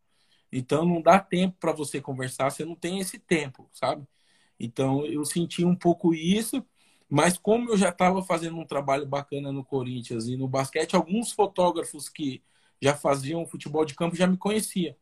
Então 0.53 0.85
não 0.87 1.03
dá 1.03 1.19
tempo 1.21 1.57
para 1.61 1.73
você 1.73 2.01
conversar, 2.01 2.51
você 2.51 2.65
não 2.65 2.77
tem 2.77 3.01
esse 3.01 3.19
tempo, 3.19 3.69
sabe? 3.73 4.07
Então 4.61 5.07
eu 5.07 5.25
senti 5.25 5.65
um 5.65 5.77
pouco 5.77 6.15
isso, 6.15 6.65
mas 7.12 7.37
como 7.37 7.70
eu 7.70 7.77
já 7.77 7.90
estava 7.90 8.22
fazendo 8.22 8.57
um 8.59 8.64
trabalho 8.64 9.07
bacana 9.07 9.53
no 9.53 9.62
Corinthians 9.62 10.29
e 10.29 10.37
no 10.37 10.48
basquete, 10.48 10.96
alguns 10.96 11.31
fotógrafos 11.31 12.09
que 12.09 12.42
já 12.81 12.94
faziam 12.96 13.46
futebol 13.46 13.85
de 13.85 13.94
campo 13.94 14.16
já 14.16 14.27
me 14.27 14.38
conheciam. 14.38 14.96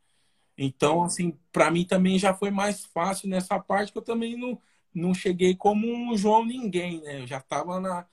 Então, 0.59 1.05
assim, 1.05 1.39
para 1.53 1.71
mim 1.71 1.85
também 1.85 2.19
já 2.19 2.35
foi 2.35 2.51
mais 2.51 2.85
fácil 2.85 3.29
nessa 3.29 3.61
parte 3.61 3.93
que 3.93 3.99
eu 3.99 4.03
também 4.03 4.37
não, 4.37 4.61
não 4.95 5.15
cheguei 5.15 5.55
como 5.55 5.87
um 5.87 6.17
João 6.17 6.45
ninguém, 6.45 7.01
né? 7.01 7.23
Eu 7.23 7.27
já 7.29 7.39
estava 7.39 7.79
na, 7.81 8.07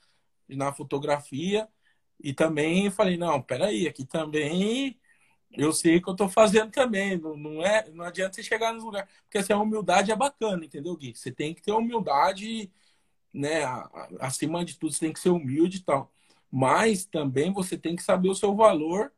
na 0.49 0.71
fotografia 0.73 1.67
e 2.23 2.33
também 2.33 2.91
falei, 2.91 3.17
não, 3.17 3.41
peraí, 3.41 3.87
aqui 3.87 4.05
também 4.05 4.99
eu 5.51 5.73
sei 5.73 6.01
que 6.01 6.09
eu 6.09 6.13
estou 6.13 6.29
fazendo 6.29 6.71
também. 6.71 7.17
Não, 7.17 7.35
não, 7.37 7.63
é, 7.63 7.89
não 7.91 8.05
adianta 8.05 8.35
você 8.35 8.43
chegar 8.43 8.73
nos 8.73 8.83
lugares. 8.83 9.09
Porque 9.23 9.39
assim, 9.39 9.53
a 9.53 9.59
humildade 9.59 10.11
é 10.11 10.15
bacana, 10.15 10.65
entendeu, 10.65 10.95
Gui? 10.95 11.15
Você 11.15 11.31
tem 11.31 11.53
que 11.53 11.61
ter 11.61 11.71
humildade, 11.71 12.71
né? 13.37 13.63
Acima 14.19 14.63
de 14.65 14.77
tudo, 14.77 14.93
você 14.93 14.99
tem 14.99 15.13
que 15.13 15.19
ser 15.19 15.29
humilde 15.29 15.77
e 15.77 15.83
tal. 15.83 16.11
Mas 16.51 17.05
também 17.05 17.51
você 17.51 17.77
tem 17.77 17.95
que 17.95 18.03
saber 18.03 18.29
o 18.29 18.35
seu 18.35 18.55
valor 18.55 19.11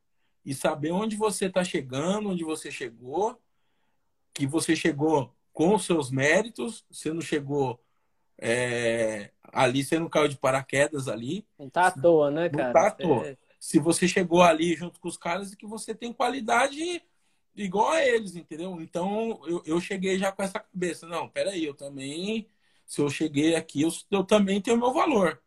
e 0.45 0.53
saber 0.53 0.91
onde 0.91 1.15
você 1.15 1.45
está 1.45 1.63
chegando, 1.63 2.29
onde 2.29 2.43
você 2.43 2.71
chegou, 2.71 3.39
que 4.33 4.47
você 4.47 4.75
chegou 4.75 5.33
com 5.53 5.75
os 5.75 5.85
seus 5.85 6.09
méritos, 6.09 6.85
você 6.89 7.11
não 7.13 7.21
chegou 7.21 7.79
é, 8.37 9.31
ali, 9.43 9.83
você 9.83 9.99
não 9.99 10.09
caiu 10.09 10.27
de 10.27 10.37
paraquedas 10.37 11.07
ali. 11.07 11.45
Não 11.57 11.69
tá 11.69 11.87
à 11.87 11.91
toa, 11.91 12.31
né, 12.31 12.49
cara? 12.49 12.65
Não 12.65 12.73
tá 12.73 12.87
à 12.87 12.91
toa. 12.91 13.27
É 13.27 13.37
se 13.59 13.77
você 13.77 14.07
chegou 14.07 14.41
ali 14.41 14.75
junto 14.75 14.99
com 14.99 15.09
os 15.09 15.17
caras 15.17 15.51
e 15.51 15.57
que 15.57 15.67
você 15.67 15.93
tem 15.93 16.13
qualidade 16.13 17.03
igual 17.55 17.89
a 17.89 18.05
eles, 18.05 18.35
entendeu? 18.35 18.79
Então 18.81 19.41
eu, 19.45 19.61
eu 19.65 19.81
cheguei 19.81 20.17
já 20.17 20.31
com 20.31 20.41
essa 20.41 20.59
cabeça. 20.59 21.05
Não, 21.05 21.27
peraí, 21.27 21.65
eu 21.65 21.73
também, 21.73 22.47
se 22.89 23.01
eu 23.01 23.07
cheguei 23.07 23.55
aqui, 23.55 23.83
eu, 23.83 23.89
eu 24.09 24.23
também 24.23 24.59
tenho 24.59 24.75
meu 24.75 24.91
valor. 24.91 25.39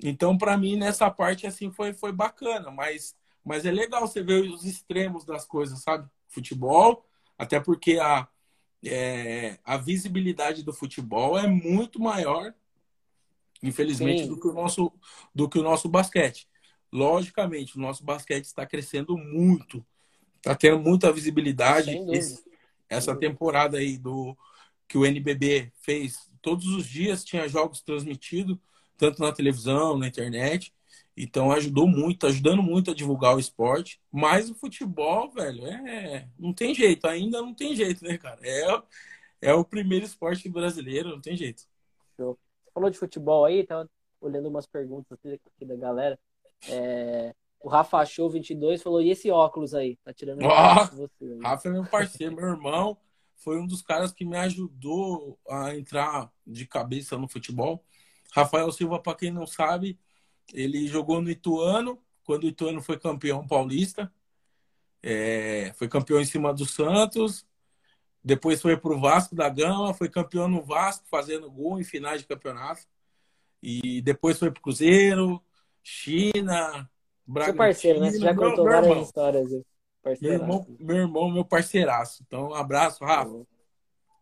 Então, 0.00 0.38
para 0.38 0.56
mim, 0.56 0.76
nessa 0.76 1.10
parte, 1.10 1.44
assim, 1.44 1.72
foi, 1.72 1.92
foi 1.92 2.12
bacana. 2.12 2.70
Mas, 2.70 3.16
mas 3.44 3.66
é 3.66 3.72
legal 3.72 4.06
você 4.06 4.22
ver 4.22 4.48
os 4.48 4.64
extremos 4.64 5.24
das 5.24 5.44
coisas, 5.44 5.82
sabe? 5.82 6.08
Futebol, 6.28 7.04
até 7.36 7.58
porque 7.58 7.98
a, 7.98 8.28
é, 8.84 9.58
a 9.64 9.76
visibilidade 9.76 10.62
do 10.62 10.72
futebol 10.72 11.36
é 11.36 11.48
muito 11.48 12.00
maior, 12.00 12.54
infelizmente, 13.60 14.28
do 14.28 14.38
que, 14.38 14.46
o 14.46 14.52
nosso, 14.52 14.92
do 15.34 15.48
que 15.48 15.58
o 15.58 15.64
nosso 15.64 15.88
basquete. 15.88 16.48
Logicamente, 16.92 17.76
o 17.76 17.80
nosso 17.80 18.04
basquete 18.04 18.44
está 18.44 18.64
crescendo 18.64 19.18
muito, 19.18 19.84
está 20.36 20.54
tendo 20.54 20.78
muita 20.78 21.12
visibilidade. 21.12 21.90
Esse, 22.12 22.44
essa 22.88 23.16
temporada 23.16 23.78
aí 23.78 23.98
do 23.98 24.36
que 24.86 24.96
o 24.96 25.04
NBB 25.04 25.72
fez, 25.80 26.30
todos 26.42 26.66
os 26.66 26.86
dias 26.86 27.24
tinha 27.24 27.48
jogos 27.48 27.80
transmitidos, 27.80 28.58
tanto 28.98 29.22
na 29.22 29.32
televisão, 29.32 29.96
na 29.96 30.08
internet. 30.08 30.74
Então 31.16 31.52
ajudou 31.52 31.86
muito, 31.86 32.26
ajudando 32.26 32.62
muito 32.62 32.90
a 32.90 32.94
divulgar 32.94 33.36
o 33.36 33.40
esporte. 33.40 34.00
Mas 34.10 34.50
o 34.50 34.54
futebol, 34.54 35.30
velho, 35.30 35.66
é 35.66 36.28
não 36.38 36.52
tem 36.52 36.74
jeito, 36.74 37.06
ainda 37.06 37.40
não 37.40 37.54
tem 37.54 37.76
jeito, 37.76 38.04
né, 38.04 38.18
cara? 38.18 38.40
É, 38.42 38.82
é 39.50 39.54
o 39.54 39.64
primeiro 39.64 40.04
esporte 40.04 40.48
brasileiro, 40.48 41.10
não 41.10 41.20
tem 41.20 41.36
jeito. 41.36 41.64
Show. 42.16 42.38
Você 42.64 42.70
falou 42.72 42.90
de 42.90 42.98
futebol 42.98 43.44
aí, 43.44 43.64
tava 43.64 43.88
olhando 44.20 44.48
umas 44.48 44.66
perguntas 44.66 45.18
aqui 45.24 45.64
da 45.64 45.76
galera. 45.76 46.18
É, 46.68 47.34
o 47.60 47.68
Rafa 47.68 48.04
Show 48.04 48.30
22 48.30 48.82
falou: 48.82 49.02
e 49.02 49.10
esse 49.10 49.30
óculos 49.30 49.74
aí? 49.74 49.96
Tá 50.04 50.12
tirando 50.12 50.40
oh, 50.44 50.96
você. 50.96 51.38
Rafa 51.42 51.68
é 51.68 51.72
meu 51.72 51.84
parceiro, 51.84 52.34
meu 52.34 52.46
irmão. 52.46 52.96
Foi 53.42 53.58
um 53.58 53.66
dos 53.66 53.82
caras 53.82 54.12
que 54.12 54.24
me 54.24 54.36
ajudou 54.36 55.38
a 55.48 55.74
entrar 55.74 56.30
de 56.46 56.66
cabeça 56.66 57.18
no 57.18 57.28
futebol. 57.28 57.84
Rafael 58.32 58.70
Silva, 58.70 59.00
para 59.00 59.16
quem 59.16 59.30
não 59.32 59.46
sabe, 59.46 59.98
ele 60.52 60.86
jogou 60.86 61.20
no 61.20 61.28
Ituano, 61.28 61.98
quando 62.24 62.44
o 62.44 62.48
Ituano 62.48 62.80
foi 62.80 62.98
campeão 62.98 63.46
paulista. 63.46 64.12
É, 65.02 65.72
foi 65.76 65.88
campeão 65.88 66.20
em 66.20 66.24
cima 66.24 66.54
do 66.54 66.64
Santos. 66.64 67.44
Depois 68.24 68.62
foi 68.62 68.76
para 68.76 68.92
o 68.92 69.00
Vasco 69.00 69.34
da 69.34 69.48
Gama, 69.48 69.92
foi 69.92 70.08
campeão 70.08 70.46
no 70.46 70.62
Vasco, 70.62 71.04
fazendo 71.08 71.50
gol 71.50 71.80
em 71.80 71.84
finais 71.84 72.20
de 72.20 72.28
campeonato. 72.28 72.82
E 73.60 74.00
depois 74.02 74.38
foi 74.38 74.52
para 74.52 74.60
o 74.60 74.62
Cruzeiro, 74.62 75.42
China, 75.82 76.88
Brasil. 77.26 77.52
Seu 77.52 77.58
parceiro, 77.58 78.00
né? 78.00 78.10
Você 78.12 78.20
já 78.20 78.34
contou 78.34 78.64
meu, 78.64 78.72
várias 78.72 78.88
irmão. 78.88 79.02
histórias. 79.02 79.50
Meu 80.20 80.32
irmão, 80.32 80.66
meu 80.80 80.96
irmão, 80.96 81.30
meu 81.30 81.44
parceiraço. 81.44 82.22
Então, 82.26 82.48
um 82.48 82.54
abraço, 82.54 83.04
Rafa. 83.04 83.46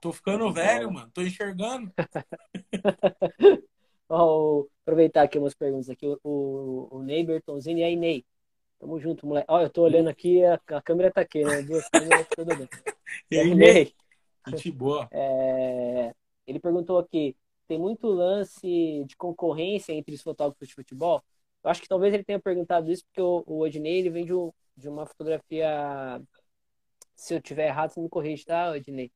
Tô 0.00 0.12
ficando 0.12 0.52
velho, 0.52 0.92
mano. 0.92 1.10
Tô 1.12 1.22
enxergando. 1.22 1.92
Ó, 4.08 4.64
aproveitar 4.82 5.22
aqui 5.22 5.38
umas 5.38 5.54
perguntas 5.54 5.88
aqui. 5.88 6.06
O, 6.06 6.18
o, 6.22 6.96
o 6.96 7.02
Ney 7.02 7.24
Bertonzini 7.24 7.80
e 7.80 7.84
aí, 7.84 7.96
Ney. 7.96 8.24
Tamo 8.78 8.98
junto, 8.98 9.26
moleque. 9.26 9.46
Ó, 9.48 9.60
eu 9.60 9.70
tô 9.70 9.82
olhando 9.82 10.08
aqui, 10.08 10.42
a, 10.44 10.54
a 10.54 10.82
câmera 10.82 11.12
tá 11.12 11.20
aqui, 11.20 11.44
né? 11.44 11.62
Duas 11.62 11.88
câmeras, 11.90 12.26
tudo 12.28 12.56
bem. 12.56 12.68
E 13.30 13.38
aí, 13.38 13.54
Ney? 13.54 13.94
Gente 14.48 14.70
boa. 14.70 15.08
É, 15.12 16.14
ele 16.46 16.58
perguntou 16.58 16.98
aqui, 16.98 17.36
tem 17.68 17.78
muito 17.78 18.08
lance 18.08 19.04
de 19.06 19.16
concorrência 19.16 19.92
entre 19.92 20.14
os 20.14 20.22
fotógrafos 20.22 20.66
de 20.66 20.74
futebol? 20.74 21.22
Eu 21.62 21.70
acho 21.70 21.82
que 21.82 21.88
talvez 21.88 22.12
ele 22.12 22.24
tenha 22.24 22.40
perguntado 22.40 22.90
isso 22.90 23.04
porque 23.04 23.20
o, 23.20 23.44
o 23.46 23.60
Odinei 23.60 23.98
ele 23.98 24.10
vem 24.10 24.24
de, 24.24 24.34
um, 24.34 24.50
de 24.80 24.88
uma 24.88 25.06
fotografia. 25.06 26.20
Se 27.14 27.34
eu 27.34 27.40
tiver 27.40 27.68
errado, 27.68 27.90
você 27.90 28.00
me 28.00 28.08
corrige, 28.08 28.44
tá, 28.44 28.70
Odinei? 28.70 29.12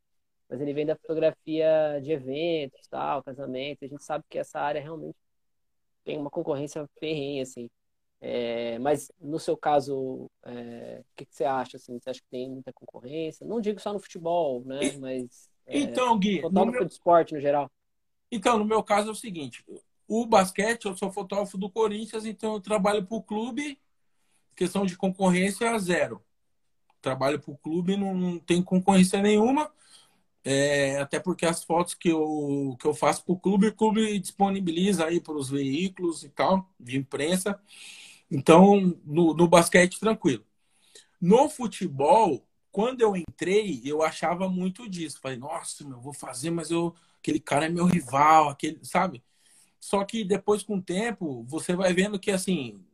Mas 0.48 0.60
ele 0.60 0.74
vem 0.74 0.86
da 0.86 0.96
fotografia 0.96 2.00
de 2.02 2.12
eventos, 2.12 2.86
tal, 2.88 3.22
casamento. 3.22 3.84
A 3.84 3.88
gente 3.88 4.04
sabe 4.04 4.24
que 4.28 4.38
essa 4.38 4.60
área 4.60 4.80
realmente 4.80 5.16
tem 6.04 6.18
uma 6.18 6.30
concorrência 6.30 6.86
ferrenha, 6.98 7.42
assim. 7.42 7.70
É, 8.20 8.78
mas 8.78 9.10
no 9.20 9.38
seu 9.38 9.56
caso, 9.56 10.30
é, 10.44 11.00
o 11.00 11.04
que, 11.16 11.26
que, 11.26 11.34
você 11.34 11.44
acha? 11.44 11.76
Assim? 11.76 11.98
Você 11.98 12.10
acha 12.10 12.20
que 12.20 12.28
tem 12.30 12.50
muita 12.50 12.72
concorrência? 12.72 13.46
Não 13.46 13.60
digo 13.60 13.80
só 13.80 13.92
no 13.92 13.98
futebol, 13.98 14.62
né? 14.64 14.80
Mas 15.00 15.48
é, 15.66 15.78
então, 15.78 16.18
Gui, 16.18 16.40
fotógrafo 16.40 16.78
meu... 16.78 16.84
de 16.86 16.92
esporte 16.92 17.34
no 17.34 17.40
geral. 17.40 17.70
Então, 18.30 18.58
no 18.58 18.64
meu 18.64 18.82
caso 18.82 19.08
é 19.08 19.12
o 19.12 19.16
seguinte: 19.16 19.64
o 20.06 20.26
basquete, 20.26 20.86
eu 20.86 20.96
sou 20.96 21.10
fotógrafo 21.10 21.56
do 21.56 21.70
Corinthians, 21.70 22.24
então 22.24 22.54
eu 22.54 22.60
trabalho 22.60 23.04
para 23.04 23.16
o 23.16 23.22
clube, 23.22 23.78
questão 24.55 24.86
de 24.86 24.96
concorrência 24.96 25.78
zero. 25.78 26.22
Trabalho 27.00 27.38
para 27.38 27.52
o 27.52 27.59
clube, 27.59 27.96
não, 27.96 28.14
não 28.14 28.38
tem 28.38 28.62
concorrência 28.62 29.20
nenhuma. 29.20 29.70
É, 30.42 30.98
até 31.00 31.18
porque 31.18 31.46
as 31.46 31.64
fotos 31.64 31.94
que 31.94 32.11
eu, 32.11 32.76
que 32.78 32.86
eu 32.86 32.92
faço 32.92 33.24
para 33.24 33.32
o 33.32 33.38
clube, 33.38 33.68
o 33.68 33.74
clube 33.74 34.18
disponibiliza 34.18 35.07
aí 35.07 35.18
para 35.18 35.34
os 35.34 35.48
veículos 35.48 36.22
e 36.22 36.28
tal, 36.28 36.68
de 36.78 36.98
imprensa. 36.98 37.59
Então, 38.30 38.94
no, 39.05 39.32
no 39.34 39.48
basquete, 39.48 39.98
tranquilo. 39.98 40.44
No 41.20 41.48
futebol, 41.48 42.46
quando 42.70 43.00
eu 43.00 43.16
entrei, 43.16 43.80
eu 43.84 44.02
achava 44.02 44.48
muito 44.48 44.88
disso. 44.88 45.20
Falei, 45.20 45.38
nossa, 45.38 45.82
eu 45.82 46.00
vou 46.00 46.12
fazer, 46.12 46.50
mas 46.50 46.70
eu, 46.70 46.94
aquele 47.18 47.40
cara 47.40 47.66
é 47.66 47.68
meu 47.68 47.86
rival, 47.86 48.48
aquele, 48.48 48.78
sabe? 48.82 49.22
Só 49.80 50.05
que 50.05 50.24
depois, 50.24 50.62
com 50.62 50.76
o 50.76 50.82
tempo, 50.82 51.44
você 51.44 51.74
vai 51.76 51.92
vendo 51.92 52.18
que, 52.18 52.30
assim, 52.30 52.84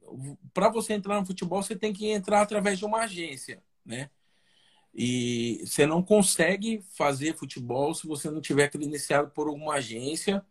para 0.52 0.68
você 0.68 0.94
entrar 0.94 1.20
no 1.20 1.26
futebol, 1.26 1.62
você 1.62 1.76
tem 1.76 1.92
que 1.92 2.08
entrar 2.08 2.42
através 2.42 2.78
de 2.78 2.84
uma 2.84 3.00
agência, 3.00 3.62
né? 3.84 4.10
E 4.94 5.62
você 5.64 5.86
não 5.86 6.02
consegue 6.02 6.82
fazer 6.96 7.36
futebol 7.36 7.94
se 7.94 8.06
você 8.06 8.30
não 8.30 8.40
tiver 8.40 8.68
credenciado 8.68 9.30
por 9.30 9.48
alguma 9.48 9.74
agência 9.74 10.44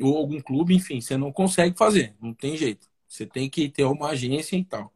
ou 0.00 0.16
algum 0.16 0.40
clube, 0.40 0.74
enfim, 0.74 1.00
você 1.00 1.16
não 1.16 1.32
consegue 1.32 1.76
fazer, 1.76 2.14
não 2.20 2.32
tem 2.32 2.56
jeito. 2.56 2.88
Você 3.08 3.26
tem 3.26 3.50
que 3.50 3.68
ter 3.68 3.84
uma 3.84 4.10
agência 4.10 4.56
e 4.56 4.64
tal. 4.64 4.92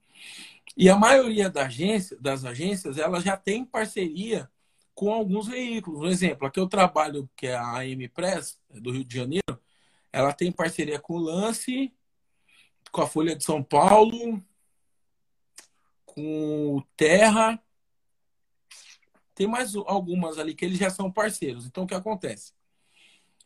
E 0.76 0.88
a 0.88 0.96
maioria 0.96 1.50
da 1.50 1.66
agência, 1.66 2.16
das 2.20 2.44
agências, 2.44 2.98
ela 2.98 3.20
já 3.20 3.36
tem 3.36 3.64
parceria 3.64 4.48
com 4.94 5.12
alguns 5.12 5.48
veículos. 5.48 6.00
Um 6.00 6.06
exemplo, 6.06 6.46
aqui 6.46 6.60
eu 6.60 6.68
trabalho, 6.68 7.28
que 7.36 7.46
é 7.46 7.54
a 7.54 7.78
AM 7.78 8.08
Press, 8.08 8.58
do 8.70 8.92
Rio 8.92 9.04
de 9.04 9.16
Janeiro, 9.16 9.60
ela 10.12 10.32
tem 10.32 10.52
parceria 10.52 10.98
com 10.98 11.14
o 11.14 11.18
Lance, 11.18 11.92
com 12.90 13.00
a 13.00 13.06
Folha 13.06 13.36
de 13.36 13.44
São 13.44 13.62
Paulo, 13.62 14.42
com 16.04 16.76
o 16.76 16.82
Terra, 16.96 17.62
tem 19.34 19.46
mais 19.46 19.74
algumas 19.74 20.38
ali 20.38 20.54
que 20.54 20.64
eles 20.64 20.78
já 20.78 20.90
são 20.90 21.10
parceiros. 21.10 21.66
Então, 21.66 21.84
o 21.84 21.86
que 21.86 21.94
acontece? 21.94 22.52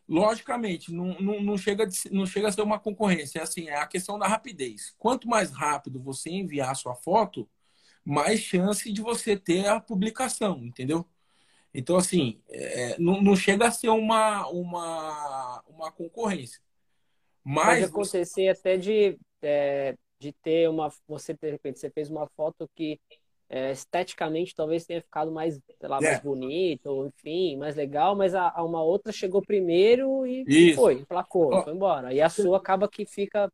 Logicamente, 0.07 0.93
não, 0.93 1.19
não, 1.19 1.41
não, 1.41 1.57
chega, 1.57 1.87
não 2.11 2.25
chega 2.25 2.47
a 2.47 2.51
ser 2.51 2.61
uma 2.61 2.79
concorrência. 2.79 3.39
É 3.39 3.43
assim, 3.43 3.67
é 3.67 3.77
a 3.77 3.87
questão 3.87 4.17
da 4.17 4.27
rapidez. 4.27 4.93
Quanto 4.97 5.27
mais 5.27 5.51
rápido 5.51 6.01
você 6.01 6.29
enviar 6.29 6.71
a 6.71 6.75
sua 6.75 6.95
foto, 6.95 7.49
mais 8.03 8.39
chance 8.39 8.91
de 8.91 9.01
você 9.01 9.35
ter 9.35 9.67
a 9.67 9.81
publicação, 9.81 10.63
entendeu? 10.63 11.05
Então, 11.73 11.97
assim, 11.97 12.41
é, 12.49 12.97
não, 12.97 13.21
não 13.21 13.35
chega 13.35 13.67
a 13.67 13.71
ser 13.71 13.89
uma, 13.89 14.47
uma, 14.47 15.63
uma 15.67 15.91
concorrência. 15.91 16.61
Mas 17.43 17.81
Pode 17.81 17.83
acontecer 17.83 18.25
você... 18.25 18.47
até 18.47 18.77
de, 18.77 19.19
é, 19.41 19.95
de 20.19 20.31
ter 20.31 20.69
uma. 20.69 20.91
Você, 21.07 21.33
de 21.33 21.51
repente, 21.51 21.79
você 21.79 21.89
fez 21.89 22.09
uma 22.09 22.27
foto 22.35 22.69
que 22.75 22.99
é, 23.49 23.71
esteticamente 23.71 24.53
talvez 24.53 24.85
tenha 24.85 25.01
ficado 25.01 25.31
mais, 25.31 25.59
sei 25.79 25.89
lá, 25.89 25.97
é. 25.99 26.01
mais 26.01 26.19
bonito, 26.21 26.87
ou 26.87 27.07
enfim, 27.07 27.55
mais 27.57 27.75
legal, 27.75 28.15
mas 28.15 28.35
a, 28.35 28.51
a 28.53 28.63
uma 28.63 28.83
outra 28.83 29.11
chegou 29.11 29.41
primeiro 29.41 30.25
e 30.25 30.43
Isso. 30.47 30.75
foi, 30.81 30.95
emplacou, 30.95 31.53
oh. 31.53 31.63
foi 31.63 31.73
embora. 31.73 32.13
E 32.13 32.21
a 32.21 32.29
sua 32.29 32.57
acaba 32.57 32.89
que 32.89 33.05
fica 33.05 33.51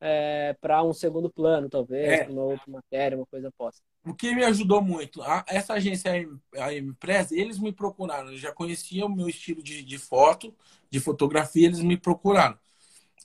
é, 0.00 0.54
para 0.60 0.82
um 0.82 0.92
segundo 0.92 1.30
plano, 1.30 1.68
talvez, 1.68 2.20
é. 2.20 2.26
uma 2.28 2.42
outra 2.42 2.64
matéria, 2.70 3.16
uma 3.16 3.26
coisa 3.26 3.50
posta. 3.56 3.82
O 4.04 4.14
que 4.14 4.34
me 4.34 4.44
ajudou 4.44 4.82
muito, 4.82 5.22
a, 5.22 5.44
essa 5.48 5.74
agência, 5.74 6.12
a 6.54 6.74
Impress, 6.74 7.32
eles 7.32 7.58
me 7.58 7.72
procuraram, 7.72 8.28
eles 8.28 8.40
já 8.40 8.52
conheciam 8.52 9.08
o 9.08 9.16
meu 9.16 9.28
estilo 9.28 9.62
de, 9.62 9.82
de 9.82 9.98
foto, 9.98 10.54
de 10.90 11.00
fotografia, 11.00 11.66
eles 11.66 11.80
me 11.80 11.96
procuraram. 11.96 12.58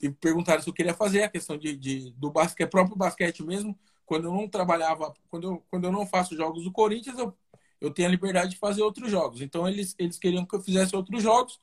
E 0.02 0.10
perguntaram 0.10 0.60
se 0.60 0.68
eu 0.68 0.74
queria 0.74 0.92
fazer 0.92 1.22
a 1.22 1.28
questão 1.28 1.56
de, 1.56 1.76
de 1.76 2.10
do 2.10 2.28
basquete, 2.28 2.68
próprio 2.68 2.96
basquete 2.96 3.42
mesmo, 3.44 3.78
quando 4.04 4.24
eu 4.24 4.32
não 4.32 4.48
trabalhava, 4.48 5.14
quando 5.28 5.44
eu, 5.44 5.64
quando 5.70 5.84
eu 5.84 5.92
não 5.92 6.04
faço 6.04 6.36
jogos 6.36 6.64
do 6.64 6.72
Corinthians, 6.72 7.16
eu, 7.16 7.32
eu 7.80 7.90
tenho 7.90 8.08
a 8.08 8.10
liberdade 8.10 8.50
de 8.50 8.58
fazer 8.58 8.82
outros 8.82 9.10
jogos. 9.10 9.40
Então 9.40 9.68
eles, 9.68 9.94
eles 9.98 10.18
queriam 10.18 10.44
que 10.44 10.54
eu 10.54 10.60
fizesse 10.60 10.96
outros 10.96 11.22
jogos. 11.22 11.60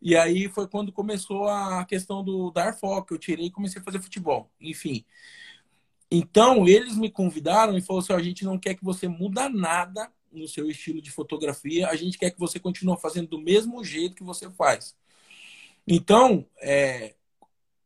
E 0.00 0.16
aí 0.16 0.48
foi 0.48 0.68
quando 0.68 0.92
começou 0.92 1.48
a 1.48 1.84
questão 1.84 2.24
do 2.24 2.50
dar 2.50 2.72
foco, 2.72 3.14
eu 3.14 3.18
tirei 3.18 3.46
e 3.46 3.50
comecei 3.50 3.80
a 3.80 3.84
fazer 3.84 4.00
futebol. 4.00 4.50
Enfim. 4.60 5.04
Então 6.10 6.68
eles 6.68 6.96
me 6.96 7.10
convidaram 7.10 7.76
e 7.76 7.82
falaram 7.82 8.04
assim: 8.04 8.12
a 8.12 8.22
gente 8.22 8.44
não 8.44 8.58
quer 8.58 8.74
que 8.74 8.84
você 8.84 9.08
muda 9.08 9.48
nada 9.48 10.10
no 10.30 10.48
seu 10.48 10.68
estilo 10.70 11.00
de 11.02 11.10
fotografia, 11.10 11.88
a 11.88 11.96
gente 11.96 12.18
quer 12.18 12.30
que 12.30 12.40
você 12.40 12.58
continue 12.58 12.96
fazendo 12.98 13.28
do 13.28 13.38
mesmo 13.38 13.84
jeito 13.84 14.16
que 14.16 14.24
você 14.24 14.50
faz. 14.50 14.96
Então, 15.86 16.46
é, 16.60 17.14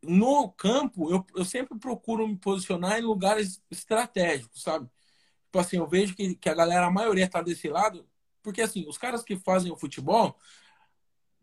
no 0.03 0.51
campo, 0.51 1.11
eu, 1.11 1.25
eu 1.35 1.45
sempre 1.45 1.79
procuro 1.79 2.27
me 2.27 2.37
posicionar 2.37 2.99
em 2.99 3.03
lugares 3.03 3.63
estratégicos, 3.71 4.63
sabe? 4.63 4.89
Tipo 5.47 5.59
assim, 5.59 5.77
eu 5.79 5.87
vejo 5.87 6.15
que, 6.15 6.35
que 6.35 6.49
a 6.49 6.55
galera, 6.55 6.87
a 6.87 6.91
maioria 6.91 7.29
tá 7.29 7.41
desse 7.43 7.69
lado, 7.69 8.07
porque 8.43 8.61
assim, 8.61 8.87
os 8.89 8.99
caras 8.99 9.23
que 9.23 9.37
fazem 9.37 9.73
o 9.73 9.77
futebol, 9.77 10.37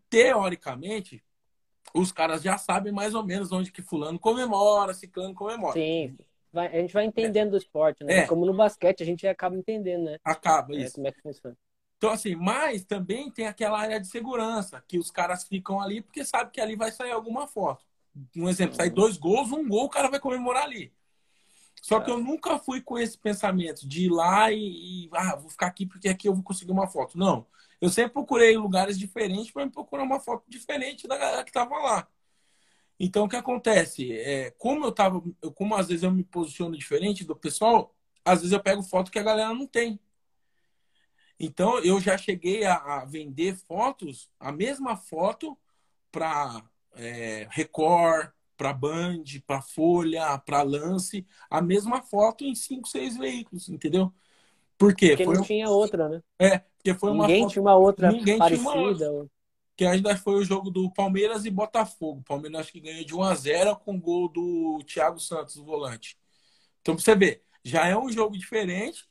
teoricamente, 0.09 1.23
os 1.93 2.11
caras 2.11 2.41
já 2.41 2.57
sabem 2.57 2.91
mais 2.91 3.13
ou 3.13 3.23
menos 3.23 3.51
onde 3.51 3.71
que 3.71 3.81
fulano 3.81 4.19
comemora, 4.19 4.93
ciclano 4.93 5.33
comemora. 5.33 5.73
Sim, 5.73 6.17
vai, 6.51 6.67
a 6.67 6.81
gente 6.81 6.93
vai 6.93 7.05
entendendo 7.05 7.47
é. 7.47 7.51
do 7.51 7.57
esporte, 7.57 8.03
né? 8.03 8.19
É. 8.19 8.27
Como 8.27 8.45
no 8.45 8.53
basquete, 8.53 9.03
a 9.03 9.05
gente 9.05 9.27
acaba 9.27 9.55
entendendo, 9.55 10.05
né? 10.05 10.17
Acaba, 10.23 10.73
é, 10.75 10.79
isso. 10.79 10.95
Como 10.95 11.07
é 11.07 11.11
que 11.11 11.21
funciona. 11.21 11.57
Então, 11.97 12.11
assim, 12.11 12.35
mas 12.35 12.83
também 12.83 13.31
tem 13.31 13.47
aquela 13.47 13.79
área 13.79 13.99
de 13.99 14.07
segurança, 14.07 14.83
que 14.87 14.99
os 14.99 15.09
caras 15.09 15.45
ficam 15.45 15.79
ali 15.79 16.01
porque 16.01 16.25
sabe 16.25 16.51
que 16.51 16.59
ali 16.59 16.75
vai 16.75 16.91
sair 16.91 17.11
alguma 17.11 17.47
foto 17.47 17.85
um 18.35 18.47
exemplo, 18.49 18.75
sai 18.75 18.89
dois 18.89 19.17
gols, 19.17 19.51
um 19.51 19.67
gol, 19.67 19.85
o 19.85 19.89
cara 19.89 20.09
vai 20.09 20.19
comemorar 20.19 20.63
ali. 20.63 20.93
Só 21.81 21.99
que 21.99 22.09
eu 22.09 22.17
nunca 22.17 22.57
fui 22.59 22.79
com 22.81 22.97
esse 22.97 23.17
pensamento 23.17 23.85
de 23.85 24.05
ir 24.05 24.09
lá 24.09 24.49
e, 24.51 25.05
e, 25.05 25.09
ah, 25.11 25.35
vou 25.35 25.49
ficar 25.49 25.67
aqui 25.67 25.85
porque 25.85 26.07
aqui 26.07 26.29
eu 26.29 26.33
vou 26.33 26.43
conseguir 26.43 26.71
uma 26.71 26.87
foto. 26.87 27.17
Não. 27.17 27.45
Eu 27.81 27.89
sempre 27.89 28.13
procurei 28.13 28.55
lugares 28.55 28.97
diferentes 28.97 29.51
para 29.51 29.65
me 29.65 29.71
procurar 29.71 30.03
uma 30.03 30.19
foto 30.19 30.45
diferente 30.47 31.07
da 31.09 31.17
galera 31.17 31.43
que 31.43 31.49
estava 31.49 31.75
lá. 31.79 32.07
Então, 32.97 33.25
o 33.25 33.29
que 33.29 33.35
acontece? 33.35 34.13
É, 34.13 34.51
como 34.51 34.85
eu 34.85 34.93
tava, 34.93 35.21
como 35.55 35.75
às 35.75 35.87
vezes 35.89 36.03
eu 36.03 36.11
me 36.11 36.23
posiciono 36.23 36.77
diferente 36.77 37.25
do 37.25 37.35
pessoal, 37.35 37.93
às 38.23 38.39
vezes 38.39 38.53
eu 38.53 38.61
pego 38.61 38.81
foto 38.81 39.11
que 39.11 39.19
a 39.19 39.23
galera 39.23 39.53
não 39.53 39.67
tem. 39.67 39.99
Então, 41.37 41.79
eu 41.79 41.99
já 41.99 42.17
cheguei 42.17 42.63
a, 42.63 42.75
a 42.75 43.05
vender 43.05 43.57
fotos, 43.57 44.29
a 44.39 44.53
mesma 44.53 44.95
foto, 44.95 45.57
para 46.09 46.63
é, 46.95 47.47
Record, 47.51 48.31
para 48.55 48.73
Band, 48.73 49.23
para 49.45 49.61
Folha, 49.61 50.37
para 50.37 50.61
Lance, 50.61 51.25
a 51.49 51.61
mesma 51.61 52.01
foto 52.01 52.43
em 52.43 52.55
cinco, 52.55 52.87
seis 52.87 53.17
veículos, 53.17 53.69
entendeu? 53.69 54.13
Por 54.77 54.95
quê? 54.95 55.09
Porque 55.09 55.25
foi 55.25 55.35
não 55.35 55.43
tinha 55.43 55.69
outra, 55.69 56.09
né? 56.09 56.21
É, 56.39 56.59
porque 56.59 56.93
foi 56.93 57.11
uma 57.11 57.27
Ninguém 57.27 57.43
foto... 57.43 57.51
tinha 57.51 57.61
uma 57.61 57.75
outra 57.75 58.11
Ninguém 58.11 58.37
parecida. 58.37 58.69
Tinha 58.69 58.81
uma 58.81 58.89
outra. 58.89 59.31
Que 59.75 59.85
ainda 59.85 60.15
foi 60.15 60.35
o 60.35 60.43
jogo 60.43 60.69
do 60.69 60.91
Palmeiras 60.91 61.45
e 61.45 61.49
Botafogo. 61.49 62.19
O 62.19 62.23
Palmeiras 62.23 62.61
acho 62.61 62.71
que 62.71 62.79
ganhou 62.79 63.03
de 63.03 63.15
1 63.15 63.23
a 63.23 63.35
0 63.35 63.75
com 63.77 63.95
o 63.95 63.99
gol 63.99 64.29
do 64.29 64.79
Thiago 64.85 65.19
Santos, 65.19 65.57
o 65.57 65.63
volante. 65.63 66.17
Então, 66.81 66.95
pra 66.95 67.03
você 67.03 67.15
ver, 67.15 67.43
já 67.63 67.87
é 67.87 67.97
um 67.97 68.09
jogo 68.09 68.37
diferente. 68.37 69.07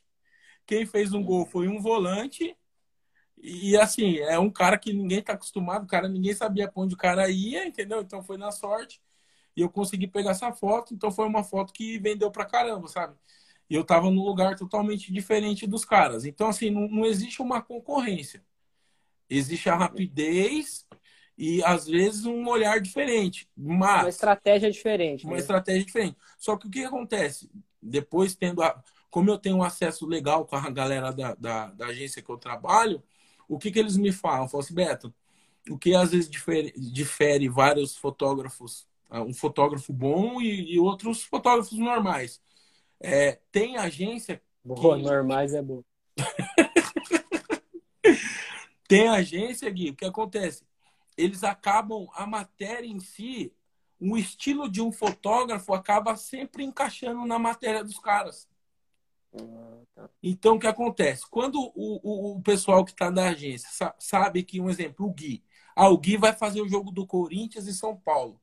Quem 0.65 0.85
fez 0.85 1.11
um 1.11 1.23
gol 1.23 1.45
foi 1.45 1.67
um 1.67 1.81
volante 1.81 2.55
e 3.45 3.75
assim, 3.75 4.19
é 4.19 4.39
um 4.39 4.49
cara 4.49 4.77
que 4.77 4.93
ninguém 4.93 5.21
tá 5.21 5.33
acostumado, 5.33 5.85
cara, 5.85 6.07
ninguém 6.07 6.33
sabia 6.33 6.65
pra 6.65 6.81
onde 6.81 6.95
o 6.95 6.97
cara 6.97 7.29
ia, 7.29 7.67
entendeu? 7.67 7.99
Então 7.99 8.23
foi 8.23 8.37
na 8.37 8.53
sorte. 8.53 9.01
E 9.53 9.59
eu 9.61 9.69
consegui 9.69 10.07
pegar 10.07 10.31
essa 10.31 10.53
foto, 10.53 10.93
então 10.93 11.11
foi 11.11 11.27
uma 11.27 11.43
foto 11.43 11.73
que 11.73 11.99
vendeu 11.99 12.31
pra 12.31 12.45
caramba, 12.45 12.87
sabe? 12.87 13.15
E 13.69 13.75
eu 13.75 13.83
tava 13.83 14.09
num 14.09 14.23
lugar 14.23 14.55
totalmente 14.55 15.11
diferente 15.11 15.67
dos 15.67 15.83
caras. 15.83 16.23
Então, 16.23 16.47
assim, 16.47 16.69
não, 16.69 16.87
não 16.87 17.05
existe 17.05 17.41
uma 17.41 17.61
concorrência. 17.61 18.41
Existe 19.29 19.69
a 19.69 19.75
rapidez 19.75 20.87
e, 21.37 21.61
às 21.65 21.85
vezes, 21.85 22.25
um 22.25 22.47
olhar 22.47 22.79
diferente. 22.79 23.49
Mas, 23.57 24.03
uma 24.03 24.09
estratégia 24.09 24.71
diferente. 24.71 25.25
Uma 25.25 25.33
né? 25.33 25.39
estratégia 25.39 25.85
diferente. 25.85 26.17
Só 26.37 26.55
que 26.55 26.67
o 26.67 26.71
que 26.71 26.85
acontece? 26.85 27.51
Depois, 27.81 28.35
tendo 28.35 28.63
a, 28.63 28.81
como 29.11 29.29
eu 29.29 29.37
tenho 29.37 29.57
um 29.57 29.63
acesso 29.63 30.07
legal 30.07 30.45
com 30.45 30.55
a 30.55 30.69
galera 30.69 31.11
da, 31.11 31.35
da, 31.35 31.67
da 31.67 31.87
agência 31.87 32.21
que 32.21 32.29
eu 32.29 32.37
trabalho, 32.37 33.03
o 33.53 33.59
que, 33.59 33.71
que 33.71 33.79
eles 33.79 33.97
me 33.97 34.11
falam? 34.11 34.47
Falam 34.47 34.63
assim, 34.63 34.73
Beto, 34.73 35.13
o 35.69 35.77
que 35.77 35.95
às 35.95 36.11
vezes 36.11 36.29
difere, 36.29 36.73
difere 36.75 37.47
vários 37.47 37.95
fotógrafos, 37.95 38.87
ah, 39.09 39.21
um 39.21 39.33
fotógrafo 39.33 39.93
bom 39.93 40.41
e, 40.41 40.73
e 40.73 40.79
outros 40.79 41.23
fotógrafos 41.23 41.77
normais. 41.77 42.41
É, 42.99 43.39
tem 43.51 43.77
agência. 43.77 44.41
Boa, 44.63 44.97
que... 44.97 45.03
normais 45.03 45.53
é 45.53 45.61
bom. 45.61 45.83
tem 48.87 49.07
agência, 49.07 49.69
Gui, 49.69 49.91
o 49.91 49.95
que 49.95 50.05
acontece? 50.05 50.63
Eles 51.17 51.43
acabam, 51.43 52.07
a 52.13 52.25
matéria 52.25 52.87
em 52.87 52.99
si, 52.99 53.53
o 53.99 54.17
estilo 54.17 54.69
de 54.69 54.81
um 54.81 54.91
fotógrafo 54.91 55.73
acaba 55.73 56.15
sempre 56.15 56.63
encaixando 56.63 57.25
na 57.25 57.39
matéria 57.39 57.83
dos 57.83 57.99
caras. 57.99 58.47
Então, 60.21 60.55
o 60.55 60.59
que 60.59 60.67
acontece? 60.67 61.23
Quando 61.29 61.59
o, 61.59 61.71
o, 61.75 62.37
o 62.37 62.41
pessoal 62.41 62.85
que 62.85 62.91
está 62.91 63.09
da 63.09 63.29
agência 63.29 63.93
sabe 63.99 64.43
que, 64.43 64.59
um 64.59 64.69
exemplo, 64.69 65.05
o 65.05 65.13
Gui. 65.13 65.43
Ah, 65.75 65.89
o 65.89 65.97
Gui 65.97 66.17
vai 66.17 66.33
fazer 66.33 66.61
o 66.61 66.67
jogo 66.67 66.91
do 66.91 67.05
Corinthians 67.05 67.67
e 67.67 67.73
São 67.73 67.95
Paulo. 67.95 68.39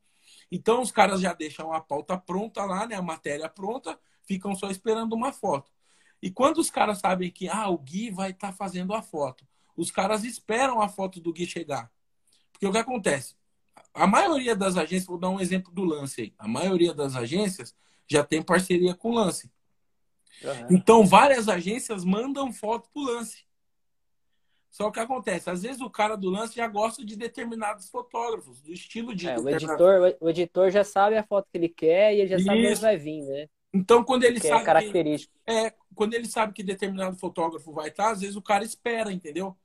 Então, 0.51 0.83
os 0.83 0.91
caras 0.91 1.21
já 1.21 1.33
deixam 1.33 1.73
a 1.73 1.81
pauta 1.81 2.19
pronta 2.19 2.65
lá, 2.65 2.87
né? 2.87 2.97
A 2.97 3.03
matéria 3.03 3.49
pronta, 3.49 3.99
ficam 4.25 4.55
só 4.55 4.71
esperando 4.71 5.15
uma 5.15 5.33
foto. 5.33 5.71
E 6.23 6.31
quando 6.31 6.59
os 6.59 6.71
caras 6.71 6.99
sabem 6.99 7.31
que, 7.31 7.49
ah, 7.49 7.69
o 7.69 7.79
Gui 7.79 8.11
vai 8.11 8.31
estar 8.31 8.49
tá 8.49 8.53
fazendo 8.53 8.93
a 8.93 9.01
foto, 9.01 9.47
os 9.77 9.91
caras 9.91 10.25
esperam 10.25 10.83
a 10.83 10.89
foto 10.89 11.21
do 11.21 11.33
Gui 11.33 11.47
chegar. 11.47 11.91
Porque 12.53 12.67
o 12.67 12.73
que 12.73 12.79
acontece? 12.79 13.35
A 13.95 14.07
maioria 14.07 14.55
das 14.55 14.77
agências, 14.77 15.07
vou 15.07 15.19
dar 15.19 15.31
um 15.31 15.41
exemplo 15.41 15.73
do 15.73 15.85
lance 15.85 16.21
aí. 16.21 16.35
A 16.39 16.47
maioria 16.47 16.93
das 16.93 17.17
agências 17.17 17.75
já 18.07 18.23
tem 18.23 18.43
parceria 18.43 18.95
com 18.95 19.11
o 19.11 19.15
lance. 19.15 19.51
Uhum. 20.43 20.67
Então, 20.71 21.07
várias 21.07 21.49
agências 21.49 22.05
mandam 22.05 22.53
foto 22.53 22.89
pro 22.93 23.03
lance. 23.03 23.45
Só 24.71 24.91
que 24.91 25.01
acontece, 25.01 25.51
às 25.51 25.63
vezes 25.63 25.81
o 25.81 25.91
cara 25.91 26.17
do 26.17 26.31
lance 26.31 26.55
já 26.55 26.69
gosta 26.69 27.05
de 27.05 27.17
determinados 27.17 27.91
fotógrafos, 27.91 28.63
do 28.63 28.73
estilo 28.73 29.15
de. 29.15 29.29
É, 29.29 29.37
o, 29.37 29.49
editor, 29.49 30.17
o 30.21 30.31
editor 30.31 30.71
já 30.71 30.85
sabe 30.85 31.17
a 31.17 31.25
foto 31.25 31.49
que 31.51 31.59
ele 31.59 31.69
quer 31.69 32.15
e 32.15 32.21
ele 32.21 32.29
já 32.29 32.37
Isso. 32.37 32.47
sabe 32.47 32.67
onde 32.69 32.81
vai 32.81 32.97
vir, 32.97 33.23
né? 33.23 33.49
Então, 33.73 34.05
quando 34.05 34.25
ele 34.25 34.41
que 34.41 34.47
é 34.47 34.51
sabe. 34.51 34.63
É 34.63 34.67
característico. 34.67 35.35
Que, 35.45 35.53
é, 35.53 35.75
quando 35.95 36.15
ele 36.15 36.27
sabe 36.27 36.53
que 36.53 36.63
determinado 36.63 37.17
fotógrafo 37.17 37.73
vai 37.73 37.89
estar, 37.89 38.11
às 38.11 38.21
vezes 38.21 38.37
o 38.37 38.43
cara 38.43 38.65
espera, 38.65 39.13
entendeu? 39.13 39.57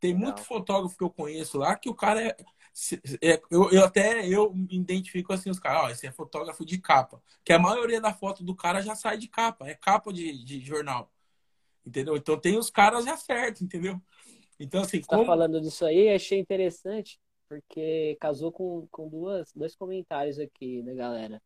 Tem 0.00 0.14
Não. 0.14 0.20
muito 0.20 0.42
fotógrafo 0.42 0.96
que 0.96 1.04
eu 1.04 1.10
conheço 1.10 1.58
lá 1.58 1.76
que 1.76 1.90
o 1.90 1.94
cara 1.94 2.22
é. 2.22 2.36
É 3.22 3.40
eu, 3.50 3.70
eu, 3.70 3.84
até 3.84 4.26
eu 4.26 4.54
identifico 4.70 5.32
assim 5.32 5.50
os 5.50 5.58
caras, 5.58 5.82
ó, 5.82 5.90
esse 5.90 6.06
é 6.06 6.12
fotógrafo 6.12 6.64
de 6.64 6.78
capa. 6.78 7.22
Que 7.44 7.52
a 7.52 7.58
maioria 7.58 8.00
da 8.00 8.12
foto 8.12 8.44
do 8.44 8.54
cara 8.54 8.80
já 8.80 8.94
sai 8.94 9.18
de 9.18 9.28
capa, 9.28 9.68
é 9.68 9.74
capa 9.74 10.12
de, 10.12 10.44
de 10.44 10.60
jornal. 10.60 11.10
Entendeu? 11.84 12.16
Então 12.16 12.38
tem 12.38 12.56
os 12.58 12.70
caras 12.70 13.04
já 13.04 13.16
certo, 13.16 13.64
entendeu? 13.64 14.00
Então, 14.60 14.82
assim, 14.82 15.00
Você 15.00 15.06
tá 15.06 15.16
como... 15.16 15.22
tá 15.22 15.26
falando 15.26 15.60
disso 15.60 15.84
aí, 15.84 16.08
achei 16.08 16.38
interessante, 16.38 17.18
porque 17.48 18.16
casou 18.20 18.52
com, 18.52 18.86
com 18.90 19.08
duas, 19.08 19.52
dois 19.54 19.74
comentários 19.74 20.38
aqui, 20.38 20.82
né, 20.82 20.94
galera? 20.94 21.40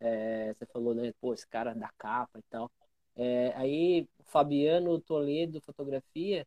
É, 0.00 0.52
você 0.52 0.66
falou, 0.66 0.94
né, 0.94 1.12
pô, 1.20 1.32
esse 1.32 1.46
cara 1.46 1.74
da 1.74 1.90
capa 1.96 2.38
e 2.38 2.42
tal. 2.50 2.70
É, 3.16 3.52
aí, 3.54 4.08
Fabiano 4.24 5.00
Toledo, 5.00 5.60
fotografia, 5.60 6.46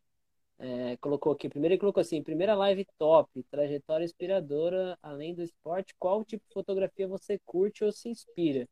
é, 0.58 0.96
colocou 0.96 1.32
aqui, 1.32 1.48
primeiro 1.48 1.74
ele 1.74 1.80
colocou 1.80 2.00
assim, 2.00 2.22
primeira 2.22 2.54
live 2.54 2.86
top, 2.98 3.42
trajetória 3.44 4.04
inspiradora, 4.04 4.98
além 5.02 5.34
do 5.34 5.42
esporte, 5.42 5.94
qual 5.98 6.24
tipo 6.24 6.44
de 6.46 6.52
fotografia 6.52 7.06
você 7.06 7.38
curte 7.44 7.84
ou 7.84 7.92
se 7.92 8.08
inspira? 8.08 8.68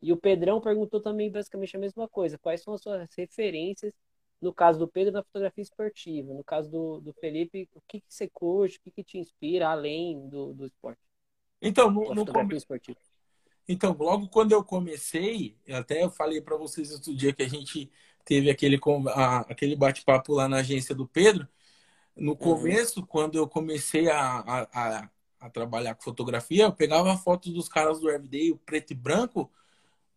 E 0.00 0.12
o 0.12 0.16
Pedrão 0.16 0.60
perguntou 0.60 1.00
também 1.00 1.30
basicamente 1.30 1.76
a 1.76 1.80
mesma 1.80 2.08
coisa, 2.08 2.38
quais 2.38 2.62
são 2.62 2.74
as 2.74 2.80
suas 2.80 3.08
referências 3.16 3.92
no 4.40 4.52
caso 4.52 4.78
do 4.78 4.88
Pedro, 4.88 5.12
na 5.12 5.22
fotografia 5.22 5.62
esportiva. 5.62 6.32
No 6.32 6.44
caso 6.44 6.70
do, 6.70 7.00
do 7.00 7.12
Felipe, 7.14 7.68
o 7.74 7.80
que, 7.86 8.00
que 8.00 8.06
você 8.08 8.28
curte, 8.28 8.78
o 8.78 8.80
que, 8.82 8.90
que 8.90 9.04
te 9.04 9.18
inspira 9.18 9.68
além 9.68 10.28
do, 10.28 10.54
do 10.54 10.66
esporte? 10.66 11.00
Então, 11.60 11.90
no, 11.90 12.14
no 12.14 12.24
come... 12.24 12.56
Então, 13.68 13.94
logo 13.98 14.28
quando 14.28 14.52
eu 14.52 14.64
comecei, 14.64 15.56
até 15.68 16.02
eu 16.02 16.10
falei 16.10 16.40
para 16.40 16.56
vocês 16.56 16.92
outro 16.92 17.14
dia 17.14 17.34
que 17.34 17.42
a 17.42 17.48
gente 17.48 17.90
teve 18.28 18.50
aquele, 18.50 18.78
a, 19.14 19.38
aquele 19.40 19.74
bate-papo 19.74 20.34
lá 20.34 20.48
na 20.48 20.58
agência 20.58 20.94
do 20.94 21.06
Pedro. 21.06 21.48
No 22.16 22.32
uhum. 22.32 22.36
começo, 22.36 23.00
uhum. 23.00 23.06
quando 23.06 23.38
eu 23.38 23.48
comecei 23.48 24.10
a, 24.10 24.66
a, 24.72 25.08
a, 25.40 25.50
trabalhar 25.50 25.94
com 25.94 26.02
fotografia, 26.02 26.64
eu 26.64 26.72
pegava 26.72 27.16
fotos 27.16 27.52
dos 27.52 27.68
caras 27.68 28.00
do 28.00 28.10
Everyday, 28.10 28.52
o 28.52 28.58
preto 28.58 28.92
e 28.92 28.94
branco. 28.94 29.50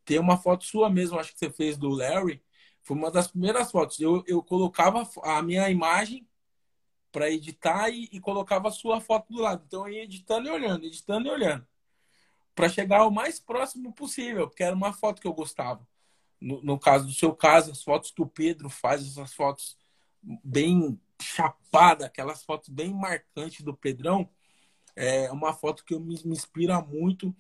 Tem 0.04 0.20
uma 0.20 0.38
foto 0.38 0.66
sua 0.66 0.90
mesmo, 0.90 1.20
acho 1.20 1.34
que 1.34 1.40
você 1.40 1.50
fez 1.50 1.78
do 1.78 1.90
Larry 1.90 2.42
foi 2.84 2.98
uma 2.98 3.12
das 3.12 3.28
primeiras 3.28 3.72
fotos. 3.72 4.00
Eu, 4.00 4.24
eu 4.28 4.42
colocava 4.44 5.08
a 5.24 5.42
minha 5.42 5.70
imagem 5.70 6.28
para 7.12 7.30
editar 7.30 7.90
e, 7.90 8.10
e, 8.12 8.20
colocava 8.20 8.70
a 8.70 8.72
sua 8.72 9.02
foto 9.02 9.32
do 9.34 9.42
lado. 9.42 9.64
Então 9.68 9.88
eu 9.88 9.94
ia 9.94 10.04
editando 10.04 10.48
e 10.48 10.52
olhando, 10.52 10.86
editando 10.86 11.28
e 11.28 11.32
olhando. 11.32 11.68
Para 12.56 12.70
chegar 12.70 13.06
o 13.06 13.12
mais 13.12 13.40
próximo 13.40 13.94
possível, 13.94 14.48
porque 14.48 14.64
era 14.64 14.76
uma 14.76 14.94
foto 14.94 15.22
que 15.22 15.28
eu 15.28 15.34
gostava. 15.34 15.88
No, 16.42 16.62
no, 16.64 16.80
caso 16.80 17.06
do 17.06 17.14
seu 17.14 17.34
caso, 17.34 17.72
as 17.72 17.84
fotos 17.84 18.12
que 18.12 18.22
o 18.22 18.28
Pedro 18.28 18.70
faz, 18.70 19.06
essas 19.06 19.34
fotos 19.34 19.78
bem 20.44 21.00
chapada, 21.22 22.08
aquelas 22.08 22.44
fotos 22.44 22.68
bem 22.70 22.92
marcantes 22.94 23.62
do 23.62 23.76
Pedrão, 23.76 24.28
é 24.96 25.32
uma 25.32 25.54
foto 25.54 25.86
que 25.86 25.94
eu 25.94 26.00
me, 26.00 26.20
me 26.26 26.34
inspira 26.34 26.82
muito. 26.82 27.34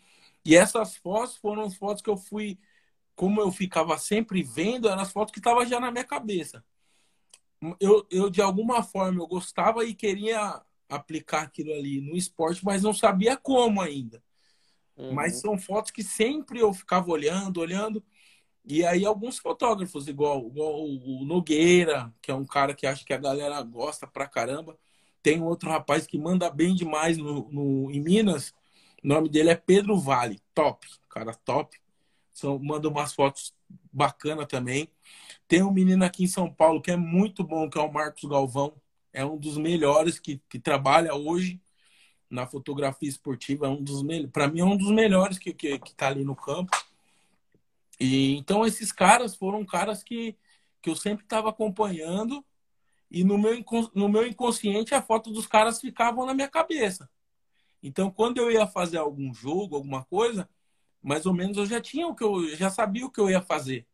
E 0.45 0.55
essas 0.55 0.95
fotos 0.95 1.35
foram 1.37 1.63
as 1.63 1.75
fotos 1.75 2.01
que 2.01 2.09
eu 2.09 2.17
fui 2.17 2.57
como 3.15 3.39
eu 3.39 3.51
ficava 3.51 3.97
sempre 3.99 4.41
vendo, 4.41 4.89
eram 4.89 5.01
as 5.01 5.11
fotos 5.11 5.31
que 5.31 5.39
estavam 5.39 5.63
já 5.65 5.79
na 5.79 5.91
minha 5.91 6.03
cabeça. 6.03 6.63
Eu, 7.79 8.07
eu, 8.09 8.29
de 8.31 8.41
alguma 8.41 8.81
forma, 8.81 9.21
eu 9.21 9.27
gostava 9.27 9.85
e 9.85 9.93
queria 9.93 10.59
aplicar 10.89 11.43
aquilo 11.43 11.71
ali 11.71 12.01
no 12.01 12.17
esporte, 12.17 12.65
mas 12.65 12.81
não 12.81 12.93
sabia 12.93 13.37
como 13.37 13.79
ainda. 13.79 14.23
Uhum. 14.97 15.13
Mas 15.13 15.39
são 15.39 15.57
fotos 15.57 15.91
que 15.91 16.01
sempre 16.01 16.59
eu 16.59 16.73
ficava 16.73 17.11
olhando, 17.11 17.59
olhando. 17.59 18.03
E 18.63 18.85
aí 18.85 19.05
alguns 19.05 19.39
fotógrafos, 19.39 20.07
igual, 20.07 20.47
igual 20.47 20.85
o 20.85 21.25
Nogueira, 21.25 22.13
que 22.21 22.29
é 22.29 22.33
um 22.35 22.45
cara 22.45 22.73
que 22.73 22.85
acho 22.85 23.05
que 23.05 23.13
a 23.13 23.17
galera 23.17 23.61
gosta 23.63 24.05
pra 24.05 24.27
caramba. 24.27 24.77
Tem 25.23 25.41
outro 25.41 25.69
rapaz 25.69 26.05
que 26.07 26.17
manda 26.17 26.49
bem 26.49 26.75
demais 26.75 27.17
no, 27.17 27.49
no, 27.51 27.91
em 27.91 27.99
Minas. 27.99 28.53
O 29.03 29.07
nome 29.07 29.29
dele 29.29 29.49
é 29.49 29.55
Pedro 29.55 29.97
Vale. 29.97 30.39
Top. 30.53 30.87
Cara 31.09 31.33
top. 31.33 31.79
São, 32.33 32.57
manda 32.59 32.87
umas 32.87 33.13
fotos 33.13 33.53
bacana 33.91 34.45
também. 34.45 34.89
Tem 35.47 35.63
um 35.63 35.71
menino 35.71 36.05
aqui 36.05 36.23
em 36.23 36.27
São 36.27 36.51
Paulo 36.51 36.81
que 36.81 36.91
é 36.91 36.95
muito 36.95 37.43
bom, 37.43 37.69
que 37.69 37.77
é 37.77 37.81
o 37.81 37.91
Marcos 37.91 38.23
Galvão. 38.29 38.73
É 39.11 39.25
um 39.25 39.37
dos 39.37 39.57
melhores 39.57 40.19
que, 40.19 40.41
que 40.49 40.59
trabalha 40.59 41.13
hoje 41.13 41.59
na 42.29 42.47
fotografia 42.47 43.09
esportiva. 43.09 43.65
É 43.65 43.69
um 43.69 43.83
dos 43.83 44.01
para 44.31 44.47
mim 44.47 44.61
é 44.61 44.65
um 44.65 44.77
dos 44.77 44.91
melhores 44.91 45.37
que 45.37 45.53
que, 45.53 45.77
que 45.79 45.93
tá 45.93 46.07
ali 46.07 46.23
no 46.23 46.35
campo. 46.35 46.71
E 48.01 48.35
então 48.35 48.65
esses 48.65 48.91
caras 48.91 49.35
foram 49.35 49.63
caras 49.63 50.03
que 50.03 50.35
que 50.81 50.89
eu 50.89 50.95
sempre 50.95 51.23
estava 51.23 51.49
acompanhando 51.51 52.43
e 53.11 53.23
no 53.23 53.37
meu 53.37 53.63
no 53.93 54.09
meu 54.09 54.27
inconsciente 54.27 54.95
a 54.95 55.01
foto 55.03 55.31
dos 55.31 55.45
caras 55.47 55.79
ficavam 55.79 56.25
na 56.25 56.33
minha 56.33 56.49
cabeça. 56.49 57.07
Então 57.83 58.11
quando 58.11 58.39
eu 58.39 58.51
ia 58.51 58.67
fazer 58.67 58.97
algum 58.97 59.33
jogo, 59.33 59.75
alguma 59.75 60.03
coisa, 60.05 60.49
mais 61.03 61.25
ou 61.27 61.33
menos 61.33 61.57
eu 61.57 61.65
já 61.67 61.81
tinha 61.81 62.07
o 62.07 62.15
que 62.15 62.23
eu 62.23 62.55
já 62.55 62.71
sabia 62.71 63.05
o 63.05 63.11
que 63.11 63.21
eu 63.21 63.29
ia 63.29 63.41
fazer. 63.41 63.87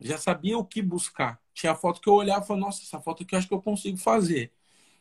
Já 0.00 0.18
sabia 0.18 0.58
o 0.58 0.64
que 0.64 0.82
buscar. 0.82 1.40
Tinha 1.54 1.74
foto 1.76 2.00
que 2.00 2.08
eu 2.08 2.14
olhava 2.14 2.44
e 2.44 2.48
falava, 2.48 2.66
nossa, 2.66 2.82
essa 2.82 3.00
foto 3.00 3.22
aqui 3.24 3.34
eu 3.34 3.38
acho 3.38 3.48
que 3.48 3.54
eu 3.54 3.62
consigo 3.62 3.98
fazer. 3.98 4.52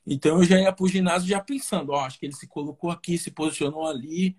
Então 0.08 0.38
eu 0.40 0.46
já 0.46 0.60
ia 0.62 0.74
para 0.74 0.86
o 0.86 0.88
ginásio 0.90 1.30
já 1.30 1.42
pensando, 1.42 1.92
ó, 1.94 2.06
acho 2.06 2.20
que 2.20 2.26
ele 2.28 2.36
se 2.36 2.48
colocou 2.48 2.92
aqui, 2.92 3.18
se 3.18 3.32
posicionou 3.32 3.88
ali. 3.88 4.38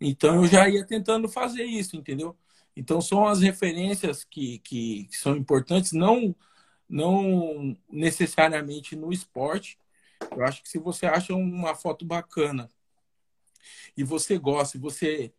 Então 0.00 0.36
eu 0.36 0.46
já 0.48 0.68
ia 0.68 0.86
tentando 0.86 1.28
fazer 1.28 1.64
isso, 1.64 1.96
entendeu? 1.96 2.36
Então 2.76 3.00
são 3.00 3.26
as 3.26 3.40
referências 3.40 4.24
que, 4.24 4.58
que, 4.60 5.04
que 5.04 5.16
são 5.16 5.36
importantes, 5.36 5.92
não, 5.92 6.34
não 6.88 7.76
necessariamente 7.90 8.96
no 8.96 9.12
esporte. 9.12 9.78
Eu 10.30 10.44
acho 10.44 10.62
que 10.62 10.68
se 10.68 10.78
você 10.78 11.06
acha 11.06 11.34
uma 11.34 11.74
foto 11.74 12.04
bacana 12.04 12.68
e 13.96 14.02
você 14.02 14.38
gosta, 14.38 14.76
e 14.76 14.80
você 14.80 15.32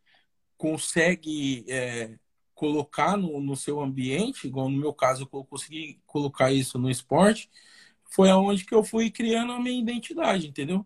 consegue 0.58 1.66
é, 1.68 2.18
colocar 2.54 3.18
no, 3.18 3.42
no 3.42 3.56
seu 3.56 3.82
ambiente, 3.82 4.48
igual 4.48 4.70
no 4.70 4.78
meu 4.78 4.94
caso 4.94 5.30
eu 5.32 5.44
consegui 5.44 6.02
colocar 6.06 6.52
isso 6.52 6.80
no 6.80 6.90
esporte, 6.90 7.50
foi 8.06 8.30
aonde 8.30 8.66
que 8.66 8.74
eu 8.74 8.84
fui 8.84 9.12
criando 9.12 9.52
a 9.52 9.60
minha 9.60 9.80
identidade, 9.80 10.48
entendeu? 10.48 10.86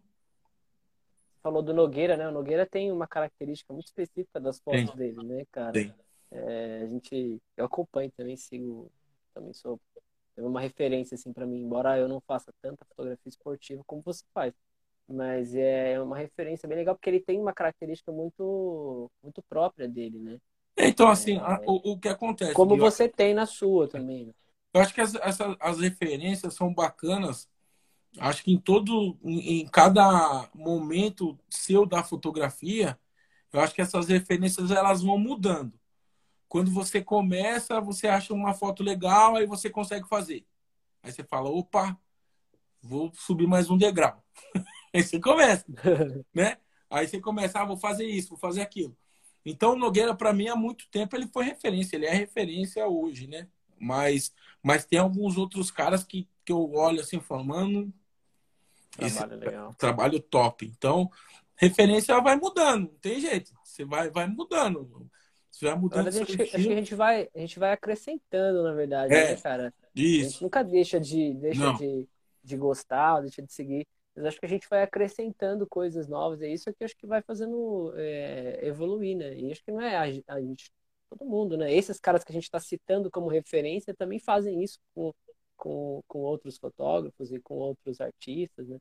Falou 1.42 1.62
do 1.62 1.74
Nogueira, 1.74 2.18
né? 2.18 2.28
O 2.28 2.32
Nogueira 2.32 2.66
tem 2.66 2.92
uma 2.92 3.08
característica 3.08 3.72
muito 3.72 3.88
específica 3.88 4.40
das 4.40 4.60
fotos 4.60 4.92
tem. 4.92 4.98
dele, 4.98 5.24
né, 5.24 5.46
cara? 5.52 5.72
Tem. 5.72 5.94
É, 6.32 6.82
a 6.84 6.88
gente, 6.88 7.42
eu 7.58 7.66
acompanho 7.66 8.12
também, 8.12 8.36
sigo, 8.38 8.92
também 9.34 9.54
sou 9.54 9.80
é 10.40 10.42
uma 10.42 10.62
referência 10.62 11.16
assim 11.16 11.34
para 11.34 11.46
mim, 11.46 11.62
embora 11.62 11.98
eu 11.98 12.08
não 12.08 12.22
faça 12.22 12.54
tanta 12.62 12.86
fotografia 12.86 13.30
esportiva 13.30 13.84
como 13.86 14.02
você 14.02 14.24
faz. 14.34 14.54
Mas 15.08 15.56
é 15.56 16.00
uma 16.00 16.18
referência 16.18 16.70
bem 16.70 16.78
legal 16.78 16.96
porque 16.96 17.10
ele 17.10 17.20
tem 17.20 17.40
uma 17.40 17.52
característica 17.52 18.12
muito, 18.12 19.12
muito 19.22 19.42
própria 19.44 19.88
dele, 19.88 20.20
né? 20.20 20.38
Então, 20.78 21.10
assim, 21.10 21.36
é, 21.36 21.40
a, 21.40 21.60
o, 21.66 21.94
o, 21.94 22.00
que 22.00 22.08
acontece. 22.08 22.54
Como 22.54 22.78
você 22.78 23.10
tem 23.10 23.34
na 23.34 23.46
sua 23.46 23.88
também. 23.88 24.28
Né? 24.28 24.34
Eu 24.74 24.82
acho 24.82 24.94
que 24.94 25.02
as, 25.02 25.16
essa, 25.16 25.58
as 25.60 25.80
referências 25.80 26.54
são 26.54 26.74
bacanas. 26.74 27.50
Acho 28.18 28.44
que 28.44 28.54
em 28.54 28.58
todo, 28.58 29.18
em, 29.24 29.62
em 29.62 29.68
cada 29.68 30.48
momento 30.54 31.38
seu 31.50 31.86
da 31.86 32.04
fotografia, 32.04 32.98
eu 33.52 33.60
acho 33.60 33.74
que 33.74 33.82
essas 33.82 34.08
referências 34.08 34.72
elas 34.72 35.02
vão 35.02 35.18
mudando. 35.18 35.74
Quando 36.50 36.72
você 36.72 37.00
começa, 37.00 37.80
você 37.80 38.08
acha 38.08 38.34
uma 38.34 38.56
foto 38.56 38.82
legal, 38.82 39.36
aí 39.36 39.46
você 39.46 39.70
consegue 39.70 40.08
fazer. 40.08 40.44
Aí 41.04 41.12
você 41.12 41.24
fala, 41.24 41.48
opa, 41.48 41.96
vou 42.82 43.12
subir 43.14 43.48
mais 43.48 43.70
um 43.70 43.78
degrau. 43.78 44.22
Aí 44.92 45.04
você 45.04 45.20
começa, 45.20 45.64
né? 46.34 46.58
Aí 46.90 47.08
você 47.08 47.22
começa, 47.22 47.60
ah, 47.60 47.66
vou 47.66 47.78
fazer 47.78 48.08
isso, 48.08 48.30
vou 48.30 48.40
fazer 48.40 48.62
aquilo. 48.62 48.98
Então, 49.46 49.74
o 49.74 49.76
Nogueira, 49.76 50.16
para 50.16 50.34
mim, 50.34 50.48
há 50.48 50.56
muito 50.56 50.90
tempo, 50.90 51.16
ele 51.16 51.28
foi 51.28 51.46
referência. 51.46 51.96
Ele 51.96 52.08
é 52.08 52.14
referência 52.14 52.88
hoje, 52.88 53.28
né? 53.28 53.48
Mas, 53.80 54.34
mas 54.64 54.84
tem 54.84 54.98
alguns 54.98 55.38
outros 55.38 55.70
caras 55.70 56.04
que, 56.04 56.28
que 56.44 56.52
eu 56.52 56.74
olho 56.74 57.02
assim, 57.02 57.20
falando, 57.20 57.94
trabalho, 58.98 59.40
legal. 59.40 59.76
trabalho 59.76 60.20
top. 60.20 60.66
Então, 60.66 61.12
referência 61.56 62.20
vai 62.20 62.36
mudando, 62.36 62.90
não 62.90 63.00
tem 63.00 63.20
jeito. 63.20 63.54
Você 63.64 63.86
vai, 63.86 64.10
vai 64.10 64.28
mudando. 64.28 65.08
Você 65.60 65.66
vai 65.66 65.76
mudando. 65.76 66.06
Mas 66.06 66.16
a 66.16 66.20
gente, 66.20 66.42
acho 66.42 66.52
que 66.52 66.56
a 66.56 66.76
gente 66.76 66.96
vai, 66.96 67.30
a 67.36 67.40
gente 67.40 67.60
vai 67.60 67.74
acrescentando, 67.74 68.64
na 68.64 68.74
verdade, 68.74 69.14
é, 69.14 69.36
né, 69.36 69.42
cara? 69.42 69.74
Isso. 69.94 70.26
A 70.26 70.30
gente 70.30 70.44
nunca 70.44 70.64
deixa 70.64 71.00
de, 71.00 71.34
deixa 71.34 71.74
de 71.74 72.08
de 72.44 72.58
gostar, 72.58 73.22
deixa 73.22 73.42
de 73.42 73.52
seguir. 73.54 73.88
Mas 74.16 74.26
acho 74.26 74.40
que 74.40 74.46
a 74.46 74.50
gente 74.50 74.68
vai 74.70 74.84
acrescentando 74.84 75.68
coisas 75.68 76.08
novas, 76.08 76.42
é 76.42 76.48
isso 76.50 76.74
que 76.74 76.84
acho 76.84 76.96
que 76.98 77.08
vai 77.08 77.22
fazendo 77.22 77.94
é, 77.96 78.60
evoluir, 78.66 79.16
né? 79.16 79.38
E 79.38 79.52
acho 79.52 79.64
que 79.64 79.72
não 79.72 79.82
é 79.82 79.96
a, 79.96 80.34
a 80.34 80.42
gente, 80.42 80.72
todo 81.10 81.26
mundo, 81.26 81.56
né? 81.58 81.72
Esses 81.74 82.00
caras 82.00 82.24
que 82.24 82.32
a 82.32 82.34
gente 82.34 82.44
está 82.44 82.60
citando 82.60 83.10
como 83.12 83.28
referência 83.30 83.94
também 83.94 84.20
fazem 84.20 84.64
isso 84.64 84.80
com, 84.94 85.14
com, 85.56 86.02
com 86.08 86.20
outros 86.20 86.58
fotógrafos 86.58 87.32
e 87.32 87.40
com 87.40 87.56
outros 87.56 88.02
artistas, 88.02 88.68
né? 88.68 88.78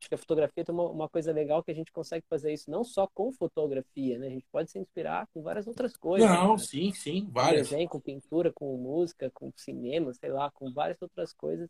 Acho 0.00 0.08
que 0.08 0.14
a 0.14 0.18
fotografia 0.18 0.64
tem 0.64 0.72
uma, 0.72 0.88
uma 0.88 1.08
coisa 1.08 1.32
legal 1.32 1.62
que 1.62 1.72
a 1.72 1.74
gente 1.74 1.90
consegue 1.90 2.24
fazer 2.28 2.52
isso 2.52 2.70
não 2.70 2.84
só 2.84 3.06
com 3.08 3.32
fotografia, 3.32 4.16
né? 4.18 4.28
A 4.28 4.30
gente 4.30 4.46
pode 4.50 4.70
se 4.70 4.78
inspirar 4.78 5.26
com 5.34 5.42
várias 5.42 5.66
outras 5.66 5.96
coisas. 5.96 6.28
Não, 6.28 6.52
né? 6.52 6.58
sim, 6.58 6.92
sim, 6.92 7.28
várias. 7.30 7.68
Com 7.68 7.74
desenho, 7.74 7.88
com 7.88 8.00
pintura, 8.00 8.52
com 8.52 8.76
música, 8.76 9.28
com 9.34 9.52
cinema, 9.56 10.14
sei 10.14 10.30
lá, 10.30 10.50
com 10.52 10.72
várias 10.72 11.02
outras 11.02 11.32
coisas. 11.32 11.68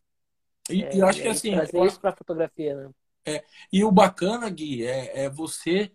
E, 0.68 0.82
é, 0.82 1.00
eu 1.00 1.06
acho 1.06 1.22
que 1.22 1.28
assim. 1.28 1.52
Trazer 1.52 1.86
isso 1.86 2.00
para 2.00 2.14
fotografia, 2.14 2.76
né? 2.76 2.90
É, 3.24 3.44
e 3.72 3.82
o 3.82 3.90
bacana, 3.90 4.48
Gui, 4.50 4.86
é, 4.86 5.24
é 5.24 5.30
você 5.30 5.90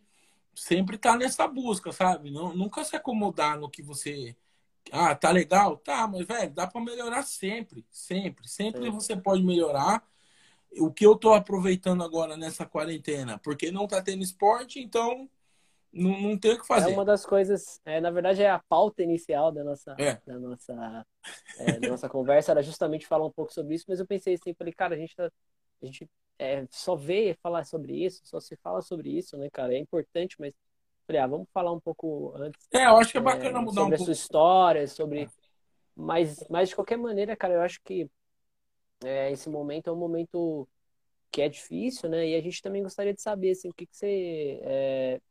sempre 0.56 0.96
estar 0.96 1.14
tá 1.14 1.18
nessa 1.18 1.48
busca, 1.48 1.92
sabe? 1.92 2.32
Não, 2.32 2.56
nunca 2.56 2.84
se 2.84 2.96
acomodar 2.96 3.60
no 3.60 3.70
que 3.70 3.84
você. 3.84 4.36
Ah, 4.92 5.16
tá 5.16 5.32
legal? 5.32 5.78
Tá, 5.78 6.08
mas, 6.08 6.26
velho, 6.26 6.52
dá 6.52 6.68
para 6.68 6.82
melhorar 6.82 7.24
sempre, 7.24 7.86
sempre. 7.92 8.48
Sempre 8.48 8.90
você 8.90 9.16
pode 9.16 9.44
melhorar 9.44 10.04
o 10.80 10.92
que 10.92 11.06
eu 11.06 11.14
estou 11.14 11.34
aproveitando 11.34 12.04
agora 12.04 12.36
nessa 12.38 12.66
quarentena? 12.66 13.40
Porque 13.40 13.72
não 13.72 13.86
está 13.86 14.02
tendo 14.02 14.24
esporte, 14.24 14.80
então 14.80 15.30
não, 15.92 16.20
não 16.20 16.38
tem 16.38 16.54
o 16.54 16.60
que 16.60 16.66
fazer. 16.66 16.92
É 16.92 16.94
uma 16.94 17.06
das 17.06 17.26
coisas, 17.26 17.80
é, 17.86 18.02
na 18.02 18.10
verdade, 18.10 18.42
é 18.42 18.50
a 18.50 18.60
pauta 18.60 19.04
inicial 19.04 19.52
da 19.52 19.64
nossa, 19.64 19.96
é. 20.00 20.20
da 20.26 20.40
nossa, 20.40 21.06
é, 21.60 21.80
da 21.80 21.90
nossa 21.90 22.10
conversa, 22.10 22.52
era 22.52 22.64
justamente 22.64 23.06
falar 23.06 23.26
um 23.26 23.32
pouco 23.32 23.54
sobre 23.54 23.76
isso, 23.76 23.86
mas 23.88 24.00
eu 24.00 24.08
pensei 24.08 24.34
assim, 24.34 24.54
falei, 24.54 24.74
cara, 24.74 24.96
a 24.96 24.98
gente, 24.98 25.16
tá, 25.16 25.32
a 25.82 25.86
gente 25.86 26.10
é, 26.40 26.66
só 26.72 26.96
vê 26.96 27.38
falar 27.44 27.64
sobre 27.64 27.94
isso, 28.04 28.22
só 28.26 28.40
se 28.40 28.56
fala 28.58 28.82
sobre 28.82 29.10
isso, 29.10 29.38
né, 29.38 29.50
cara? 29.52 29.76
É 29.76 29.78
importante, 29.78 30.36
mas 30.40 30.54
falei, 31.06 31.22
ah, 31.22 31.28
vamos 31.28 31.48
falar 31.54 31.72
um 31.72 31.80
pouco 31.80 32.34
antes. 32.38 32.68
É, 32.74 32.86
eu 32.86 32.98
acho 32.98 33.12
que 33.12 33.18
é 33.18 33.22
bacana 33.22 33.62
mudar 33.62 33.84
um 33.84 33.90
pouco. 33.90 33.92
Sobre 33.92 33.96
a 33.96 34.00
sua 34.00 34.14
história, 34.14 34.88
sobre. 34.88 35.30
Mas, 35.96 36.44
mas 36.50 36.70
de 36.70 36.76
qualquer 36.76 36.98
maneira, 36.98 37.36
cara, 37.36 37.54
eu 37.54 37.62
acho 37.62 37.80
que 37.84 38.10
é, 39.04 39.32
esse 39.32 39.50
momento 39.50 39.90
é 39.90 39.94
um 39.94 39.96
momento 39.96 40.68
que 41.32 41.42
é 41.42 41.50
difícil, 41.50 42.10
né? 42.10 42.28
E 42.30 42.36
a 42.36 42.42
gente 42.42 42.62
também 42.62 42.84
gostaria 42.84 43.14
de 43.14 43.22
saber 43.22 43.52
assim, 43.52 43.70
o 43.70 43.74
que, 43.74 43.88
que 43.88 43.98
você 43.98 44.60
é, 44.64 45.22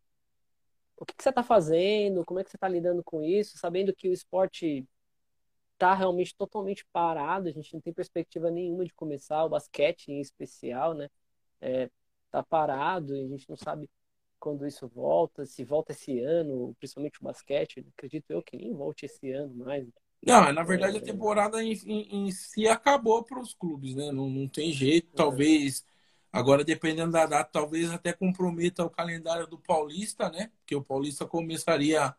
o 0.96 1.04
que, 1.04 1.14
que 1.16 1.22
você 1.22 1.30
está 1.30 1.42
fazendo, 1.42 2.24
como 2.24 2.40
é 2.40 2.44
que 2.44 2.50
você 2.50 2.56
está 2.56 2.68
lidando 2.68 3.02
com 3.04 3.22
isso, 3.22 3.58
sabendo 3.58 3.94
que 3.94 4.08
o 4.08 4.12
esporte 4.12 4.86
está 5.74 5.94
realmente 5.94 6.36
totalmente 6.36 6.86
parado, 6.92 7.48
a 7.48 7.52
gente 7.52 7.74
não 7.74 7.80
tem 7.80 7.92
perspectiva 7.92 8.50
nenhuma 8.50 8.84
de 8.84 8.94
começar, 8.94 9.44
o 9.44 9.48
basquete 9.48 10.08
em 10.10 10.20
especial, 10.20 10.94
né? 10.94 11.08
É, 11.60 11.90
tá 12.30 12.42
parado 12.42 13.16
e 13.16 13.24
a 13.24 13.28
gente 13.28 13.48
não 13.48 13.56
sabe 13.56 13.90
quando 14.40 14.66
isso 14.66 14.88
volta, 14.88 15.46
se 15.46 15.64
volta 15.64 15.92
esse 15.92 16.20
ano, 16.20 16.74
principalmente 16.78 17.20
o 17.20 17.24
basquete, 17.24 17.86
acredito 17.96 18.30
eu 18.30 18.42
que 18.42 18.56
nem 18.56 18.72
volte 18.74 19.06
esse 19.06 19.30
ano 19.32 19.54
mais. 19.54 19.86
Não, 20.24 20.52
na 20.52 20.62
verdade 20.62 20.96
a 20.98 21.00
é. 21.00 21.02
temporada 21.02 21.62
em, 21.62 21.72
em, 21.72 22.26
em 22.26 22.30
si 22.30 22.68
acabou 22.68 23.24
para 23.24 23.40
os 23.40 23.52
clubes, 23.52 23.94
né? 23.94 24.12
Não, 24.12 24.30
não 24.30 24.46
tem 24.46 24.72
jeito. 24.72 25.08
É. 25.12 25.16
Talvez, 25.16 25.84
agora 26.32 26.64
dependendo 26.64 27.10
da 27.10 27.26
data, 27.26 27.50
talvez 27.52 27.90
até 27.90 28.12
comprometa 28.12 28.84
o 28.84 28.90
calendário 28.90 29.46
do 29.46 29.58
Paulista, 29.58 30.30
né? 30.30 30.50
Porque 30.58 30.76
o 30.76 30.82
Paulista 30.82 31.26
começaria, 31.26 32.14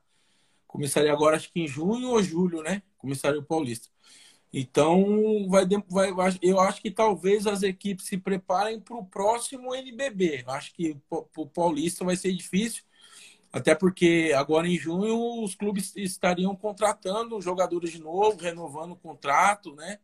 começaria 0.68 1.14
agora 1.14 1.38
acho 1.38 1.52
que 1.52 1.62
em 1.62 1.68
junho 1.68 2.10
ou 2.10 2.22
julho, 2.22 2.62
né? 2.62 2.84
Começaria 2.98 3.40
o 3.40 3.46
Paulista. 3.46 3.88
Então, 4.52 5.48
vai, 5.50 5.66
vai, 6.14 6.38
eu 6.42 6.60
acho 6.60 6.80
que 6.80 6.92
talvez 6.92 7.48
as 7.48 7.64
equipes 7.64 8.06
se 8.06 8.18
preparem 8.18 8.80
para 8.80 8.96
o 8.96 9.06
próximo 9.06 9.74
NBB. 9.74 10.44
Eu 10.46 10.52
acho 10.52 10.74
que 10.76 10.96
o 11.10 11.48
Paulista 11.48 12.06
vai 12.06 12.16
ser 12.16 12.34
difícil 12.34 12.84
até 13.54 13.76
porque 13.76 14.34
agora 14.36 14.68
em 14.68 14.76
junho 14.76 15.44
os 15.44 15.54
clubes 15.54 15.96
estariam 15.96 16.56
contratando 16.56 17.40
jogadores 17.40 17.92
de 17.92 18.00
novo, 18.00 18.42
renovando 18.42 18.94
o 18.94 18.98
contrato, 18.98 19.76
né? 19.76 20.00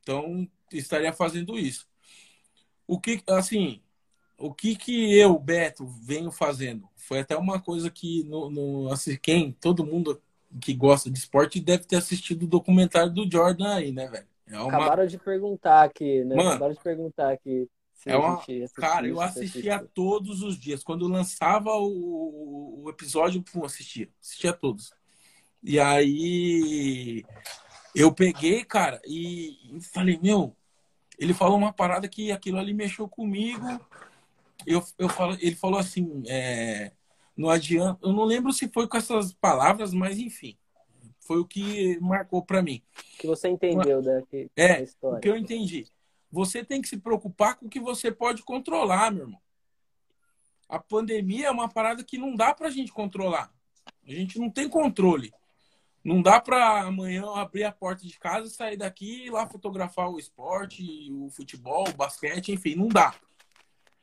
Então 0.00 0.48
estaria 0.72 1.12
fazendo 1.12 1.58
isso. 1.58 1.86
O 2.86 2.98
que, 2.98 3.22
assim, 3.28 3.82
o 4.38 4.54
que 4.54 4.74
que 4.74 5.14
eu, 5.14 5.38
Beto, 5.38 5.86
venho 5.86 6.30
fazendo? 6.30 6.88
Foi 6.96 7.20
até 7.20 7.36
uma 7.36 7.60
coisa 7.60 7.90
que 7.90 8.24
no, 8.24 8.48
no 8.48 8.90
assim, 8.90 9.18
quem, 9.18 9.52
todo 9.52 9.84
mundo 9.84 10.18
que 10.58 10.72
gosta 10.72 11.10
de 11.10 11.18
esporte 11.18 11.60
deve 11.60 11.84
ter 11.84 11.96
assistido 11.96 12.44
o 12.44 12.48
documentário 12.48 13.12
do 13.12 13.30
Jordan 13.30 13.74
aí, 13.74 13.92
né, 13.92 14.08
velho? 14.08 14.26
É 14.46 14.58
uma... 14.58 14.68
Acabaram 14.68 15.06
de 15.06 15.18
perguntar 15.18 15.82
aqui, 15.82 16.24
né? 16.24 16.34
Mano, 16.34 16.48
Acabaram 16.48 16.72
de 16.72 16.80
perguntar 16.80 17.32
aqui 17.32 17.68
é 18.12 18.16
uma... 18.16 18.42
Cara, 18.74 19.06
eu 19.06 19.20
assistia 19.20 19.78
todos 19.94 20.42
os 20.42 20.58
dias. 20.58 20.82
Quando 20.82 21.06
lançava 21.08 21.70
o, 21.76 22.84
o 22.84 22.90
episódio, 22.90 23.42
pum, 23.42 23.64
assistia. 23.64 24.08
Assistia 24.20 24.52
todos. 24.52 24.92
E 25.62 25.78
aí 25.78 27.24
eu 27.94 28.12
peguei, 28.12 28.64
cara, 28.64 29.00
e 29.04 29.58
falei, 29.92 30.18
meu, 30.22 30.54
ele 31.18 31.34
falou 31.34 31.58
uma 31.58 31.72
parada 31.72 32.08
que 32.08 32.30
aquilo 32.30 32.58
ali 32.58 32.72
mexeu 32.72 33.08
comigo. 33.08 33.66
Eu, 34.66 34.82
eu 34.98 35.08
falo, 35.08 35.36
ele 35.40 35.56
falou 35.56 35.78
assim, 35.78 36.22
é, 36.26 36.92
não 37.36 37.50
adianta. 37.50 37.98
Eu 38.06 38.12
não 38.12 38.24
lembro 38.24 38.52
se 38.52 38.68
foi 38.68 38.86
com 38.86 38.96
essas 38.96 39.32
palavras, 39.32 39.92
mas 39.92 40.18
enfim. 40.18 40.56
Foi 41.20 41.38
o 41.38 41.44
que 41.44 41.98
marcou 42.00 42.42
para 42.42 42.62
mim. 42.62 42.82
que 43.18 43.26
você 43.26 43.48
entendeu 43.48 44.00
da, 44.00 44.22
é, 44.56 44.76
da 44.76 44.80
história. 44.80 45.18
O 45.18 45.20
que 45.20 45.28
eu 45.28 45.36
entendi. 45.36 45.86
Você 46.30 46.64
tem 46.64 46.82
que 46.82 46.88
se 46.88 46.98
preocupar 46.98 47.56
com 47.56 47.66
o 47.66 47.70
que 47.70 47.80
você 47.80 48.12
pode 48.12 48.42
controlar, 48.42 49.10
meu 49.10 49.24
irmão. 49.24 49.40
A 50.68 50.78
pandemia 50.78 51.46
é 51.46 51.50
uma 51.50 51.68
parada 51.68 52.04
que 52.04 52.18
não 52.18 52.34
dá 52.34 52.52
para 52.52 52.68
a 52.68 52.70
gente 52.70 52.92
controlar. 52.92 53.50
A 54.06 54.10
gente 54.10 54.38
não 54.38 54.50
tem 54.50 54.68
controle. 54.68 55.32
Não 56.04 56.22
dá 56.22 56.40
para 56.40 56.82
amanhã 56.82 57.24
abrir 57.34 57.64
a 57.64 57.72
porta 57.72 58.06
de 58.06 58.18
casa, 58.18 58.48
sair 58.48 58.76
daqui 58.76 59.04
e 59.04 59.26
ir 59.26 59.30
lá 59.30 59.46
fotografar 59.46 60.08
o 60.08 60.18
esporte, 60.18 61.10
o 61.10 61.30
futebol, 61.30 61.88
o 61.88 61.94
basquete, 61.94 62.52
enfim, 62.52 62.74
não 62.74 62.88
dá. 62.88 63.14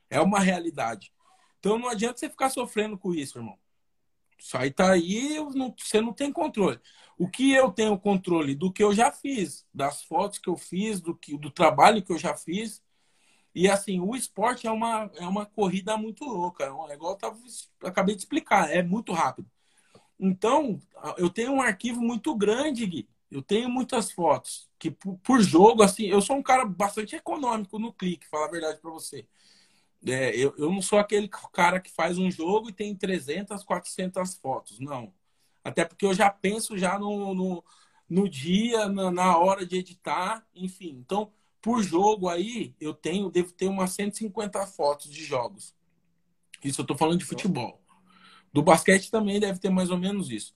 É 0.10 0.20
uma 0.20 0.40
realidade. 0.40 1.14
Então 1.60 1.80
não 1.80 1.90
adianta 1.90 2.20
você 2.20 2.30
ficar 2.30 2.50
sofrendo 2.50 2.98
com 2.98 3.14
isso, 3.14 3.38
irmão. 3.38 3.58
Aí 4.54 4.72
tá 4.72 4.92
aí, 4.92 5.38
você 5.78 6.02
não 6.02 6.14
tem 6.14 6.32
controle. 6.32 6.80
O 7.18 7.30
que 7.30 7.54
eu 7.54 7.72
tenho 7.72 7.98
controle 7.98 8.56
do 8.56 8.72
que 8.72 8.84
eu 8.84 8.94
já 8.94 9.12
fiz, 9.12 9.66
das 9.74 10.04
fotos 10.04 10.40
que 10.40 10.50
eu 10.50 10.58
fiz, 10.58 11.00
do, 11.02 11.16
que, 11.16 11.38
do 11.38 11.50
trabalho 11.50 12.04
que 12.04 12.12
eu 12.12 12.18
já 12.18 12.36
fiz. 12.36 12.84
E 13.54 13.70
assim, 13.70 14.00
o 14.00 14.16
esporte 14.16 14.68
é 14.68 14.72
uma, 14.72 15.10
é 15.16 15.28
uma 15.28 15.46
corrida 15.46 15.98
muito 15.98 16.26
louca. 16.26 16.66
É 16.66 16.94
igual 16.94 17.14
eu 17.14 17.18
tava, 17.18 17.40
acabei 17.84 18.16
de 18.16 18.22
explicar, 18.22 18.72
é 18.72 18.84
muito 18.84 19.14
rápido. 19.14 19.50
Então, 20.20 20.80
eu 21.18 21.30
tenho 21.30 21.54
um 21.54 21.62
arquivo 21.62 22.02
muito 22.02 22.36
grande, 22.36 22.86
Gui. 22.86 23.08
Eu 23.30 23.42
tenho 23.42 23.70
muitas 23.70 24.12
fotos 24.12 24.70
que 24.80 24.92
por, 24.92 25.18
por 25.20 25.42
jogo, 25.42 25.84
assim, 25.84 26.06
eu 26.06 26.22
sou 26.22 26.38
um 26.38 26.44
cara 26.44 26.66
bastante 26.66 27.16
econômico 27.16 27.80
no 27.80 27.92
clique, 27.94 28.28
falar 28.28 28.46
a 28.46 28.52
verdade 28.52 28.80
para 28.80 28.92
você. 28.92 29.28
É, 30.08 30.36
eu, 30.36 30.54
eu 30.58 30.72
não 30.72 30.82
sou 30.82 31.00
aquele 31.00 31.28
cara 31.52 31.80
que 31.80 31.92
faz 31.92 32.18
um 32.18 32.30
jogo 32.30 32.70
e 32.70 32.74
tem 32.74 32.96
300, 32.96 33.64
400 33.64 34.36
fotos. 34.36 34.80
Não. 34.80 35.14
Até 35.64 35.84
porque 35.84 36.06
eu 36.06 36.14
já 36.14 36.30
penso 36.30 36.78
já 36.78 37.00
no, 37.00 37.34
no, 37.34 37.64
no 38.08 38.30
dia, 38.30 38.88
na, 38.88 39.10
na, 39.10 39.38
hora 39.38 39.66
de 39.66 39.78
editar, 39.78 40.46
enfim. 40.54 40.98
Então, 41.00 41.32
por 41.60 41.82
jogo 41.82 42.30
aí, 42.30 42.76
eu 42.80 42.94
tenho, 42.94 43.32
devo 43.32 43.52
ter 43.52 43.68
umas 43.68 43.92
150 43.94 44.68
fotos 44.68 45.12
de 45.12 45.24
jogos. 45.24 45.74
Isso 46.64 46.82
eu 46.82 46.84
estou 46.84 46.98
falando 46.98 47.20
de 47.20 47.26
futebol. 47.26 47.82
Do 48.54 48.62
basquete 48.62 49.10
também 49.10 49.40
deve 49.40 49.60
ter 49.60 49.70
mais 49.70 49.90
ou 49.90 49.98
menos 49.98 50.30
isso. 50.30 50.56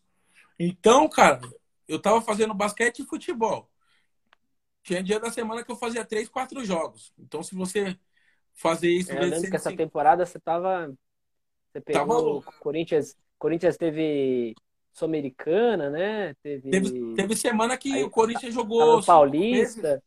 Então, 0.60 1.10
cara, 1.10 1.42
eu 1.88 1.98
estava 1.98 2.22
fazendo 2.22 2.54
basquete 2.54 3.00
e 3.00 3.06
futebol. 3.06 3.68
Tinha 4.84 5.04
dia 5.04 5.20
da 5.20 5.32
semana 5.32 5.64
que 5.64 5.72
eu 5.72 5.76
fazia 5.76 6.06
três, 6.06 6.30
quatro 6.30 6.64
jogos. 6.64 7.12
Então, 7.18 7.42
se 7.42 7.56
você 7.56 7.98
fazer 8.60 8.90
isso... 8.90 9.12
Eu 9.12 9.22
lembro 9.22 9.50
que 9.50 9.56
essa 9.56 9.76
temporada 9.76 10.26
você 10.26 10.38
estava... 10.38 10.94
Você 11.72 11.82
pegou 11.82 12.42
tava... 12.42 12.58
Corinthians... 12.60 13.18
Corinthians 13.38 13.78
teve 13.78 14.54
Sul-Americana, 14.92 15.90
né? 15.90 16.36
Teve... 16.44 16.70
teve... 16.70 17.16
Teve, 17.16 17.36
semana 17.36 17.78
que 17.78 17.94
Aí, 17.94 18.04
o 18.04 18.10
Corinthians 18.10 18.54
jogou. 18.54 19.02
Paulista. 19.02 19.82
Vezes. 19.82 20.04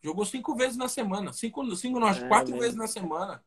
Jogou 0.00 0.24
cinco 0.24 0.54
vezes 0.54 0.76
na 0.76 0.88
semana. 0.88 1.32
Cinco, 1.32 1.74
cinco 1.74 1.98
não, 1.98 2.08
é, 2.08 2.28
quatro 2.28 2.56
vezes 2.56 2.76
na 2.76 2.86
semana. 2.86 3.42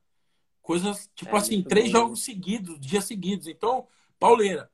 Coisas, 0.62 1.10
tipo 1.16 1.34
é, 1.34 1.40
assim, 1.40 1.64
três 1.64 1.90
jogos 1.90 2.24
seguidos, 2.24 2.78
dias 2.78 3.06
seguidos. 3.06 3.48
Então, 3.48 3.88
pauleira. 4.20 4.70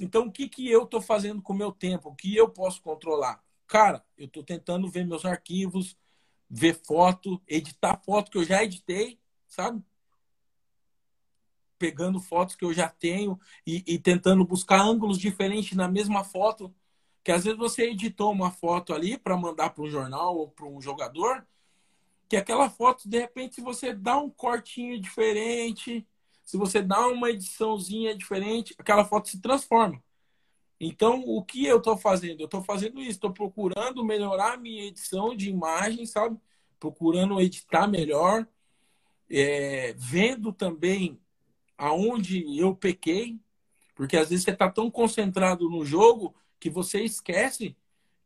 Então, 0.00 0.26
o 0.26 0.32
que, 0.32 0.48
que 0.48 0.70
eu 0.70 0.86
tô 0.86 1.00
fazendo 1.00 1.42
com 1.42 1.52
o 1.52 1.56
meu 1.56 1.72
tempo? 1.72 2.08
O 2.08 2.14
que 2.14 2.34
eu 2.34 2.48
posso 2.48 2.80
controlar? 2.80 3.42
Cara, 3.66 4.02
eu 4.16 4.26
tô 4.26 4.42
tentando 4.42 4.88
ver 4.88 5.06
meus 5.06 5.26
arquivos, 5.26 5.94
ver 6.48 6.80
foto, 6.84 7.40
editar 7.46 8.00
foto 8.04 8.30
que 8.30 8.38
eu 8.38 8.44
já 8.44 8.62
editei, 8.62 9.18
sabe? 9.46 9.82
pegando 11.78 12.20
fotos 12.20 12.56
que 12.56 12.64
eu 12.64 12.74
já 12.74 12.88
tenho 12.88 13.38
e, 13.64 13.84
e 13.86 13.98
tentando 13.98 14.44
buscar 14.44 14.80
ângulos 14.80 15.16
diferentes 15.16 15.76
na 15.76 15.86
mesma 15.86 16.24
foto. 16.24 16.74
Que 17.22 17.30
às 17.30 17.44
vezes 17.44 17.58
você 17.58 17.90
editou 17.90 18.32
uma 18.32 18.50
foto 18.50 18.92
ali 18.92 19.16
para 19.16 19.36
mandar 19.36 19.70
para 19.70 19.84
um 19.84 19.88
jornal 19.88 20.36
ou 20.36 20.50
para 20.50 20.66
um 20.66 20.80
jogador 20.80 21.46
que 22.28 22.36
aquela 22.36 22.68
foto, 22.68 23.08
de 23.08 23.18
repente, 23.18 23.54
se 23.54 23.60
você 23.62 23.94
dá 23.94 24.18
um 24.18 24.28
cortinho 24.28 25.00
diferente, 25.00 26.06
se 26.44 26.58
você 26.58 26.82
dá 26.82 27.08
uma 27.08 27.30
ediçãozinha 27.30 28.14
diferente, 28.14 28.74
aquela 28.78 29.04
foto 29.04 29.28
se 29.28 29.40
transforma. 29.40 30.02
Então, 30.80 31.24
o 31.26 31.42
que 31.42 31.66
eu 31.66 31.78
estou 31.78 31.96
fazendo? 31.96 32.40
Eu 32.40 32.44
estou 32.44 32.62
fazendo 32.62 33.00
isso, 33.00 33.12
estou 33.12 33.32
procurando 33.32 34.04
melhorar 34.04 34.54
a 34.54 34.56
minha 34.56 34.84
edição 34.84 35.34
de 35.34 35.50
imagem, 35.50 36.06
sabe? 36.06 36.38
Procurando 36.78 37.40
editar 37.40 37.88
melhor, 37.88 38.46
é, 39.28 39.92
vendo 39.96 40.52
também 40.52 41.20
aonde 41.76 42.44
eu 42.58 42.74
pequei, 42.74 43.38
porque 43.94 44.16
às 44.16 44.30
vezes 44.30 44.44
você 44.44 44.52
está 44.52 44.70
tão 44.70 44.90
concentrado 44.90 45.68
no 45.68 45.84
jogo 45.84 46.34
que 46.60 46.70
você 46.70 47.02
esquece 47.02 47.76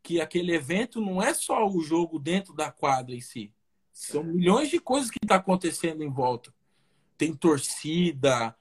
que 0.02 0.20
aquele 0.20 0.54
evento 0.54 1.00
não 1.00 1.22
é 1.22 1.32
só 1.32 1.66
o 1.66 1.80
jogo 1.80 2.18
dentro 2.18 2.54
da 2.54 2.70
quadra 2.70 3.14
em 3.14 3.20
si. 3.20 3.54
São 3.92 4.24
milhões 4.24 4.68
de 4.68 4.78
coisas 4.78 5.10
que 5.10 5.18
está 5.22 5.36
acontecendo 5.36 6.02
em 6.02 6.10
volta. 6.10 6.52
Tem 7.16 7.34
torcida, 7.34 8.54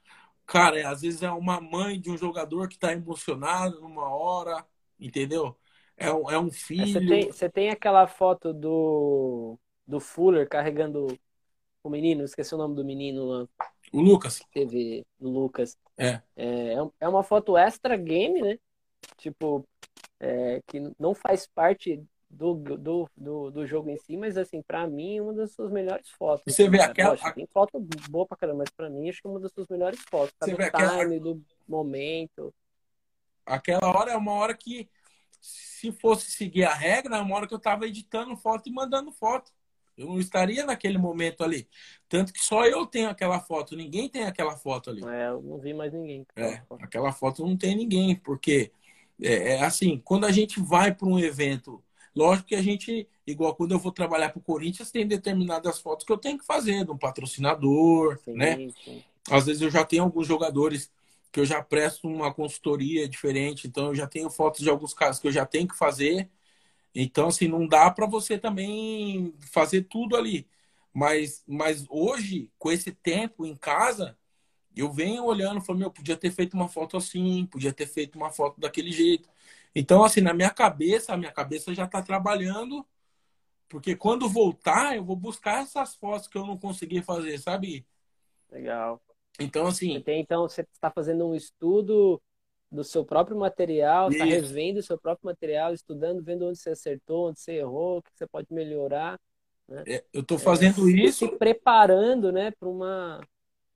cara, 0.52 0.78
é, 0.78 0.84
às 0.84 1.02
vezes 1.02 1.24
é 1.24 1.32
uma 1.32 1.62
mãe 1.62 1.97
de 1.97 2.12
um 2.12 2.18
jogador 2.18 2.68
que 2.68 2.76
está 2.76 2.91
emocionado 2.91 3.80
numa 3.80 4.14
hora, 4.14 4.66
entendeu? 4.99 5.58
É 5.95 6.12
um, 6.12 6.30
é 6.30 6.38
um 6.38 6.52
filho. 6.52 6.88
Você 6.88 7.08
tem, 7.08 7.32
você 7.32 7.49
tem 7.49 7.70
aquela 7.70 8.06
foto 8.06 8.54
do, 8.54 9.58
do 9.88 10.02
Fuller 10.02 10.49
carregando 10.49 11.18
o 11.82 11.89
menino, 11.89 12.26
esqueci 12.26 12.54
o 12.54 12.58
nome 12.58 12.76
do 12.76 12.84
menino 12.84 13.26
lá. 13.26 13.47
O 13.93 14.02
Lucas. 14.02 14.41
Teve 14.54 15.06
o 15.20 15.30
Lucas. 15.30 15.78
É. 15.97 16.22
é. 16.36 16.76
É 16.99 17.08
uma 17.08 17.24
foto 17.24 17.58
extra 17.58 17.95
game, 17.95 18.41
né? 18.41 18.60
Tipo, 19.18 19.66
é, 20.20 20.62
que 20.68 20.82
não 20.99 21.16
faz 21.16 21.47
parte 21.47 22.04
do, 22.32 22.55
do, 22.55 23.09
do, 23.15 23.51
do, 23.51 23.67
jogo 23.67 23.89
em 23.89 23.97
si, 23.97 24.15
mas 24.15 24.38
assim, 24.38 24.61
para 24.61 24.88
mim, 24.88 25.19
uma 25.19 25.34
das 25.34 25.51
suas 25.51 25.69
melhores 25.71 26.09
fotos. 26.09 26.53
Você 26.53 26.69
vê 26.69 26.79
aquela. 26.79 27.15
Poxa, 27.15 27.34
tem 27.34 27.45
foto 27.45 27.79
boa 28.09 28.25
pra 28.25 28.38
caramba, 28.38 28.59
mas 28.59 28.69
pra 28.69 28.89
mim, 28.89 29.09
acho 29.09 29.21
que 29.21 29.27
é 29.27 29.29
uma 29.32 29.39
das 29.39 29.51
suas 29.51 29.67
melhores 29.67 29.99
fotos. 30.09 30.34
Tá? 30.39 30.45
Você 30.45 30.55
vê 30.55 30.63
aquela... 30.63 30.99
time, 30.99 31.19
do 31.19 31.43
momento. 31.67 32.53
Aquela 33.45 33.88
hora 33.88 34.11
é 34.11 34.17
uma 34.17 34.32
hora 34.34 34.55
que, 34.55 34.88
se 35.41 35.91
fosse 35.91 36.32
seguir 36.32 36.63
a 36.63 36.73
regra, 36.73 37.17
é 37.17 37.21
uma 37.21 37.36
hora 37.36 37.47
que 37.47 37.53
eu 37.53 37.59
tava 37.59 37.86
editando 37.86 38.36
foto 38.38 38.69
e 38.69 38.71
mandando 38.71 39.11
foto. 39.11 39.51
Eu 39.97 40.07
não 40.07 40.19
estaria 40.19 40.65
naquele 40.65 40.97
momento 40.97 41.43
ali. 41.43 41.67
Tanto 42.07 42.32
que 42.32 42.39
só 42.39 42.65
eu 42.65 42.86
tenho 42.86 43.09
aquela 43.09 43.39
foto, 43.39 43.75
ninguém 43.75 44.07
tem 44.07 44.23
aquela 44.23 44.55
foto 44.55 44.89
ali. 44.89 45.03
É, 45.05 45.27
eu 45.27 45.41
não 45.41 45.59
vi 45.59 45.73
mais 45.73 45.91
ninguém. 45.91 46.25
É, 46.36 46.61
aquela 46.79 47.11
foto 47.11 47.45
não 47.45 47.57
tem 47.57 47.75
ninguém, 47.75 48.15
porque 48.15 48.71
é, 49.21 49.55
é 49.55 49.63
assim, 49.63 50.01
quando 50.03 50.25
a 50.25 50.32
gente 50.32 50.59
vai 50.59 50.93
para 50.93 51.07
um 51.07 51.19
evento, 51.19 51.84
lógico 52.16 52.49
que 52.49 52.55
a 52.55 52.62
gente, 52.62 53.07
igual 53.26 53.55
quando 53.55 53.72
eu 53.72 53.80
vou 53.80 53.91
trabalhar 53.91 54.30
para 54.30 54.39
o 54.39 54.43
Corinthians, 54.43 54.91
tem 54.91 55.07
determinadas 55.07 55.80
fotos 55.80 56.05
que 56.05 56.12
eu 56.12 56.18
tenho 56.18 56.38
que 56.38 56.45
fazer 56.45 56.86
de 56.86 56.91
um 56.91 56.97
patrocinador, 56.97 58.20
sim, 58.24 58.34
né? 58.34 58.70
Sim. 58.84 59.03
Às 59.30 59.45
vezes 59.45 59.62
eu 59.62 59.70
já 59.70 59.86
tenho 59.86 60.03
alguns 60.03 60.28
jogadores 60.28 60.91
que 61.32 61.39
eu 61.39 61.45
já 61.45 61.64
presto 61.64 62.07
uma 62.07 62.34
consultoria 62.34 63.07
diferente, 63.07 63.68
então 63.68 63.88
eu 63.88 63.95
já 63.95 64.07
tenho 64.07 64.30
fotos 64.30 64.62
de 64.62 64.70
alguns 64.70 64.93
casos 64.93 65.22
que 65.22 65.28
eu 65.28 65.32
já 65.32 65.45
tenho 65.45 65.68
que 65.68 65.78
fazer 65.78 66.30
então, 66.93 67.28
assim, 67.28 67.47
não 67.47 67.66
dá 67.68 67.89
para 67.89 68.05
você 68.05 68.38
também 68.38 69.34
fazer 69.51 69.84
tudo 69.84 70.16
ali. 70.16 70.47
Mas, 70.93 71.43
mas 71.47 71.86
hoje, 71.89 72.49
com 72.59 72.72
esse 72.72 72.91
tempo 72.91 73.45
em 73.45 73.55
casa, 73.55 74.18
eu 74.76 74.91
venho 74.91 75.24
olhando 75.26 75.62
e 75.62 75.66
falo, 75.66 75.80
meu, 75.80 75.91
podia 75.91 76.18
ter 76.18 76.32
feito 76.32 76.53
uma 76.53 76.68
foto 76.68 76.97
assim, 76.97 77.45
podia 77.45 77.74
ter 77.74 77.88
feito 77.88 78.18
uma 78.18 78.30
foto 78.30 78.59
daquele 78.59 78.91
jeito. 78.91 79.30
Então, 79.76 80.03
assim, 80.03 80.22
na 80.22 80.34
minha 80.34 80.49
cabeça, 80.49 81.13
a 81.13 81.17
minha 81.17 81.32
cabeça 81.32 81.74
já 81.74 81.86
está 81.86 82.01
trabalhando, 82.01 82.86
porque 83.69 83.95
quando 83.95 84.28
voltar, 84.28 84.95
eu 84.95 85.03
vou 85.03 85.15
buscar 85.15 85.61
essas 85.61 85.95
fotos 85.95 86.28
que 86.28 86.38
eu 86.38 86.45
não 86.45 86.57
consegui 86.57 87.01
fazer, 87.01 87.38
sabe? 87.38 87.86
Legal. 88.51 89.01
Então, 89.39 89.67
assim. 89.67 89.93
Você 89.93 90.01
tem, 90.01 90.22
então, 90.22 90.41
você 90.47 90.61
está 90.74 90.91
fazendo 90.91 91.26
um 91.26 91.36
estudo 91.36 92.22
do 92.72 92.84
seu 92.84 93.03
próprio 93.03 93.38
material, 93.38 94.09
está 94.09 94.24
revendo 94.24 94.80
o 94.80 94.84
seu 94.84 94.97
próprio 94.97 95.26
material, 95.26 95.74
estudando, 95.74 96.24
vendo 96.24 96.47
onde 96.47 96.57
você 96.57 96.69
acertou, 96.69 97.30
onde 97.30 97.39
você 97.39 97.53
errou, 97.53 97.97
o 97.97 98.01
que 98.01 98.11
você 98.13 98.26
pode 98.28 98.47
melhorar. 98.51 99.19
Né? 99.67 99.84
É, 99.88 100.05
eu 100.13 100.22
estou 100.22 100.39
fazendo 100.39 100.88
é, 100.89 100.93
isso. 100.93 101.28
Se 101.28 101.38
preparando 101.38 102.32
né, 102.32 102.51
para 102.51 102.69
uma, 102.69 103.22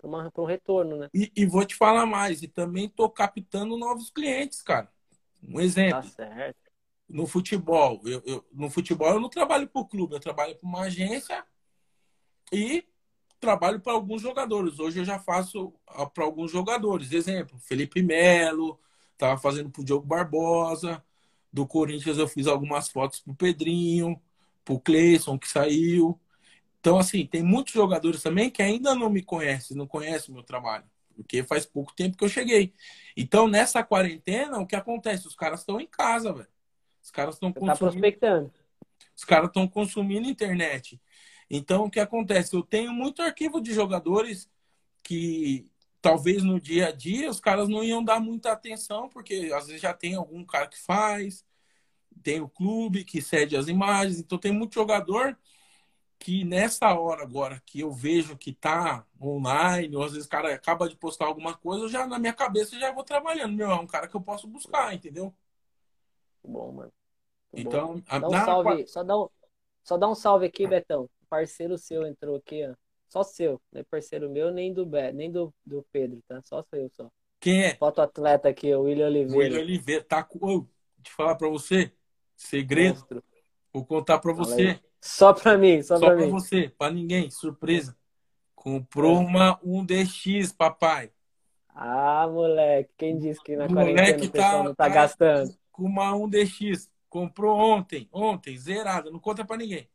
uma, 0.02 0.32
um 0.38 0.46
retorno. 0.46 0.98
Né? 0.98 1.10
E, 1.14 1.32
e, 1.36 1.46
vou 1.46 1.66
te 1.66 1.76
falar 1.76 2.06
mais, 2.06 2.42
e 2.42 2.48
também 2.48 2.86
estou 2.86 3.10
captando 3.10 3.78
novos 3.78 4.10
clientes, 4.10 4.62
cara. 4.62 4.90
Um 5.48 5.60
exemplo. 5.60 6.02
Tá 6.02 6.10
certo. 6.10 6.58
No 7.08 7.28
futebol, 7.28 8.02
eu, 8.04 8.22
eu, 8.26 8.46
no 8.52 8.70
futebol 8.70 9.10
eu 9.10 9.20
não 9.20 9.30
trabalho 9.30 9.68
para 9.68 9.82
o 9.82 9.86
clube, 9.86 10.16
eu 10.16 10.20
trabalho 10.20 10.56
para 10.56 10.68
uma 10.68 10.82
agência 10.82 11.46
e 12.52 12.84
trabalho 13.40 13.80
para 13.80 13.94
alguns 13.94 14.24
jogadores. 14.24 14.80
Hoje 14.80 15.00
eu 15.00 15.06
já 15.06 15.20
faço 15.20 15.74
ah, 15.86 16.08
para 16.08 16.24
alguns 16.24 16.52
jogadores. 16.52 17.12
Exemplo, 17.12 17.60
Felipe 17.60 18.02
Melo, 18.02 18.80
Tava 19.18 19.38
fazendo 19.40 19.70
pro 19.70 19.84
Diogo 19.84 20.06
Barbosa. 20.06 21.04
Do 21.52 21.66
Corinthians 21.66 22.18
eu 22.18 22.28
fiz 22.28 22.48
algumas 22.48 22.90
fotos 22.90 23.20
pro 23.22 23.34
Pedrinho, 23.34 24.20
pro 24.64 24.80
Cleison, 24.80 25.38
que 25.38 25.48
saiu. 25.48 26.20
Então, 26.80 27.00
assim, 27.00 27.26
tem 27.26 27.42
muitos 27.42 27.74
jogadores 27.74 28.22
também 28.22 28.50
que 28.50 28.62
ainda 28.62 28.94
não 28.94 29.10
me 29.10 29.24
conhecem, 29.24 29.76
não 29.76 29.88
conhecem 29.88 30.32
o 30.32 30.36
meu 30.36 30.44
trabalho. 30.44 30.84
Porque 31.16 31.44
faz 31.44 31.66
pouco 31.66 31.94
tempo 31.96 32.18
que 32.18 32.24
eu 32.24 32.30
cheguei. 32.30 32.74
Então, 33.16 33.48
nessa 33.48 33.84
quarentena, 33.84 34.60
o 34.60 34.68
que 34.68 34.76
acontece? 34.76 35.28
Os 35.28 35.36
caras 35.36 35.62
estão 35.62 35.80
em 35.80 35.88
casa, 35.88 36.34
velho. 36.34 36.48
Os 37.02 37.12
caras 37.12 37.36
estão 37.36 37.52
tá 37.52 37.60
consumindo. 37.60 37.80
Tá 37.80 37.92
prospectando. 37.92 38.52
Os 39.16 39.24
caras 39.24 39.48
estão 39.48 39.68
consumindo 39.68 40.28
internet. 40.28 41.00
Então, 41.50 41.86
o 41.86 41.90
que 41.90 42.00
acontece? 42.00 42.56
Eu 42.56 42.64
tenho 42.64 42.92
muito 42.92 43.22
arquivo 43.22 43.62
de 43.62 43.74
jogadores 43.74 44.50
que 45.04 45.70
talvez 46.02 46.44
no 46.44 46.60
dia 46.60 46.90
a 46.90 46.92
dia 46.92 47.30
os 47.30 47.40
caras 47.40 47.68
não 47.68 47.84
iam 47.84 48.04
dar 48.04 48.20
muita 48.20 48.52
atenção, 48.52 49.10
porque 49.10 49.52
às 49.56 49.68
vezes 49.68 49.82
já 49.82 49.94
tem 49.94 50.16
algum 50.16 50.44
cara 50.44 50.68
que 50.68 50.80
faz, 50.80 51.44
tem 52.22 52.42
o 52.42 52.50
clube 52.50 53.04
que 53.04 53.22
cede 53.22 53.56
as 53.56 53.68
imagens, 53.68 54.20
então 54.20 54.38
tem 54.38 54.52
muito 54.52 54.76
jogador 54.76 55.38
que 56.26 56.44
nessa 56.44 56.92
hora 56.92 57.22
agora 57.22 57.62
que 57.68 57.82
eu 57.82 57.92
vejo 57.92 58.36
que 58.36 58.52
tá 58.52 59.06
online, 59.22 59.96
ou 59.96 60.02
às 60.02 60.14
vezes 60.14 60.26
o 60.26 60.30
cara 60.30 60.56
acaba 60.56 60.90
de 60.90 60.96
postar 60.96 61.28
alguma 61.28 61.56
coisa, 61.56 61.84
eu 61.84 61.88
já 61.90 62.08
na 62.08 62.18
minha 62.18 62.34
cabeça 62.34 62.80
já 62.80 62.92
vou 62.92 63.04
trabalhando, 63.04 63.56
meu, 63.56 63.70
é 63.70 63.76
um 63.76 63.86
cara 63.86 64.08
que 64.08 64.16
eu 64.16 64.22
posso 64.22 64.48
buscar, 64.48 64.92
entendeu? 64.92 65.32
Bom, 66.44 66.72
mano. 66.72 66.92
então, 67.54 67.98
bom. 67.98 68.20
Dá 68.20 68.28
um 68.28 68.32
na... 68.32 68.44
salve, 68.44 68.88
só 68.88 69.04
dá 69.04 69.16
um, 69.16 69.30
só 69.84 69.98
dá 69.98 70.10
um 70.10 70.16
salve 70.16 70.48
aqui, 70.48 70.66
Betão. 70.66 71.08
Parceiro 71.30 71.78
seu 71.78 72.08
entrou 72.08 72.38
aqui, 72.38 72.68
ó. 72.68 72.74
Só 73.08 73.22
seu, 73.22 73.62
não 73.72 73.82
é 73.82 73.84
parceiro 73.84 74.28
meu, 74.28 74.52
nem 74.52 74.74
do 74.74 74.84
Be 74.84 75.14
nem 75.14 75.32
do, 75.32 75.54
do 75.64 75.86
Pedro, 75.92 76.24
tá? 76.28 76.42
Só 76.42 76.64
sou 76.64 76.80
eu 76.80 76.90
só. 76.90 77.08
Quem 77.40 77.66
é? 77.66 77.76
Foto 77.76 78.02
atleta 78.02 78.50
aqui, 78.50 78.74
o 78.74 78.82
William 78.82 79.06
Oliveira. 79.06 79.38
William 79.38 79.62
Oliveira, 79.62 80.04
tá 80.04 80.24
com. 80.24 80.40
Oh, 80.42 80.66
te 81.04 81.12
falar 81.12 81.36
pra 81.36 81.50
você, 81.50 81.94
segredo. 82.36 82.96
Monstro. 82.96 83.24
Vou 83.72 83.86
contar 83.86 84.18
pra 84.18 84.34
você. 84.34 84.80
Só 85.06 85.34
pra 85.34 85.56
mim, 85.56 85.84
só, 85.84 85.98
só 85.98 86.08
pra, 86.08 86.16
pra 86.16 86.26
mim. 86.26 86.32
você, 86.32 86.74
pra 86.76 86.90
ninguém, 86.90 87.30
surpresa. 87.30 87.96
Comprou 88.56 89.18
é. 89.18 89.20
uma 89.20 89.60
1DX, 89.60 90.52
papai. 90.58 91.12
Ah, 91.70 92.28
moleque, 92.28 92.90
quem 92.98 93.20
disse 93.20 93.40
que 93.44 93.56
na 93.56 93.68
quarentena 93.68 94.18
o 94.18 94.32
pessoal 94.32 94.52
tá, 94.52 94.64
não 94.64 94.74
tá, 94.74 94.86
tá 94.86 94.90
gastando? 94.90 95.56
Com 95.72 95.84
uma 95.84 96.12
1DX. 96.14 96.90
Comprou 97.08 97.56
ontem, 97.56 98.10
ontem, 98.12 98.58
zerada, 98.58 99.12
não 99.12 99.20
conta 99.20 99.46
pra 99.46 99.58
ninguém. 99.58 99.88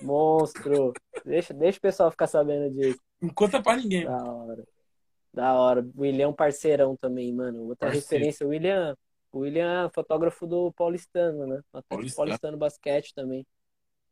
Monstro. 0.00 0.94
Deixa, 1.22 1.52
deixa 1.52 1.78
o 1.78 1.82
pessoal 1.82 2.10
ficar 2.10 2.26
sabendo 2.26 2.74
disso. 2.74 2.98
Não 3.20 3.28
conta 3.28 3.62
pra 3.62 3.76
ninguém. 3.76 4.06
Da 4.06 4.24
hora. 4.24 4.64
Da 5.34 5.52
hora. 5.52 5.86
William 5.98 6.32
parceirão 6.32 6.96
também, 6.96 7.30
mano. 7.30 7.64
Outra 7.64 7.88
Parceiro. 7.88 8.04
referência, 8.04 8.46
William. 8.46 8.96
William, 9.34 9.90
fotógrafo 9.94 10.46
do 10.46 10.72
Paulistano, 10.72 11.46
né? 11.46 11.60
Paulistano, 11.88 12.16
Paulistano 12.16 12.56
Basquete 12.56 13.12
também. 13.14 13.44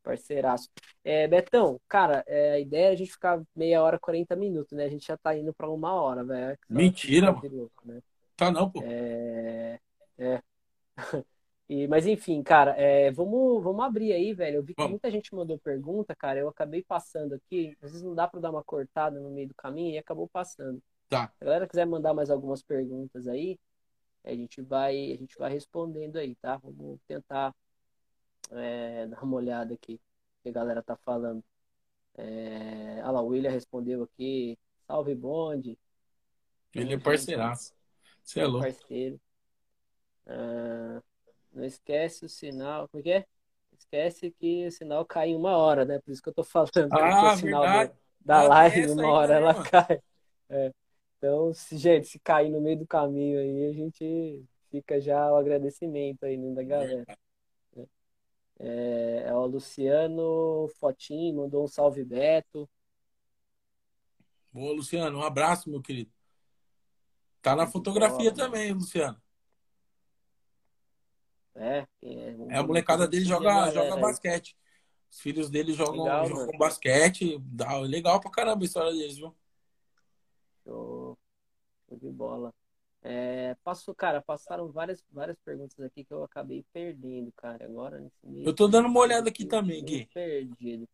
Parceiraço. 0.03 0.69
É, 1.05 1.29
Betão, 1.29 1.81
cara, 1.89 2.25
é, 2.27 2.53
a 2.53 2.59
ideia 2.59 2.89
é 2.89 2.93
a 2.93 2.97
gente 2.97 3.13
ficar 3.13 3.41
meia 3.55 3.83
hora, 3.83 3.99
40 3.99 4.35
minutos, 4.37 4.77
né? 4.77 4.85
A 4.85 4.89
gente 4.89 5.07
já 5.07 5.17
tá 5.17 5.37
indo 5.37 5.55
pra 5.55 5.69
uma 5.71 5.95
hora, 5.95 6.25
velho. 6.25 6.59
Mentira, 6.69 7.33
mano. 7.33 7.49
Louco, 7.49 7.83
né? 7.85 8.01
Tá 8.37 8.51
não, 8.51 8.71
pô. 8.71 8.83
É. 8.83 9.79
É. 10.19 10.43
E, 11.69 11.89
mas 11.89 12.07
enfim, 12.07 12.43
cara, 12.43 12.73
é, 12.73 13.11
vamos, 13.11 13.63
vamos 13.63 13.83
abrir 13.83 14.13
aí, 14.13 14.35
velho. 14.35 14.57
Eu 14.57 14.63
vi 14.63 14.75
que 14.75 14.83
vamos. 14.83 14.91
muita 14.91 15.11
gente 15.11 15.35
mandou 15.35 15.59
pergunta, 15.59 16.15
cara. 16.15 16.39
Eu 16.39 16.49
acabei 16.49 16.83
passando 16.83 17.33
aqui. 17.35 17.75
Às 17.81 17.93
vezes 17.93 18.03
não 18.03 18.15
dá 18.15 18.29
para 18.29 18.41
dar 18.41 18.51
uma 18.51 18.63
cortada 18.63 19.19
no 19.19 19.31
meio 19.31 19.49
do 19.49 19.55
caminho 19.55 19.95
e 19.95 19.97
acabou 19.97 20.29
passando. 20.29 20.83
Tá. 21.09 21.29
Se 21.29 21.43
a 21.43 21.47
galera 21.47 21.67
quiser 21.67 21.87
mandar 21.87 22.13
mais 22.13 22.29
algumas 22.29 22.63
perguntas 22.63 23.27
aí, 23.27 23.59
a 24.23 24.35
gente 24.35 24.61
vai, 24.61 25.13
a 25.13 25.17
gente 25.17 25.39
vai 25.39 25.51
respondendo 25.51 26.17
aí, 26.17 26.35
tá? 26.37 26.59
Vamos 26.59 27.01
tentar 27.07 27.55
é, 28.51 29.07
dar 29.07 29.23
uma 29.23 29.37
olhada 29.37 29.75
aqui 29.75 30.01
que 30.43 30.49
a 30.49 30.53
galera 30.53 30.83
tá 30.83 30.97
falando. 30.97 31.43
É... 32.15 33.01
Ah 33.03 33.11
lá, 33.11 33.23
o 33.23 33.29
William 33.29 33.51
respondeu 33.51 34.03
aqui. 34.03 34.59
Salve, 34.87 35.15
bonde. 35.15 35.79
Ele 36.75 36.95
é 36.95 36.99
parceiraço. 36.99 37.73
Você 38.23 38.41
é 38.41 38.47
louco. 38.47 38.67
Parceiro. 38.67 39.21
Ah, 40.27 41.03
não 41.53 41.65
esquece 41.65 42.25
o 42.25 42.29
sinal. 42.29 42.89
Como 42.89 43.01
é 43.01 43.03
que 43.03 43.11
é? 43.11 43.27
esquece 43.79 44.31
que 44.31 44.67
o 44.67 44.71
sinal 44.71 45.05
cai 45.05 45.29
em 45.29 45.37
uma 45.37 45.57
hora, 45.57 45.85
né? 45.85 45.99
Por 45.99 46.13
isso 46.13 46.23
que 46.23 46.29
eu 46.29 46.35
tô 46.35 46.45
falando. 46.45 46.71
Ah, 46.93 47.33
o 47.33 47.37
sinal 47.37 47.87
do, 47.87 47.95
da 48.21 48.43
live, 48.43 48.91
uma 48.93 49.11
hora 49.11 49.35
ela 49.35 49.53
né, 49.53 49.65
cai. 49.71 50.03
É. 50.49 50.73
Então, 51.19 51.53
se, 51.53 51.77
gente, 51.77 52.07
se 52.09 52.19
cair 52.19 52.51
no 52.51 52.61
meio 52.61 52.79
do 52.79 52.87
caminho 52.87 53.39
aí, 53.39 53.71
a 53.71 53.73
gente 53.73 54.45
fica 54.71 55.01
já 55.01 55.31
o 55.33 55.37
agradecimento 55.37 56.25
aí 56.25 56.37
né, 56.37 56.55
da 56.55 56.63
galera. 56.63 57.05
É, 58.65 59.25
é 59.27 59.35
o 59.35 59.45
Luciano 59.45 60.71
Fotinho 60.79 61.43
mandou 61.43 61.65
um 61.65 61.69
salve 61.69 62.05
Beto. 62.05 62.71
Boa, 64.53 64.73
Luciano, 64.73 65.19
um 65.19 65.23
abraço, 65.23 65.69
meu 65.69 65.83
querido. 65.83 66.13
Tá 67.41 67.57
na 67.57 67.67
fotografia 67.67 68.33
também, 68.33 68.73
Luciano. 68.73 69.21
É, 71.57 71.87
é, 72.03 72.37
é 72.51 72.57
a 72.57 72.63
molecada 72.63 73.09
dele 73.09 73.25
joga, 73.25 73.73
joga 73.73 73.97
basquete. 73.97 74.57
Os 75.11 75.21
filhos 75.21 75.51
dele 75.51 75.73
jogam, 75.73 76.05
legal, 76.05 76.29
jogam 76.29 76.59
basquete. 76.59 77.39
Dá, 77.41 77.79
legal 77.81 78.21
pra 78.21 78.31
caramba 78.31 78.63
a 78.63 78.67
história 78.67 78.93
deles, 78.93 79.17
viu? 79.17 79.35
Show. 80.63 81.19
Show 81.89 81.99
de 81.99 82.11
bola. 82.11 82.55
É, 83.05 83.57
passou, 83.65 83.95
cara, 83.95 84.23
passaram 84.23 84.71
várias, 84.71 85.05
várias 85.11 85.37
perguntas 85.41 85.79
aqui 85.81 86.05
que 86.05 86.13
eu 86.13 86.23
acabei 86.23 86.65
perdendo, 86.73 87.33
cara. 87.33 87.65
Agora 87.65 87.99
nesse 87.99 88.45
Eu 88.45 88.55
tô 88.55 88.69
dando 88.69 88.87
uma 88.87 89.01
olhada 89.01 89.29
aqui 89.29 89.45
também, 89.45 89.85
Gui. 89.85 90.07
Perdido. 90.15 90.89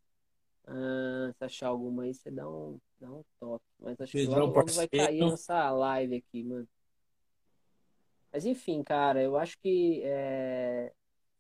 Ah, 0.66 1.30
se 1.36 1.44
achar 1.44 1.68
alguma 1.68 2.04
aí, 2.04 2.14
você 2.14 2.30
dá 2.30 2.48
um, 2.48 2.78
dá 2.98 3.11
um 3.11 3.22
toque. 3.38 3.64
Mas 3.78 4.00
acho 4.00 4.12
que 4.12 4.26
logo, 4.26 4.54
logo 4.54 4.72
vai 4.72 4.88
cair 4.88 5.24
nessa 5.24 5.70
live 5.70 6.16
aqui, 6.16 6.42
mano. 6.42 6.68
Mas 8.32 8.46
enfim, 8.46 8.82
cara, 8.82 9.22
eu 9.22 9.36
acho 9.36 9.59
que. 9.59 10.02
É... 10.04 10.92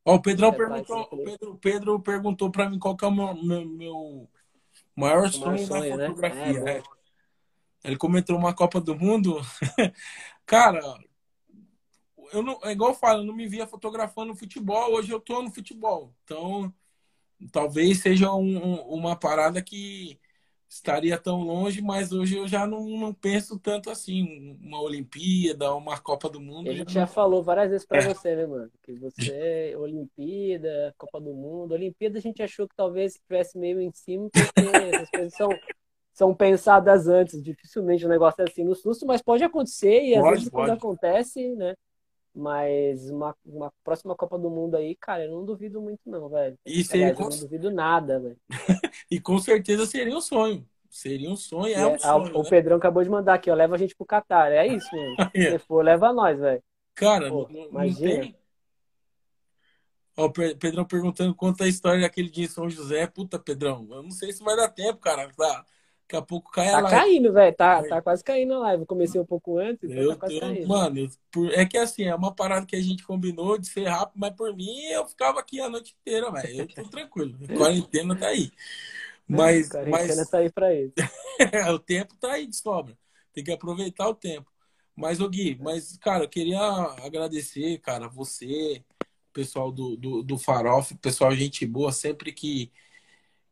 Ó, 0.04 0.14
o 0.14 0.22
Pedrão 0.22 0.52
perguntou, 0.52 1.08
o 1.10 1.24
Pedro, 1.24 1.58
Pedro 1.58 2.00
perguntou 2.00 2.50
pra 2.50 2.68
mim 2.68 2.78
qual 2.78 2.96
que 2.96 3.04
é 3.04 3.08
o 3.08 3.10
meu, 3.10 3.34
meu, 3.34 3.66
meu 3.66 4.28
maior 4.96 5.30
sonho, 5.30 5.66
sonho 5.66 5.90
na 5.90 5.96
né? 5.96 6.06
fotografia. 6.06 6.60
É, 6.66 6.78
é. 6.78 6.82
Ele 7.88 7.96
comentou 7.96 8.36
uma 8.36 8.54
Copa 8.54 8.80
do 8.80 8.94
Mundo. 8.94 9.40
Cara, 10.44 10.80
eu 12.32 12.42
não, 12.42 12.58
é 12.62 12.72
igual 12.72 12.90
eu 12.90 12.96
falo, 12.96 13.22
eu 13.22 13.26
não 13.26 13.34
me 13.34 13.48
via 13.48 13.66
fotografando 13.66 14.36
futebol, 14.36 14.92
hoje 14.92 15.10
eu 15.10 15.18
tô 15.18 15.42
no 15.42 15.50
futebol. 15.50 16.14
Então, 16.24 16.72
talvez 17.50 18.00
seja 18.00 18.32
um, 18.32 18.56
um, 18.58 18.80
uma 18.88 19.16
parada 19.16 19.62
que 19.62 20.20
estaria 20.68 21.16
tão 21.16 21.42
longe, 21.42 21.80
mas 21.80 22.12
hoje 22.12 22.36
eu 22.36 22.46
já 22.46 22.66
não, 22.66 22.86
não 22.86 23.14
penso 23.14 23.58
tanto 23.58 23.88
assim. 23.88 24.54
Uma 24.60 24.82
Olimpíada, 24.82 25.74
uma 25.74 25.98
Copa 25.98 26.28
do 26.28 26.40
Mundo. 26.40 26.68
A 26.68 26.74
gente 26.74 26.92
já, 26.92 27.00
já 27.00 27.06
falou 27.06 27.42
várias 27.42 27.70
vezes 27.70 27.86
para 27.86 28.00
é. 28.00 28.14
você, 28.14 28.36
né, 28.36 28.46
mano? 28.46 28.70
Que 28.82 28.92
você, 28.92 29.74
Olimpíada, 29.78 30.94
Copa 30.98 31.18
do 31.18 31.32
Mundo. 31.32 31.72
Olimpíada 31.72 32.18
a 32.18 32.20
gente 32.20 32.42
achou 32.42 32.68
que 32.68 32.76
talvez 32.76 33.14
estivesse 33.14 33.56
meio 33.56 33.80
em 33.80 33.90
cima, 33.92 34.28
porque 34.30 34.44
essas 34.94 35.10
coisas 35.10 35.34
são 35.34 35.48
são 36.18 36.34
pensadas 36.34 37.06
antes. 37.06 37.40
Dificilmente 37.40 38.04
o 38.04 38.08
negócio 38.08 38.42
é 38.42 38.44
assim 38.50 38.64
no 38.64 38.74
susto, 38.74 39.06
mas 39.06 39.22
pode 39.22 39.44
acontecer 39.44 40.02
e 40.02 40.16
às 40.16 40.20
pode, 40.20 40.34
vezes 40.34 40.50
pode. 40.50 40.66
quando 40.66 40.76
acontece, 40.76 41.54
né? 41.54 41.76
Mas 42.34 43.08
uma, 43.08 43.36
uma 43.46 43.72
próxima 43.84 44.16
Copa 44.16 44.36
do 44.36 44.50
Mundo 44.50 44.76
aí, 44.76 44.96
cara, 44.96 45.24
eu 45.24 45.30
não 45.30 45.44
duvido 45.44 45.80
muito, 45.80 46.00
não, 46.06 46.28
velho. 46.28 46.58
E 46.66 46.82
seria 46.82 47.14
com... 47.14 47.22
Eu 47.22 47.30
não 47.30 47.38
duvido 47.38 47.70
nada, 47.70 48.18
velho. 48.18 48.36
e 49.08 49.20
com 49.20 49.38
certeza 49.38 49.86
seria 49.86 50.16
um 50.16 50.20
sonho. 50.20 50.66
Seria 50.90 51.30
um 51.30 51.36
sonho, 51.36 51.76
é, 51.76 51.80
é 51.80 51.86
um 51.86 51.98
sonho. 51.98 52.36
O 52.36 52.42
né? 52.42 52.50
Pedrão 52.50 52.78
acabou 52.78 53.02
de 53.04 53.10
mandar 53.10 53.34
aqui, 53.34 53.48
ó. 53.48 53.54
Leva 53.54 53.76
a 53.76 53.78
gente 53.78 53.94
pro 53.94 54.06
Catar. 54.06 54.50
É 54.50 54.66
isso, 54.66 54.88
mano. 54.92 55.16
é. 55.34 55.50
Se 55.52 55.58
for, 55.60 55.84
leva 55.84 56.12
nós, 56.12 56.38
velho. 56.38 56.62
Cara, 56.94 57.28
Pô, 57.28 57.48
não, 57.48 57.68
imagina. 57.68 58.14
Não 58.14 58.20
tem... 58.22 58.36
Ó, 60.16 60.26
o 60.26 60.32
Pedrão 60.32 60.84
perguntando 60.84 61.32
quanto 61.32 61.62
a 61.62 61.68
história 61.68 62.00
daquele 62.00 62.28
dia 62.28 62.44
em 62.44 62.48
São 62.48 62.68
José. 62.68 63.06
Puta, 63.06 63.38
Pedrão, 63.38 63.86
eu 63.90 64.02
não 64.02 64.10
sei 64.10 64.32
se 64.32 64.42
vai 64.42 64.56
dar 64.56 64.68
tempo, 64.68 64.98
cara. 64.98 65.30
Tá, 65.36 65.64
Daqui 66.08 66.16
a 66.16 66.22
pouco 66.22 66.50
cai 66.50 66.70
tá 66.70 66.78
a 66.78 66.80
live. 66.80 66.96
Tá 66.96 67.02
caindo, 67.02 67.32
velho. 67.34 67.54
Tá, 67.54 67.82
tá 67.82 68.00
quase 68.00 68.24
caindo 68.24 68.54
a 68.54 68.58
live. 68.60 68.86
Comecei 68.86 69.20
um 69.20 69.26
pouco 69.26 69.58
antes, 69.58 69.90
então 69.90 70.02
eu, 70.02 70.10
tá 70.12 70.16
quase 70.16 70.36
eu, 70.36 70.40
caindo. 70.40 70.66
Mano, 70.66 71.10
é 71.52 71.66
que 71.66 71.76
assim, 71.76 72.04
é 72.04 72.14
uma 72.14 72.34
parada 72.34 72.64
que 72.64 72.74
a 72.74 72.80
gente 72.80 73.04
combinou 73.04 73.58
de 73.58 73.68
ser 73.68 73.84
rápido, 73.84 74.18
mas 74.18 74.34
por 74.34 74.56
mim 74.56 74.84
eu 74.86 75.06
ficava 75.06 75.38
aqui 75.38 75.60
a 75.60 75.68
noite 75.68 75.94
inteira, 76.00 76.30
velho. 76.32 76.60
Eu 76.62 76.68
tô 76.68 76.88
tranquilo. 76.88 77.38
A 77.46 77.54
quarentena 77.54 78.16
tá 78.16 78.28
aí. 78.28 78.50
Mas. 79.30 79.68
Quarentena 79.68 80.16
mas... 80.16 80.30
tá 80.30 80.38
aí 80.38 80.50
pra 80.50 80.72
ele. 80.72 80.90
o 81.74 81.78
tempo 81.78 82.16
tá 82.16 82.32
aí 82.32 82.46
de 82.46 82.56
sobra. 82.56 82.96
Tem 83.30 83.44
que 83.44 83.52
aproveitar 83.52 84.08
o 84.08 84.14
tempo. 84.14 84.50
Mas, 84.96 85.20
ô 85.20 85.28
Gui, 85.28 85.58
mas, 85.60 85.98
cara, 85.98 86.24
eu 86.24 86.28
queria 86.28 86.58
agradecer, 87.04 87.78
cara, 87.80 88.08
você, 88.08 88.82
pessoal 89.34 89.70
do, 89.70 89.96
do, 89.98 90.22
do 90.22 90.38
Farof, 90.38 90.94
pessoal, 90.94 91.30
gente 91.36 91.66
boa, 91.66 91.92
sempre 91.92 92.32
que 92.32 92.72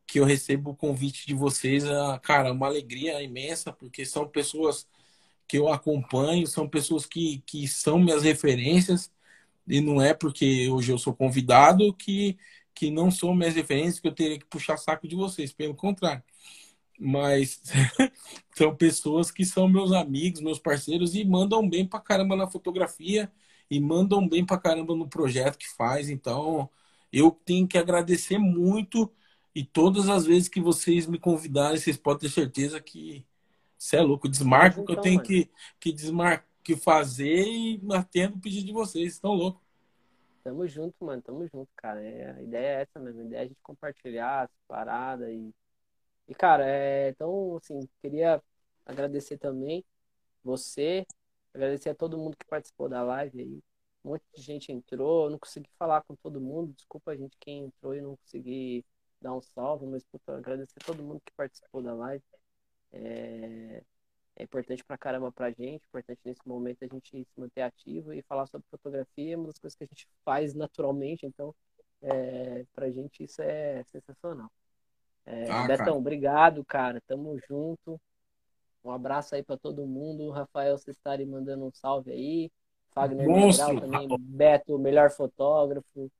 que 0.06 0.20
eu 0.20 0.24
recebo 0.24 0.70
o 0.70 0.76
convite 0.76 1.26
de 1.26 1.34
vocês, 1.34 1.84
é, 1.84 2.18
cara, 2.22 2.52
uma 2.52 2.66
alegria 2.66 3.22
imensa, 3.22 3.72
porque 3.72 4.04
são 4.04 4.28
pessoas 4.28 4.86
que 5.48 5.58
eu 5.58 5.68
acompanho, 5.68 6.46
são 6.46 6.68
pessoas 6.68 7.06
que, 7.06 7.42
que 7.46 7.68
são 7.68 7.98
minhas 7.98 8.22
referências, 8.22 9.10
e 9.66 9.80
não 9.80 10.00
é 10.00 10.14
porque 10.14 10.68
hoje 10.70 10.92
eu 10.92 10.98
sou 10.98 11.14
convidado 11.14 11.92
que, 11.94 12.38
que 12.74 12.90
não 12.90 13.10
são 13.10 13.34
minhas 13.34 13.54
referências, 13.54 14.00
que 14.00 14.08
eu 14.08 14.14
teria 14.14 14.38
que 14.38 14.46
puxar 14.46 14.76
saco 14.76 15.08
de 15.08 15.16
vocês, 15.16 15.52
pelo 15.52 15.74
contrário. 15.74 16.22
Mas 16.98 17.62
são 18.54 18.74
pessoas 18.74 19.30
que 19.30 19.44
são 19.44 19.68
meus 19.68 19.92
amigos, 19.92 20.40
meus 20.40 20.58
parceiros 20.58 21.14
e 21.14 21.24
mandam 21.24 21.68
bem 21.68 21.86
pra 21.86 22.00
caramba 22.00 22.36
na 22.36 22.46
fotografia 22.48 23.30
e 23.70 23.80
mandam 23.80 24.26
bem 24.28 24.44
pra 24.44 24.58
caramba 24.58 24.94
no 24.94 25.08
projeto 25.08 25.58
que 25.58 25.68
faz. 25.68 26.08
Então, 26.08 26.70
eu 27.12 27.30
tenho 27.30 27.66
que 27.68 27.78
agradecer 27.78 28.38
muito 28.38 29.12
e 29.56 29.64
todas 29.64 30.10
as 30.10 30.26
vezes 30.26 30.50
que 30.50 30.60
vocês 30.60 31.06
me 31.06 31.18
convidarem, 31.18 31.78
vocês 31.78 31.96
podem 31.96 32.28
ter 32.28 32.28
certeza 32.28 32.78
que 32.78 33.24
você 33.78 33.96
é 33.96 34.02
louco. 34.02 34.28
Desmarco 34.28 34.84
que 34.84 34.92
eu 34.92 35.00
tenho 35.00 35.22
que, 35.22 35.50
que, 35.80 35.94
desmar, 35.94 36.46
que 36.62 36.76
fazer 36.76 37.42
e 37.42 37.80
atendo 37.90 38.36
o 38.36 38.38
pedido 38.38 38.66
de 38.66 38.72
vocês. 38.74 39.14
Estão 39.14 39.32
loucos. 39.32 39.62
Tamo 40.44 40.68
junto, 40.68 41.02
mano. 41.02 41.22
Tamo 41.22 41.48
junto, 41.48 41.70
cara. 41.74 42.04
É, 42.04 42.32
a 42.32 42.42
ideia 42.42 42.66
é 42.66 42.82
essa 42.82 43.00
mesmo. 43.00 43.22
A 43.22 43.24
ideia 43.24 43.40
é 43.40 43.44
a 43.44 43.46
gente 43.46 43.58
compartilhar 43.62 44.42
as 44.42 44.50
paradas 44.68 45.26
e. 45.30 45.54
E, 46.28 46.34
cara, 46.34 46.68
é, 46.68 47.08
então, 47.08 47.56
assim, 47.56 47.88
queria 48.02 48.42
agradecer 48.84 49.38
também 49.38 49.82
você, 50.44 51.06
agradecer 51.54 51.88
a 51.88 51.94
todo 51.94 52.18
mundo 52.18 52.36
que 52.36 52.44
participou 52.44 52.90
da 52.90 53.02
live 53.02 53.40
aí. 53.40 53.62
Um 54.04 54.10
monte 54.10 54.24
de 54.34 54.42
gente 54.42 54.70
entrou, 54.70 55.30
não 55.30 55.38
consegui 55.38 55.70
falar 55.78 56.02
com 56.02 56.14
todo 56.14 56.42
mundo. 56.42 56.74
Desculpa 56.74 57.12
a 57.12 57.16
gente 57.16 57.38
quem 57.40 57.64
entrou 57.64 57.94
e 57.94 58.02
não 58.02 58.16
consegui 58.16 58.84
dar 59.26 59.34
um 59.34 59.42
salve, 59.42 59.86
mas 59.86 60.04
puta, 60.04 60.36
agradecer 60.36 60.78
a 60.80 60.86
todo 60.86 61.02
mundo 61.02 61.20
que 61.24 61.32
participou 61.36 61.82
da 61.82 61.92
live. 61.92 62.22
É, 62.92 63.82
é 64.36 64.42
importante 64.44 64.84
pra 64.84 64.96
caramba 64.96 65.32
pra 65.32 65.50
gente, 65.50 65.84
importante 65.86 66.20
nesse 66.24 66.46
momento 66.46 66.84
a 66.84 66.86
gente 66.86 67.24
se 67.24 67.40
manter 67.40 67.62
ativo 67.62 68.12
e 68.12 68.22
falar 68.22 68.46
sobre 68.46 68.66
fotografia, 68.70 69.34
é 69.34 69.36
uma 69.36 69.48
das 69.48 69.58
coisas 69.58 69.76
que 69.76 69.84
a 69.84 69.86
gente 69.86 70.06
faz 70.24 70.54
naturalmente, 70.54 71.26
então 71.26 71.54
é, 72.00 72.64
pra 72.72 72.90
gente 72.90 73.24
isso 73.24 73.42
é 73.42 73.82
sensacional. 73.84 74.50
É, 75.24 75.50
ah, 75.50 75.66
Betão, 75.66 75.86
cara. 75.86 75.94
obrigado, 75.94 76.64
cara. 76.64 77.02
Tamo 77.08 77.36
junto. 77.48 78.00
Um 78.84 78.92
abraço 78.92 79.34
aí 79.34 79.42
para 79.42 79.56
todo 79.56 79.84
mundo. 79.84 80.30
Rafael 80.30 80.78
Cestari 80.78 81.26
mandando 81.26 81.64
um 81.64 81.72
salve 81.72 82.12
aí. 82.12 82.52
Fagner 82.90 83.28
Monstro. 83.28 83.80
também. 83.80 84.08
Beto, 84.20 84.78
melhor 84.78 85.10
fotógrafo. 85.10 86.10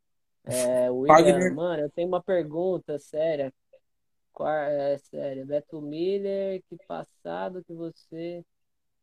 É, 0.46 0.88
William, 0.90 1.14
Wagner... 1.14 1.54
mano, 1.54 1.82
eu 1.82 1.90
tenho 1.90 2.08
uma 2.08 2.22
pergunta 2.22 2.98
séria. 2.98 3.52
Qual 4.32 4.48
é 4.48 4.96
séria? 4.98 5.44
Beto 5.44 5.80
Miller, 5.80 6.62
que 6.68 6.76
passado 6.86 7.64
que 7.64 7.74
você 7.74 8.44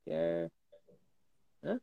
quer. 0.05 0.49
Hã? 1.63 1.81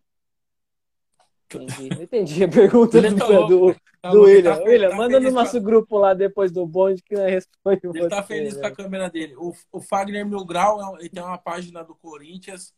Entendi, 1.52 1.88
não 1.88 2.02
entendi 2.02 2.44
a 2.44 2.48
pergunta 2.48 3.02
do, 3.02 3.16
tá 3.16 3.26
do, 3.26 3.74
do 4.12 4.22
William. 4.22 4.56
Tá, 4.56 4.62
William, 4.62 4.90
tá 4.90 4.96
manda 4.96 5.20
no 5.20 5.30
nosso 5.32 5.56
a... 5.56 5.60
grupo 5.60 5.98
lá 5.98 6.14
depois 6.14 6.52
do 6.52 6.64
bonde 6.64 7.02
que 7.02 7.14
responde 7.16 7.80
Ele 7.84 8.08
tá 8.08 8.22
feliz 8.22 8.54
né? 8.54 8.60
com 8.60 8.66
a 8.68 8.70
câmera 8.70 9.10
dele. 9.10 9.34
O, 9.36 9.52
o 9.72 9.80
Fagner 9.80 10.24
Milgrau, 10.24 10.98
ele 10.98 11.08
tem 11.08 11.22
uma 11.22 11.36
página 11.36 11.82
do 11.82 11.94
Corinthians. 11.96 12.72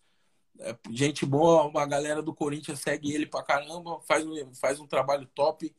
É, 0.59 0.75
gente 0.91 1.27
boa, 1.27 1.65
uma 1.65 1.87
galera 1.87 2.23
do 2.23 2.35
Corinthians 2.35 2.81
segue 2.81 3.15
ele 3.15 3.27
pra 3.27 3.43
caramba, 3.43 4.01
faz, 4.09 4.25
faz 4.59 4.81
um 4.81 4.87
trabalho 4.87 5.29
top. 5.35 5.73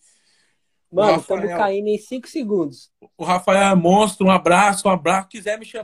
Mano, 0.94 1.20
estamos 1.20 1.50
caindo 1.50 1.88
em 1.88 1.98
5 1.98 2.28
segundos. 2.28 2.92
O 3.18 3.24
Rafael 3.24 3.72
é 3.72 3.76
monstro, 3.76 4.28
um 4.28 4.32
abraço, 4.32 4.88
um 4.88 4.92
abraço. 4.92 5.28
Quiser 5.28 5.58
me 5.58 5.66
chamar. 5.66 5.82